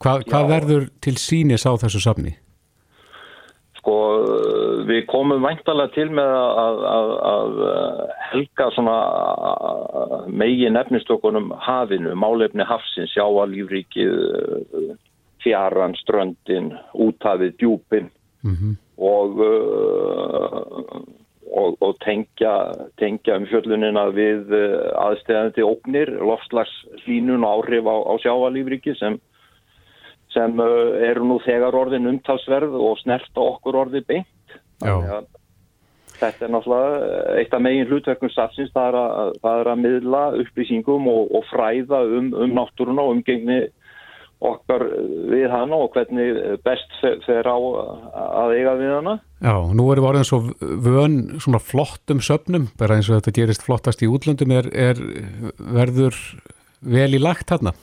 hvað, 0.03 0.25
hvað 0.29 0.51
verður 0.51 0.85
til 1.01 1.15
sínis 1.17 1.65
á 1.65 1.73
þessu 1.81 2.03
safni? 2.03 2.35
Sko 3.79 3.95
við 4.89 5.01
komum 5.09 5.43
væntalega 5.43 5.93
til 5.95 6.09
með 6.13 6.35
að, 6.35 6.85
að, 6.91 7.09
að 7.31 7.59
helga 8.29 8.69
svona 8.75 8.97
megin 10.27 10.79
efnistökunum 10.79 11.51
hafinu, 11.63 12.13
málefni 12.19 12.67
hafsins, 12.67 13.15
sjáalífríkið, 13.15 14.95
fjaran, 15.43 15.95
ströndin, 16.03 16.73
úthafið, 16.93 17.57
djúpin 17.59 18.09
Mm 18.41 18.55
-hmm. 18.55 18.73
og, 18.97 19.29
uh, 19.39 21.01
og, 21.51 21.77
og 21.79 21.95
tengja, 22.05 22.71
tengja 22.97 23.35
um 23.35 23.45
fjöllunina 23.45 24.05
við 24.15 24.53
aðstæðandi 24.95 25.63
ógnir, 25.63 26.09
loftslagslínun 26.23 27.43
og 27.43 27.51
áhrif 27.55 27.83
á, 27.83 27.95
á 28.11 28.13
sjáalífríki 28.23 28.95
sem, 28.95 29.19
sem 30.33 30.61
uh, 30.61 30.95
eru 31.09 31.25
nú 31.25 31.39
þegar 31.45 31.77
orðin 31.77 32.09
umtalsverð 32.11 32.75
og 32.77 32.99
snerta 33.01 33.41
okkur 33.41 33.79
orði 33.85 34.03
beint. 34.05 34.27
Þetta 36.19 36.45
er 36.45 36.51
náttúrulega 36.51 37.35
eitt 37.39 37.53
af 37.55 37.61
megin 37.63 37.87
hlutverkum 37.87 38.31
safsins, 38.33 38.71
það 38.75 38.87
er 38.89 38.97
að, 38.99 39.33
það 39.43 39.59
er 39.61 39.69
að 39.71 39.83
miðla 39.85 40.23
upplýsingum 40.41 41.05
og, 41.07 41.29
og 41.39 41.45
fræða 41.47 42.01
um, 42.17 42.33
um 42.35 42.55
náttúruna 42.57 43.05
og 43.05 43.13
umgengni 43.15 43.59
okkar 44.39 44.85
við 45.31 45.49
hana 45.51 45.79
og 45.83 45.95
hvernig 45.95 46.59
best 46.63 46.93
fer- 47.01 47.47
á 47.47 47.55
að 47.59 48.53
eiga 48.55 48.75
við 48.79 48.93
hana. 48.95 49.15
Já, 49.43 49.55
nú 49.75 49.87
erum 49.91 50.05
við 50.05 50.09
orðin 50.11 50.27
svo 50.27 50.39
vön 50.59 51.17
svona 51.43 51.59
flottum 51.63 52.21
söfnum, 52.23 52.69
bara 52.79 52.95
eins 52.95 53.09
og 53.11 53.19
þetta 53.19 53.35
gerist 53.35 53.65
flottast 53.67 54.03
í 54.03 54.11
útlöndum, 54.11 54.53
er, 54.55 54.69
er 54.71 54.99
verður 55.59 56.15
vel 56.79 57.11
í 57.15 57.19
lagt 57.19 57.51
þarna? 57.51 57.75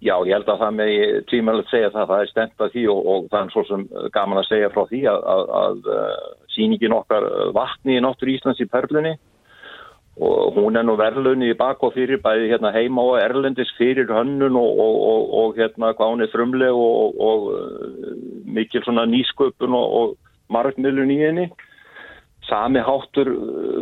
Já, 0.00 0.14
ég 0.24 0.32
held 0.32 0.48
að 0.48 0.62
það 0.62 0.76
með 0.78 0.90
tímælega 1.28 1.68
segja 1.68 1.88
það, 1.92 2.06
það 2.08 2.22
er 2.22 2.28
stemt 2.30 2.62
að 2.64 2.70
því 2.72 2.84
og, 2.88 3.00
og 3.12 3.26
það 3.28 3.42
er 3.42 3.50
svo 3.52 3.64
sem 3.68 3.82
gaman 4.14 4.40
að 4.40 4.46
segja 4.48 4.70
frá 4.72 4.84
því 4.88 5.00
að, 5.10 5.26
að, 5.32 5.42
að 5.58 5.90
uh, 5.92 6.30
sýningin 6.54 6.94
okkar 6.96 7.26
uh, 7.28 7.42
vatni 7.56 7.98
í 7.98 8.00
náttúr 8.00 8.30
Íslands 8.32 8.62
í 8.64 8.68
Perlunni 8.70 9.12
og 10.20 10.56
hún 10.56 10.76
er 10.76 10.84
nú 10.84 10.96
verðlunni 11.00 11.50
í 11.52 11.56
bak 11.56 11.84
og 11.84 11.92
fyrir 11.94 12.20
bæði 12.24 12.48
hérna 12.50 12.72
heima 12.72 13.04
og 13.08 13.20
erlendis 13.20 13.70
fyrir 13.76 14.08
hönnun 14.12 14.56
og, 14.56 14.80
og, 14.84 15.28
og, 15.42 15.60
hérna 15.60 15.92
hvað 15.96 16.14
hún 16.14 16.24
er 16.24 16.32
frumleg 16.32 16.80
og, 16.80 17.20
uh, 17.52 18.16
mikil 18.56 18.84
svona 18.86 19.04
nýsköpun 19.08 19.76
og, 19.76 20.16
margmiðlun 20.50 21.12
í 21.14 21.20
henni. 21.20 21.46
Sami 22.48 22.80
háttur 22.82 23.28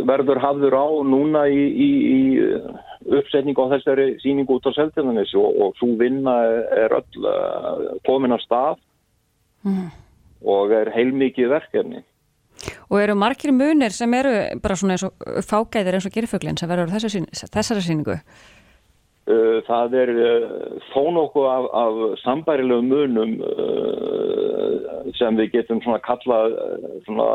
verður 0.04 0.42
hafður 0.42 0.74
á 0.76 0.86
núna 1.06 1.46
í, 1.48 1.62
í, 1.72 1.90
í 2.12 2.20
uppsetningu 3.08 3.64
á 3.64 3.72
þessari 3.72 4.06
síningu 4.22 4.58
út 4.58 4.68
á 4.68 4.72
Seltjarnanes 4.76 5.32
og, 5.38 5.48
og 5.62 5.78
svo 5.80 5.94
vinna 6.00 6.34
er 6.76 6.92
öll 6.98 7.24
uh, 7.24 7.96
komin 8.08 8.36
af 8.36 8.44
stað 8.44 8.84
Mm. 9.66 9.88
og 10.46 10.70
er 10.70 10.86
heilmikið 10.94 11.48
verkefni. 11.50 12.04
Og 12.90 13.00
eru 13.02 13.16
margir 13.18 13.50
munir 13.50 13.90
sem 13.90 14.12
eru 14.14 14.30
bara 14.62 14.76
svona 14.78 14.94
eins 14.94 15.02
og 15.02 15.42
fágæðir 15.42 15.98
eins 15.98 16.06
og 16.06 16.14
gerfuglinn 16.14 16.56
sem 16.56 16.70
verður 16.70 16.94
þessari 16.94 17.82
síningu? 17.82 18.14
Uh, 19.26 19.58
Það 19.66 19.96
er 19.98 20.12
uh, 20.14 20.78
þó 20.92 21.02
nokkuð 21.16 21.48
af, 21.50 21.66
af 21.82 21.98
sambærilegum 22.22 22.86
munum 22.94 23.34
sem 25.18 25.42
við 25.42 25.50
getum 25.56 25.82
svona 25.82 25.98
kallað 26.06 26.54
svona 27.08 27.28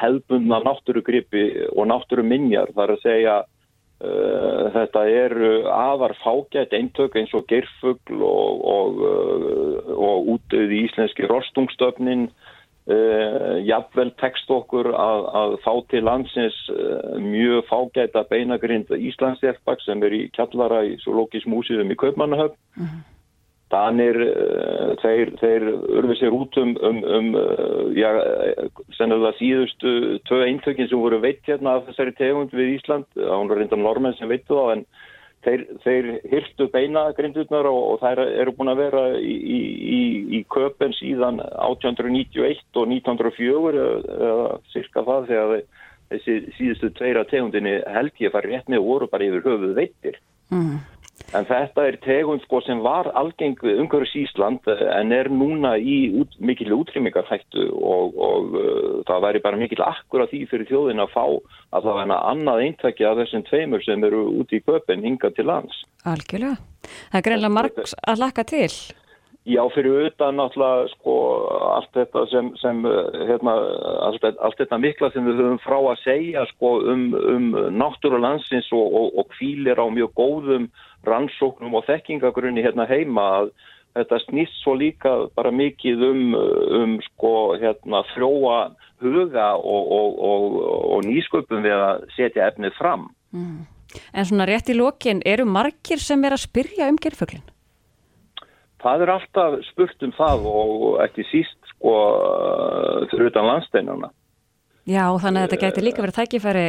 hefðbundna 0.00 0.58
náttúrugripi 0.66 1.46
og 1.76 1.86
náttúruminjar. 1.90 2.74
Það 2.74 2.84
er 2.84 2.94
að 2.96 3.02
segja 3.04 3.38
uh, 4.00 4.70
þetta 4.74 5.04
eru 5.08 5.50
afar 5.70 6.16
fágætt 6.24 6.76
eintök 6.76 7.18
eins 7.20 7.34
og 7.36 7.46
gerfugl 7.50 8.22
og, 8.26 8.64
og, 8.76 9.02
uh, 9.04 9.92
og 9.96 10.32
útöði 10.36 10.86
íslenski 10.86 11.28
rostungstöfnin 11.30 12.30
Uh, 12.90 13.60
jafnvel 13.62 14.08
tekst 14.18 14.48
okkur 14.50 14.88
að, 14.96 15.26
að 15.36 15.52
fá 15.62 15.74
til 15.92 16.00
landsins 16.08 16.56
mjög 17.22 17.68
fágæta 17.68 18.24
beinagrind 18.26 18.88
Íslandsjálfbak 18.96 19.84
sem 19.84 20.00
er 20.08 20.16
í 20.16 20.20
kjallara 20.34 20.80
í 20.88 20.96
Zoológismúsiðum 21.04 21.92
í 21.92 21.98
Kaupmannahöfn. 22.00 22.56
Danir, 23.70 24.16
uh, 24.18 24.94
þeir, 25.02 25.34
þeir 25.38 25.66
urðu 26.00 26.16
sér 26.18 26.34
út 26.34 26.58
um, 26.58 26.74
um, 26.86 26.98
um 27.18 27.28
uh, 27.38 27.84
já, 27.94 28.10
sennilega 28.98 29.36
síðustu 29.38 29.92
tvö 30.26 30.42
eintökin 30.48 30.90
sem 30.90 30.98
voru 30.98 31.20
veitt 31.22 31.46
hérna 31.46 31.78
af 31.78 31.86
þessari 31.90 32.16
tegund 32.18 32.54
við 32.56 32.74
Ísland. 32.78 33.06
Það 33.14 33.46
var 33.52 33.62
reynda 33.62 33.78
normenn 33.78 34.18
sem 34.18 34.30
veittu 34.30 34.58
þá 34.58 34.74
en 34.74 34.84
þeir, 35.46 35.64
þeir 35.84 36.08
hyrtu 36.32 36.68
beinagrindurnar 36.72 37.68
og, 37.70 37.80
og 37.92 38.00
þær 38.02 38.22
eru 38.26 38.54
búin 38.56 38.72
að 38.72 38.82
vera 38.84 39.04
í, 39.18 39.36
í, 39.38 40.00
í, 40.38 40.40
köpen 40.52 40.94
síðan 40.98 41.40
1891 41.40 42.64
og 42.74 42.90
1904 42.96 43.84
eða, 43.84 44.16
eða 44.30 44.48
cirka 44.74 45.04
það 45.06 45.30
þegar 45.30 45.54
þessi 46.10 46.38
síðustu 46.58 46.90
tveira 46.98 47.26
tegundinni 47.30 47.78
held 47.94 48.24
ég 48.24 48.34
fari 48.34 48.54
rétt 48.54 48.70
með 48.70 48.82
og 48.82 48.90
voru 48.90 49.10
bara 49.12 49.28
yfir 49.28 49.46
höfuð 49.46 49.76
veittir. 49.78 50.18
Mm. 50.50 50.80
En 51.30 51.46
þetta 51.46 51.84
er 51.86 51.96
tegund 52.02 52.42
sko 52.42 52.58
sem 52.66 52.80
var 52.82 53.06
algeng 53.18 53.54
við 53.62 53.84
umhverfis 53.84 54.16
Ísland 54.24 54.66
en 54.66 55.12
er 55.14 55.30
núna 55.30 55.76
í 55.78 55.98
út, 56.22 56.34
mikil 56.42 56.74
útrýmingarhættu 56.80 57.68
og, 57.70 58.16
og 58.18 58.56
uh, 58.58 58.96
það 59.06 59.26
væri 59.26 59.44
bara 59.44 59.60
mikil 59.60 59.84
akkur 59.86 60.24
af 60.24 60.32
því 60.32 60.42
fyrir 60.50 60.70
þjóðin 60.72 61.04
að 61.04 61.14
fá 61.14 61.24
að 61.30 61.86
það 61.86 62.00
væna 62.00 62.22
annað 62.32 62.64
eintæki 62.66 63.06
af 63.06 63.20
þessum 63.22 63.46
tveimur 63.46 63.86
sem 63.86 64.08
eru 64.10 64.24
út 64.40 64.56
í 64.56 64.62
köpinn 64.66 65.06
hingað 65.06 65.38
til 65.38 65.46
lands. 65.52 65.84
Algjörlega. 66.02 66.58
Það 67.12 67.20
er 67.20 67.28
greinlega 67.28 67.56
margs 67.60 67.94
að 68.02 68.24
laka 68.24 68.46
til. 68.50 68.72
Já, 69.48 69.62
fyrir 69.72 70.10
utan 70.10 70.36
náttúrulega 70.36 70.90
sko 70.92 71.14
allt 71.72 71.94
þetta 71.96 72.26
sem, 72.28 72.50
sem 72.60 72.82
uh, 72.84 73.06
hérna, 73.24 73.54
allt, 74.04 74.26
allt 74.36 74.58
þetta 74.60 74.78
mikla 74.82 75.08
sem 75.14 75.24
við 75.24 75.40
höfum 75.40 75.62
frá 75.64 75.78
að 75.78 76.02
segja 76.02 76.44
sko 76.50 76.74
um, 76.92 77.06
um 77.16 77.46
náttúrulandsins 77.72 78.68
og, 78.76 78.98
og, 79.00 79.16
og 79.22 79.30
kvílir 79.32 79.80
á 79.80 79.86
mjög 79.88 80.12
góðum 80.18 80.68
rannsóknum 81.06 81.74
og 81.78 81.86
þekkingagrunni 81.88 82.64
hérna 82.64 82.86
heima 82.90 83.26
að 83.40 83.52
þetta 83.96 84.20
snýst 84.26 84.60
svo 84.62 84.76
líka 84.78 85.12
bara 85.34 85.50
mikið 85.54 86.04
um, 86.06 86.24
um 86.80 86.96
sko 87.08 87.34
hérna 87.60 88.04
frjóa 88.12 88.58
huga 89.00 89.52
og, 89.56 89.92
og, 89.96 90.18
og, 90.30 90.58
og 90.96 91.06
nýsköpum 91.08 91.64
við 91.64 91.76
að 91.76 92.04
setja 92.16 92.50
efnið 92.50 92.76
fram. 92.78 93.08
Mm. 93.32 93.64
En 94.14 94.26
svona 94.26 94.46
rétt 94.46 94.70
í 94.70 94.76
lokin, 94.76 95.22
eru 95.26 95.46
margir 95.48 95.98
sem 96.02 96.22
er 96.24 96.36
að 96.36 96.44
spyrja 96.44 96.90
um 96.90 96.98
gerfuglinn? 97.00 97.46
Það 98.80 99.02
er 99.04 99.12
alltaf 99.16 99.56
spurt 99.68 100.06
um 100.06 100.12
það 100.16 100.46
og 100.48 100.84
ekki 101.04 101.26
síst 101.28 101.72
sko 101.74 101.94
fyrir 103.10 103.28
utan 103.32 103.48
landsteinana. 103.48 104.12
Já, 104.88 105.04
þannig 105.20 105.42
að 105.42 105.48
þetta 105.48 105.64
gæti 105.64 105.84
líka 105.84 106.04
verið 106.04 106.20
tækifæri 106.20 106.68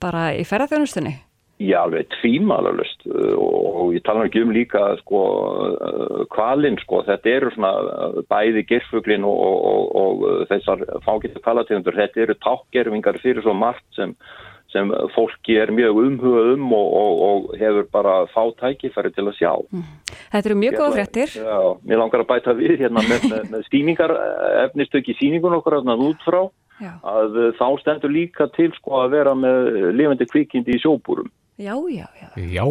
bara 0.00 0.30
í 0.38 0.44
ferðarþjónustunni. 0.48 1.16
Já, 1.58 1.80
alveg 1.82 2.06
tvímalalust 2.20 3.00
og 3.10 3.90
ég 3.96 4.04
tala 4.06 4.28
ekki 4.28 4.44
um 4.44 4.52
líka 4.54 4.92
sko 5.00 5.22
kvalinn 6.30 6.78
sko, 6.84 7.00
þetta 7.08 7.32
eru 7.32 7.50
svona 7.50 7.72
bæði 8.30 8.62
gerfuglin 8.68 9.26
og, 9.26 9.40
og, 9.42 9.88
og 9.98 10.44
þessar 10.52 10.84
fágættu 11.02 11.42
kvalategundur, 11.42 11.98
þetta 11.98 12.22
eru 12.22 12.36
tákgerfingar 12.44 13.18
fyrir 13.24 13.42
svo 13.42 13.56
margt 13.58 13.82
sem, 13.98 14.12
sem 14.70 14.92
fólki 15.16 15.56
er 15.58 15.72
mjög 15.74 15.98
umhugað 16.04 16.52
um 16.52 16.68
og, 16.78 17.24
og 17.26 17.48
hefur 17.58 17.88
bara 17.90 18.14
fá 18.30 18.44
tækifæri 18.60 19.10
til 19.16 19.26
að 19.26 19.40
sjá. 19.40 19.52
Þetta 20.28 20.44
eru 20.44 20.58
mjög 20.60 20.78
góða 20.78 20.94
fréttir. 20.94 21.34
Já, 21.42 21.58
mér 21.90 22.02
langar 22.04 22.22
að 22.22 22.30
bæta 22.30 22.54
við 22.54 22.76
hérna 22.84 23.02
með, 23.02 23.26
með, 23.32 23.42
með 23.56 23.66
stýningar, 23.66 24.14
efnistöki 24.68 25.18
síningun 25.18 25.58
okkur 25.58 25.80
hérna 25.80 25.98
út 26.06 26.22
frá 26.22 26.44
Já. 26.78 26.94
að 27.02 27.34
uh, 27.34 27.50
þá 27.58 27.66
stendur 27.82 28.14
líka 28.14 28.46
til 28.54 28.70
sko 28.76 29.02
að 29.02 29.16
vera 29.16 29.34
með 29.34 29.90
lifandi 29.98 30.30
kvikindi 30.30 30.78
í 30.78 30.82
sjóbúrum. 30.84 31.26
Já, 31.58 31.74
já, 31.90 32.06
já. 32.22 32.28
Já. 32.38 32.64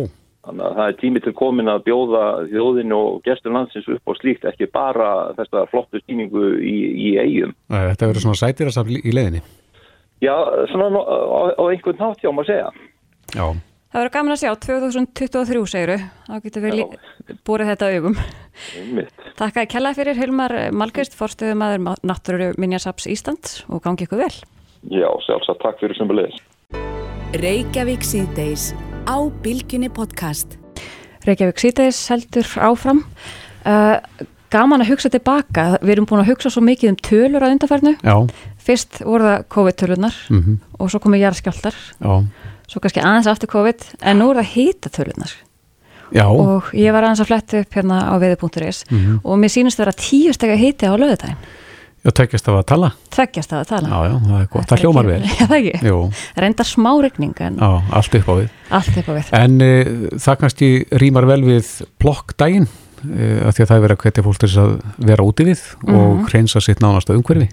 Þannig 0.48 0.64
að 0.64 0.76
það 0.78 0.90
er 0.90 0.98
tími 1.02 1.22
til 1.26 1.34
komin 1.36 1.68
að 1.68 1.82
bjóða 1.90 2.24
þjóðinu 2.48 2.98
og 2.98 3.16
gestur 3.26 3.52
landsins 3.52 3.88
upp 3.92 4.08
á 4.08 4.14
slíkt 4.16 4.46
ekki 4.48 4.70
bara 4.72 5.08
þessa 5.36 5.66
flottu 5.72 6.00
stýningu 6.00 6.44
í, 6.64 6.76
í 6.96 7.10
eigum. 7.20 7.52
Þetta 7.68 8.08
verður 8.08 8.24
svona 8.24 8.40
sætirasafl 8.40 9.02
í 9.02 9.12
leiðinni. 9.12 9.42
Já, 10.24 10.34
svona 10.72 11.04
á, 11.04 11.04
á, 11.04 11.42
á 11.60 11.64
einhvern 11.68 12.00
nátt 12.00 12.24
já, 12.24 12.32
maður 12.32 12.54
segja. 12.54 12.70
Já. 13.36 13.48
Það 13.88 14.02
verður 14.02 14.14
gaman 14.16 14.36
að 14.36 14.42
sjá, 14.42 14.50
2023 14.64 15.68
segiru, 15.72 16.00
þá 16.28 16.34
getur 16.48 16.66
við 16.66 16.82
borið 17.48 17.72
þetta 17.74 17.92
augum. 17.96 18.18
Takk 19.40 19.62
að 19.64 19.70
kella 19.76 19.94
fyrir 20.00 20.20
Hilmar 20.20 20.56
Malkvist, 20.76 21.16
forstöðum 21.20 21.64
aður 21.68 21.88
Náttúru 22.08 22.52
Minjasaps 22.60 23.08
Íslands 23.12 23.62
og 23.68 23.84
gangi 23.84 24.08
ykkur 24.08 24.24
vel. 24.24 24.36
Já, 24.92 25.10
sjálfsagt 25.28 25.64
takk 25.64 25.84
fyrir 25.84 26.00
sem 26.00 26.08
byrðis. 26.08 26.40
Reykjavík 27.36 28.04
síðdeis 28.08 28.72
á 29.04 29.18
Bilginni 29.44 29.90
podcast. 29.92 30.56
Reykjavík 31.28 31.60
síðdeis 31.60 32.00
heldur 32.12 32.48
áfram. 32.64 33.02
Uh, 33.68 34.00
gaman 34.54 34.84
að 34.86 34.94
hugsa 34.94 35.12
tilbaka, 35.12 35.74
við 35.84 35.98
erum 35.98 36.08
búin 36.08 36.24
að 36.24 36.30
hugsa 36.32 36.52
svo 36.54 36.64
mikið 36.64 36.94
um 36.94 37.00
tölur 37.04 37.44
að 37.44 37.58
undarfærnu. 37.58 37.94
Já. 38.00 38.16
Fyrst 38.64 39.02
voru 39.04 39.28
það 39.28 39.44
COVID-tölunar 39.56 40.16
Mhm. 40.30 40.58
og 40.80 40.90
svo 40.92 41.00
komið 41.00 41.24
jarðskjáltar, 41.26 41.76
Já. 42.00 42.26
svo 42.68 42.80
kannski 42.80 43.02
aðeins 43.04 43.28
aftur 43.28 43.48
COVID, 43.52 43.84
en 44.02 44.20
nú 44.20 44.32
er 44.32 44.42
það 44.44 44.54
hýtatölunar. 44.56 45.32
Já. 46.14 46.26
Og 46.32 46.64
ég 46.72 46.92
var 46.94 47.04
aðeins 47.04 47.20
að 47.20 47.28
fletta 47.28 47.60
upp 47.60 47.74
hérna 47.74 48.08
á 48.08 48.16
veði.is 48.20 48.86
Mhm. 48.90 49.20
og 49.24 49.38
mér 49.40 49.52
sínist 49.52 49.78
vera 49.78 49.92
tíu 49.92 50.32
stega 50.34 50.56
hýti 50.56 50.88
á 50.88 50.96
löðudaginn. 50.96 51.36
Já, 52.06 52.12
tekjast 52.16 52.48
af 52.48 52.56
að 52.62 52.66
tala. 52.70 52.90
Tveggjast 53.12 53.54
að 53.58 53.64
tala. 53.68 53.88
Já, 53.90 54.00
já, 54.08 54.16
það 54.28 54.42
er 54.42 54.50
gott. 54.54 54.68
Það 54.70 54.82
hljómar 54.84 55.08
vel. 55.10 55.22
Já, 55.28 55.46
það 55.50 55.56
ekki. 55.58 55.88
Jú. 55.90 55.98
Reyndar 56.44 56.68
smá 56.70 56.92
regning 57.04 57.34
en 57.44 57.58
Já, 57.60 57.70
allt 58.00 58.16
upp 58.20 58.28
á 58.30 58.34
við. 58.38 58.50
allt 58.80 59.00
upp 59.02 59.08
á 59.10 59.14
við. 59.18 59.32
En 59.42 59.58
uh, 59.66 59.96
það 60.28 60.38
kannski 60.44 60.70
rýmar 61.04 61.28
vel 61.28 61.42
við 61.48 61.72
plokkdægin 62.00 62.68
uh, 62.70 63.50
af 63.50 63.58
því 63.58 63.66
að 63.66 63.70
það 63.72 63.76
er 63.80 63.84
verið 63.88 63.98
að 63.98 64.06
hvetja 64.06 64.26
fólk 64.28 64.40
til 64.44 64.50
þess 64.52 64.62
að 64.64 64.76
vera 65.12 65.26
úti 65.28 65.48
við 65.50 65.66
og 65.88 66.08
Mhm. 66.08 66.24
hreinsa 66.32 66.62
sitt 66.64 66.80
nánasta 66.86 67.18
umhverfi. 67.18 67.50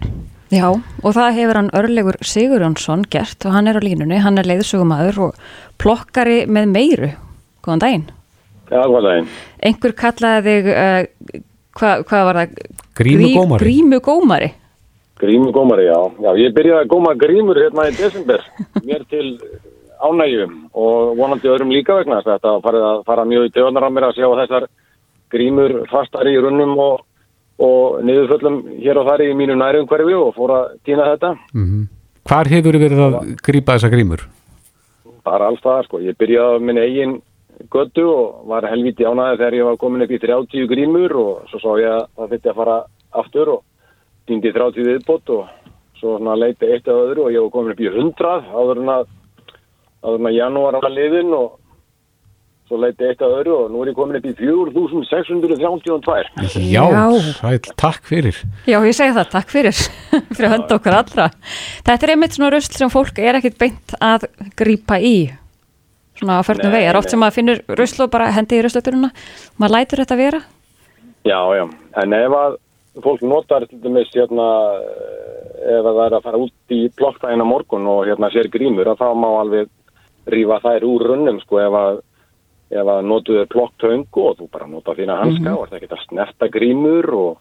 Já, 0.55 0.68
og 0.70 1.14
það 1.16 1.32
hefur 1.40 1.59
hann 1.59 1.70
örlegur 1.74 2.18
Sigurjónsson 2.22 3.03
gert 3.11 3.47
og 3.49 3.57
hann 3.57 3.66
er 3.66 3.80
á 3.80 3.82
línunni, 3.82 4.20
hann 4.22 4.38
er 4.38 4.47
leiðsögumæður 4.47 5.18
og 5.30 5.34
plokkari 5.82 6.45
með 6.47 6.68
meiru. 6.70 7.09
Góðan 7.64 7.82
daginn. 7.82 8.05
Já, 8.70 8.84
góðan 8.86 9.09
daginn. 9.09 9.28
Einhver 9.64 9.97
kallaði 9.99 10.45
þig, 10.47 10.70
uh, 10.76 11.40
hvað 11.79 12.05
hva 12.09 12.20
var 12.29 12.41
það? 12.41 12.59
Grímugómari. 12.99 13.62
Grí, 13.62 13.75
grímugómari. 13.75 14.51
Grímugómari, 15.22 15.87
já. 15.87 15.99
Já, 16.25 16.31
ég 16.43 16.55
byrjaði 16.57 16.85
að 16.85 16.91
góma 16.91 17.14
grímur 17.18 17.61
hérna 17.62 17.89
í 17.89 17.97
desember, 17.99 18.45
mér 18.85 19.07
til 19.11 19.27
ánægjum 20.05 20.55
og 20.75 21.16
vonandi 21.18 21.49
öðrum 21.49 21.72
líka 21.72 21.97
vegna 22.01 22.20
þess 22.20 22.31
að 22.31 22.39
þetta 22.39 22.55
farið 22.66 22.87
að 22.91 23.03
fara 23.09 23.27
mjög 23.31 23.49
í 23.49 23.53
döðunar 23.55 23.87
á 23.87 23.91
mér 23.95 24.09
að 24.09 24.16
sjá 24.18 24.29
þessar 24.43 24.68
grímur 25.35 25.77
fastar 25.91 26.29
í 26.29 26.37
runnum 26.43 26.75
og, 26.83 27.03
og 27.62 28.01
niðurföllum 28.05 28.62
hér 28.83 29.01
og 29.01 29.09
þar 29.11 29.25
í 29.25 29.33
mínu 29.39 29.59
nærum 29.59 29.89
hverfi 29.91 30.16
og 30.18 30.33
fór 30.37 30.57
að 30.59 30.79
týna 30.87 31.11
þetta. 31.14 31.37
Mm 31.55 31.85
Hvar 32.25 32.49
hefur 32.49 32.79
verið 32.81 33.01
að 33.05 33.16
grípa 33.45 33.75
þessa 33.77 33.91
grímur? 33.93 34.22
bara 35.25 35.49
alls 35.49 35.62
það, 35.64 35.87
sko. 35.89 36.01
Ég 36.05 36.18
byrjaði 36.20 36.61
á 36.61 36.64
minn 36.64 36.81
eigin 36.81 37.14
göttu 37.73 38.05
og 38.11 38.47
var 38.51 38.67
helviti 38.71 39.07
ánæði 39.07 39.41
þegar 39.41 39.59
ég 39.59 39.69
var 39.69 39.81
komin 39.81 40.05
upp 40.05 40.15
í 40.15 40.21
30 40.23 40.69
grímur 40.71 41.17
og 41.21 41.51
svo 41.51 41.61
sá 41.63 41.71
ég 41.81 41.93
að 41.93 42.07
það 42.17 42.33
þurfti 42.33 42.53
að 42.53 42.59
fara 42.61 42.79
aftur 43.23 43.53
og 43.57 43.61
dýndi 44.29 44.55
30 44.55 44.89
viðbót 44.89 45.35
og 45.35 45.45
svo 46.01 46.17
leiti 46.37 46.71
eitt 46.71 46.89
af 46.89 47.03
öðru 47.09 47.27
og 47.27 47.35
ég 47.35 47.45
var 47.45 47.53
komin 47.55 47.75
upp 47.75 47.83
í 47.83 47.91
100 47.91 48.55
áður 48.55 48.83
en 48.83 48.95
að, 48.95 49.05
áður 50.05 50.21
en 50.21 50.31
að 50.31 50.39
janúar 50.39 50.81
var 50.83 50.93
liðin 50.93 51.37
og 51.37 51.61
svo 52.69 52.79
leiti 52.81 53.07
eitt 53.07 53.23
af 53.23 53.33
öðru 53.39 53.55
og 53.59 53.71
nú 53.73 53.83
er 53.85 53.93
ég 53.93 53.99
komin 53.99 54.19
upp 54.19 54.27
í 54.29 54.35
4632. 54.39 56.49
Já, 56.73 56.85
sæl, 57.37 57.59
takk 57.81 58.09
fyrir. 58.09 58.41
Já, 58.69 58.79
ég 58.81 58.97
segi 58.97 59.17
það, 59.17 59.31
takk 59.37 59.53
fyrir, 59.53 59.81
fyrir 60.35 60.49
að 60.49 60.55
henda 60.57 60.79
okkur 60.79 60.99
allra. 60.99 61.31
Þetta 61.85 62.07
er 62.07 62.15
einmitt 62.15 62.37
svona 62.37 62.53
rusl 62.57 62.79
sem 62.81 62.93
fólk 62.93 63.21
er 63.21 63.41
ekkit 63.41 63.61
beint 63.61 63.97
að 64.01 64.29
grípa 64.57 65.01
í, 65.01 65.17
svona 66.19 66.41
á 66.41 66.43
förnum. 66.47 66.75
Er 66.75 66.97
oft 66.97 67.11
sem 67.11 67.21
maður 67.21 67.35
finnur 67.39 67.62
rusl 67.69 68.03
og 68.05 68.11
bara 68.11 68.31
hendi 68.31 68.59
í 68.59 68.62
ruslaturuna, 68.65 69.11
maður 69.59 69.75
lætur 69.77 70.03
þetta 70.05 70.17
vera. 70.17 70.41
Já, 71.25 71.41
já, 71.57 71.65
en 72.03 72.12
ef 72.12 72.33
að 72.37 72.57
fólk 73.03 73.23
notar 73.23 73.67
til 73.67 73.79
dæmis 73.83 74.11
hérna, 74.15 74.49
ef 75.65 75.85
að 75.89 75.95
það 75.97 76.07
er 76.07 76.17
að 76.19 76.23
fara 76.27 76.39
út 76.45 76.53
í 76.75 76.81
plokkdægina 76.97 77.45
morgun 77.49 77.87
og 77.91 78.05
hérna 78.07 78.29
sér 78.31 78.51
grímur 78.53 78.87
að 78.93 79.01
þá 79.01 79.09
má 79.17 79.29
alveg 79.41 79.69
rífa 80.31 80.61
þær 80.65 80.85
úr 80.89 81.07
runnum 81.11 81.41
sko 81.43 81.59
ef 81.65 81.73
að, 81.81 81.99
ef 82.71 82.87
að 82.95 83.01
notuðu 83.09 83.47
plokktöngu 83.53 84.23
og 84.29 84.37
þú 84.39 84.49
bara 84.53 84.67
nota 84.71 84.95
þína 84.95 85.19
hanska 85.21 85.51
Mhm. 85.51 85.59
og 85.59 85.69
það 85.71 85.81
geta 85.81 85.97
snerta 86.09 86.49
grímur 86.49 87.09
og, 87.15 87.39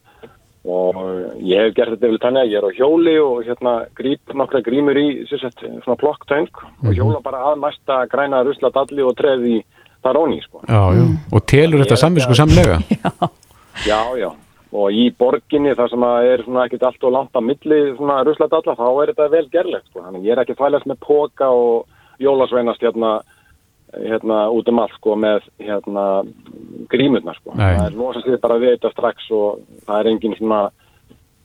og 0.63 0.99
ég 1.43 1.59
hef 1.59 1.73
gert 1.75 1.95
þetta 1.95 2.07
vel 2.07 2.19
þannig 2.23 2.45
að 2.45 2.51
ég 2.53 2.59
er 2.59 2.67
á 2.67 2.77
hjóli 2.77 3.15
og 3.19 3.41
hérna 3.43 3.73
gríp 3.97 4.35
nokkra 4.39 4.61
grímur 4.63 4.99
í 4.99 5.07
sagt, 5.27 5.65
svona 5.83 5.99
plokktöng 5.99 6.47
og 6.63 6.93
hjóla 6.95 7.19
bara 7.23 7.41
að 7.51 7.59
mesta 7.65 8.03
græna 8.11 8.43
rusladalli 8.47 9.03
og 9.03 9.17
treð 9.19 9.43
í 9.49 9.57
þar 10.03 10.19
óni 10.19 10.39
sko. 10.43 10.63
Já, 10.67 10.83
já. 10.95 11.03
Og 11.31 11.45
telur 11.47 11.83
þetta 11.83 11.99
samvisku 11.99 12.37
samlega? 12.37 12.79
Já, 13.89 14.13
já. 14.21 14.29
Og 14.73 14.93
í 14.93 15.07
borginni 15.17 15.71
þar 15.77 15.89
sem 15.89 16.03
að 16.05 16.27
er 16.29 16.43
svona 16.45 16.65
ekkert 16.67 16.83
allt 16.87 17.05
og 17.07 17.13
langt 17.13 17.37
á 17.37 17.41
milli 17.41 17.79
svona 17.97 18.19
rusladalla, 18.25 18.75
þá 18.77 18.85
er 18.89 19.11
þetta 19.11 19.25
vel 19.33 19.47
gerlegt. 19.53 19.87
Sko. 19.89 20.03
Þannig 20.05 20.27
ég 20.27 20.35
er 20.35 20.41
ekki 20.43 20.55
þvælast 20.59 20.89
með 20.89 20.99
póka 21.01 21.49
og 21.49 22.21
jólasveinast 22.21 22.85
hérna, 22.85 23.15
hérna 24.01 24.49
út 24.51 24.67
um 24.69 24.79
allt 24.79 24.93
sko 24.97 25.15
með 25.15 25.41
hérna 25.59 26.05
grímurnar 26.89 27.35
sko. 27.39 27.53
Nei. 27.55 27.75
Það 27.77 27.85
er 27.85 27.97
losast 27.99 28.27
þið 28.27 28.39
bara 28.41 28.57
við 28.63 28.73
þetta 28.77 28.91
strax 28.95 29.29
og 29.31 29.59
það 29.87 29.99
er 29.99 30.09
engin 30.13 30.35
svona 30.39 30.61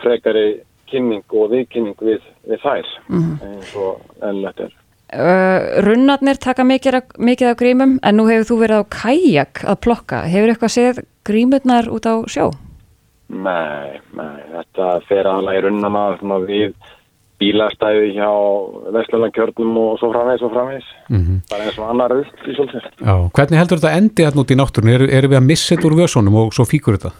frekari 0.02 0.46
kynning 0.88 1.24
og 1.36 1.50
viðkynning 1.52 1.96
við, 2.00 2.20
við 2.48 2.60
þær 2.64 2.86
Mhm. 3.08 3.32
eins 3.42 3.74
og 3.76 4.00
ennlegt 4.22 4.60
er. 4.60 4.72
Uh, 5.08 5.80
runnarnir 5.86 6.36
taka 6.36 6.62
mikið, 6.64 6.94
af- 6.94 7.16
mikið 7.18 7.50
af 7.50 7.56
grímum, 7.56 7.98
en 8.02 8.16
nú 8.16 8.26
hefur 8.28 8.44
þú 8.44 8.58
verið 8.60 8.80
á 8.80 8.84
kajak 8.92 9.62
að 9.64 9.80
plokka. 9.80 10.22
Hefur 10.28 10.48
eitthvað 10.52 10.74
séð 10.76 11.04
grímurnar 11.24 11.88
út 11.88 12.04
á 12.04 12.14
sjó? 12.28 12.52
Nei, 13.30 14.00
nei, 14.16 14.40
þetta 14.52 15.02
fer 15.08 15.24
aðalega 15.24 15.58
í 15.58 15.62
runnana 15.64 16.18
svona, 16.18 16.38
við 16.46 16.74
bílastæði 17.38 18.12
hjá 18.16 18.30
Vestlandkjörnum 18.96 19.76
og 19.78 20.00
svo 20.00 20.10
framvegs 20.12 20.42
og 20.42 20.52
framvegs. 20.54 20.88
Mhm. 21.08 21.40
Bara 21.50 21.68
eins 21.68 21.78
og 21.78 21.90
annar 21.90 22.10
rull 22.10 22.26
í 22.26 22.56
svolítið. 22.56 22.90
Já, 22.98 23.14
hvernig 23.36 23.58
heldur 23.60 23.78
þetta 23.78 23.96
endi 23.96 24.26
hérna 24.26 24.42
út 24.42 24.54
í 24.54 24.58
náttúrunni? 24.58 24.94
Eru, 24.94 25.08
eru 25.08 25.28
við 25.28 25.40
að 25.40 25.48
missa 25.50 25.74
þetta 25.74 25.88
úr 25.88 25.98
vösunum 26.02 26.38
og 26.42 26.52
svo 26.52 26.64
fíkur 26.66 26.98
þetta? 26.98 27.12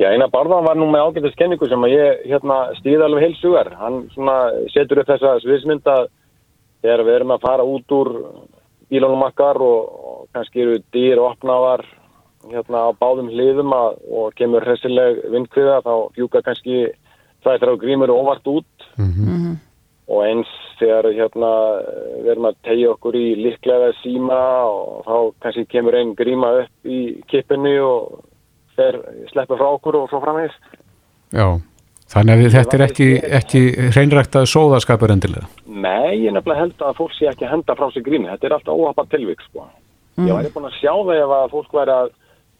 Já, 0.00 0.08
eina 0.12 0.28
barðan 0.32 0.64
var 0.64 0.76
nú 0.76 0.86
með 0.88 1.04
ágættis 1.04 1.36
kenningu 1.36 1.68
sem 1.68 1.82
að 1.84 1.92
ég 1.92 2.22
hérna, 2.30 2.74
stýði 2.80 3.04
alveg 3.04 3.24
heilsugar. 3.26 3.74
Hann 3.76 4.08
svona 4.14 4.36
setur 4.72 5.00
upp 5.02 5.08
þessa 5.08 5.40
sviðsmynda 5.44 5.96
þegar 6.80 7.04
við 7.04 7.14
erum 7.14 7.34
að 7.34 7.44
fara 7.44 7.64
út 7.64 7.92
úr 7.92 8.08
bílunum 8.90 9.26
okkar 9.28 9.60
og, 9.60 9.80
og 10.10 10.28
kannski 10.32 10.64
eru 10.64 10.78
dýr 10.92 11.20
opnaðar 11.20 11.84
hérna 12.48 12.88
á 12.88 12.96
báðum 12.96 13.28
hliðum 13.28 13.74
að, 13.76 13.98
og 14.08 14.32
kemur 14.38 14.64
hressileg 14.64 15.20
vindkviða 15.30 15.82
þá 15.84 15.92
fjúka 16.16 16.42
kannski 16.46 16.86
það 17.44 17.56
er 17.56 17.72
á 17.72 17.82
grímur 17.82 18.12
óvart 18.14 18.48
út 18.48 18.79
og 18.98 20.24
eins 20.26 20.50
þegar 20.80 21.10
hérna 21.14 21.52
við 22.24 22.30
erum 22.32 22.48
að 22.50 22.60
tegja 22.66 22.92
okkur 22.94 23.18
í 23.18 23.26
líklega 23.38 23.90
síma 24.00 24.40
og 24.66 25.06
þá 25.06 25.16
kannski 25.44 25.66
kemur 25.70 25.96
einn 25.98 26.14
gríma 26.18 26.52
upp 26.64 26.88
í 26.88 27.00
kippinu 27.30 27.74
og 27.84 28.22
þeir 28.78 29.00
sleppur 29.32 29.60
frá 29.60 29.68
okkur 29.74 30.00
og 30.00 30.08
svo 30.10 30.22
framvegis. 30.24 30.56
Já, 31.36 31.46
þannig 32.14 32.46
að 32.46 32.56
þetta 32.56 32.78
er 32.78 32.86
ekki, 32.86 33.10
ekki 33.40 33.62
hreinræktað 33.90 34.48
sóðaskapur 34.54 35.12
endilega. 35.14 35.50
Nei, 35.66 36.24
ég 36.24 36.34
nefnilega 36.34 36.64
held 36.64 36.86
að 36.88 36.96
fólk 36.98 37.14
sé 37.16 37.28
ekki 37.30 37.46
að 37.46 37.54
henda 37.58 37.76
frá 37.78 37.90
sig 37.92 38.06
grími. 38.06 38.30
Þetta 38.32 38.48
er 38.48 38.56
alltaf 38.56 38.80
óhafa 38.80 39.06
tilvík, 39.12 39.44
sko. 39.50 39.68
Ég 40.20 40.34
væri 40.34 40.52
búin 40.54 40.68
að 40.68 40.80
sjá 40.80 40.92
það 40.92 41.22
ef 41.22 41.36
að 41.36 41.52
fólk 41.54 41.76
væri 41.76 41.96
að 41.96 42.10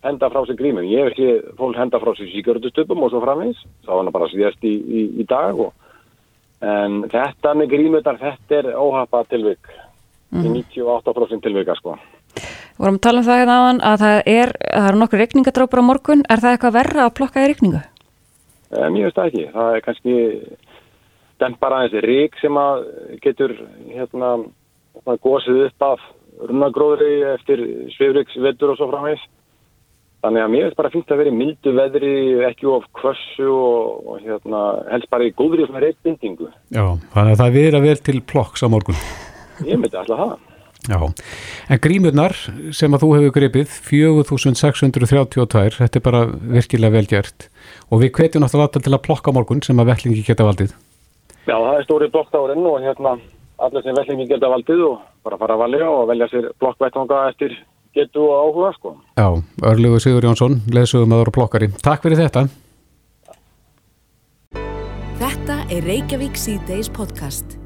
henda 0.07 0.31
frá 0.33 0.45
sig 0.47 0.57
grímum. 0.61 0.87
Ég 0.89 1.03
hef 1.03 1.13
ekki 1.13 1.57
fólk 1.59 1.77
henda 1.77 2.01
frá 2.01 2.15
sig 2.17 2.31
síkjörðustupum 2.33 3.05
og 3.05 3.13
svo 3.13 3.21
framvegis. 3.25 3.61
Það 3.85 3.95
var 3.97 4.05
hann 4.05 4.15
bara 4.15 4.29
síðast 4.33 4.65
í, 4.65 4.75
í, 4.81 5.03
í 5.21 5.27
dag 5.29 5.59
og 5.61 5.75
en 6.61 7.03
þetta 7.11 7.55
með 7.57 7.73
grímutar, 7.75 8.19
þetta 8.21 8.59
er 8.61 8.73
óhafa 8.77 9.25
tilvík. 9.31 9.71
í 10.31 10.47
98% 10.47 11.43
tilvika 11.43 11.75
sko. 11.75 11.97
Við 12.37 12.85
vorum 12.85 12.99
að 13.01 13.05
tala 13.05 13.21
um 13.21 13.27
það 13.27 13.41
hérna 13.41 13.57
áðan 13.61 13.81
að 13.85 13.97
það 14.01 14.19
er, 14.33 14.53
að 14.71 14.83
það 14.83 14.89
eru 14.91 15.01
nokkur 15.01 15.21
regningadrópar 15.21 15.81
á 15.83 15.89
morgun. 15.89 16.23
Er 16.31 16.43
það 16.43 16.55
eitthvað 16.55 16.77
verra 16.79 17.03
að 17.05 17.17
plokka 17.19 17.43
í 17.43 17.49
regningu? 17.51 17.81
Eh, 18.71 18.87
Mér 18.95 19.09
finnst 19.09 19.19
það 19.19 19.27
ekki. 19.31 19.45
Það 19.57 19.75
er 19.75 19.85
kannski 19.87 20.15
dempar 21.41 21.77
aðeins 21.77 22.07
rík 22.07 22.39
sem 22.41 22.61
að 22.61 22.87
getur 23.25 23.57
hérna 23.91 24.31
gósið 25.25 25.67
upp 25.67 25.87
af 25.91 26.07
runnagróðri 26.49 27.13
eftir 27.35 27.63
svifriks 27.97 28.39
vetur 28.41 28.73
og 28.73 28.81
svo 28.81 28.89
framvegis. 28.93 29.27
Þannig 30.21 30.45
að 30.45 30.51
mér 30.53 30.67
finnst 30.67 30.77
bara 30.77 30.93
fínt 30.93 31.13
að 31.15 31.21
vera 31.23 31.31
í 31.33 31.37
mildu 31.39 31.73
veðri, 31.73 32.13
ekki 32.51 32.69
of 32.69 32.85
kvössu 32.99 33.47
og, 33.49 34.03
og 34.05 34.21
hérna, 34.21 34.61
helst 34.91 35.09
bara 35.13 35.25
í 35.25 35.33
góðri 35.33 35.65
svona 35.65 35.81
reytbindingu. 35.87 36.51
Já, 36.77 36.85
þannig 37.15 37.33
að 37.33 37.41
það 37.41 37.59
er 37.63 37.79
að 37.79 37.87
vera 37.89 38.05
til 38.11 38.21
plokks 38.33 38.65
á 38.65 38.69
morgun. 38.69 39.01
Ég 39.65 39.81
myndi 39.81 39.97
alltaf 39.97 40.21
það. 40.21 40.37
Já, 40.89 40.97
en 41.69 41.81
grímurnar 41.85 42.37
sem 42.77 42.97
að 42.97 43.03
þú 43.05 43.09
hefur 43.17 43.35
gripið, 43.37 43.73
4632, 43.89 45.75
þetta 45.77 46.01
er 46.01 46.05
bara 46.05 46.23
virkilega 46.29 46.95
vel 46.95 47.09
gert 47.09 47.51
og 47.93 48.01
við 48.01 48.15
hvetjum 48.17 48.45
náttúrulega 48.45 48.81
til 48.81 48.95
að 48.97 49.05
plokka 49.05 49.35
morgun 49.37 49.61
sem 49.65 49.81
að 49.81 49.93
vellingi 49.93 50.25
geta 50.25 50.47
valdið. 50.49 50.73
Já, 51.45 51.57
það 51.57 51.75
er 51.75 51.85
stóri 51.85 52.09
blokktárin 52.13 52.65
og 52.69 52.81
hérna 52.85 53.17
allir 53.61 53.85
sem 53.85 53.97
vellingi 53.97 54.29
geta 54.31 54.49
valdið 54.53 54.87
og 54.89 55.05
bara 55.25 55.41
fara 55.41 55.57
að 55.57 55.63
valja 55.67 55.91
og 55.91 56.09
velja 56.09 56.29
sér 56.33 56.49
blokkvættanga 56.61 57.21
eftir 57.29 57.57
getu 57.97 58.27
og 58.27 58.35
áhuga 58.41 58.73
sko. 58.79 58.97
Já, 59.19 59.29
Örlugu 59.63 60.01
Sigur 60.03 60.27
Jónsson, 60.29 60.61
leðsögum 60.71 61.15
að 61.15 61.25
voru 61.25 61.37
plokkari. 61.39 61.71
Takk 61.85 62.07
fyrir 62.07 62.23
þetta. 62.25 62.49
Þetta 65.21 65.63
er 65.69 65.85
Reykjavík 65.85 66.39
C-Days 66.41 66.89
podcast. 66.89 67.60